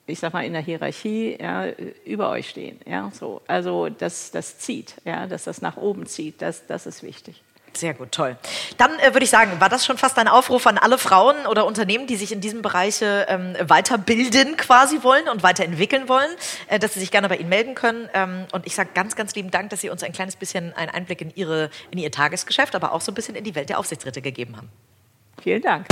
ich 0.07 0.19
sag 0.19 0.33
mal, 0.33 0.45
in 0.45 0.53
der 0.53 0.63
Hierarchie 0.63 1.39
ja, 1.41 1.67
über 2.05 2.31
euch 2.31 2.49
stehen. 2.49 2.81
Ja, 2.87 3.11
so. 3.13 3.41
Also 3.47 3.89
das, 3.89 4.31
das 4.31 4.59
zieht, 4.59 4.95
ja, 5.05 5.27
dass 5.27 5.45
das 5.45 5.63
nach 5.63 5.77
oben 5.77 6.07
zieht, 6.07 6.43
das, 6.43 6.67
das 6.67 6.87
ist 6.87 7.03
wichtig. 7.03 7.43
Sehr 7.75 7.95
gut, 7.95 8.13
toll. 8.13 8.37
Dann 8.77 8.91
äh, 8.99 9.15
würde 9.15 9.25
ich 9.25 9.31
sagen, 9.31 9.61
war 9.61 9.69
das 9.69 9.87
schon 9.87 9.97
fast 9.97 10.19
ein 10.19 10.29
Aufruf 10.29 10.67
an 10.67 10.79
alle 10.79 10.99
Frauen 10.99 11.47
oder 11.47 11.65
Unternehmen, 11.65 12.07
die 12.07 12.17
sich 12.17 12.33
in 12.33 12.41
diesem 12.41 12.63
Bereich 12.63 13.01
ähm, 13.03 13.57
weiterbilden 13.61 14.57
quasi 14.57 15.03
wollen 15.03 15.29
und 15.29 15.43
weiterentwickeln 15.43 16.09
wollen, 16.09 16.31
äh, 16.69 16.79
dass 16.79 16.95
sie 16.95 17.01
sich 17.01 17.11
gerne 17.11 17.29
bei 17.29 17.37
Ihnen 17.37 17.49
melden 17.49 17.75
können. 17.75 18.09
Ähm, 18.13 18.45
und 18.53 18.67
ich 18.67 18.75
sage 18.75 18.91
ganz, 18.95 19.17
ganz 19.17 19.35
lieben 19.35 19.51
Dank, 19.51 19.71
dass 19.71 19.81
Sie 19.81 19.89
uns 19.89 20.03
ein 20.03 20.13
kleines 20.13 20.37
bisschen 20.37 20.75
einen 20.75 20.91
Einblick 20.91 21.23
in, 21.23 21.35
Ihre, 21.35 21.71
in 21.91 21.99
Ihr 21.99 22.11
Tagesgeschäft, 22.11 22.75
aber 22.75 22.93
auch 22.93 23.01
so 23.01 23.11
ein 23.11 23.15
bisschen 23.15 23.35
in 23.35 23.45
die 23.45 23.55
Welt 23.55 23.71
der 23.71 23.79
Aufsichtsräte 23.79 24.21
gegeben 24.21 24.57
haben. 24.57 24.69
Vielen 25.43 25.63
Dank. 25.63 25.87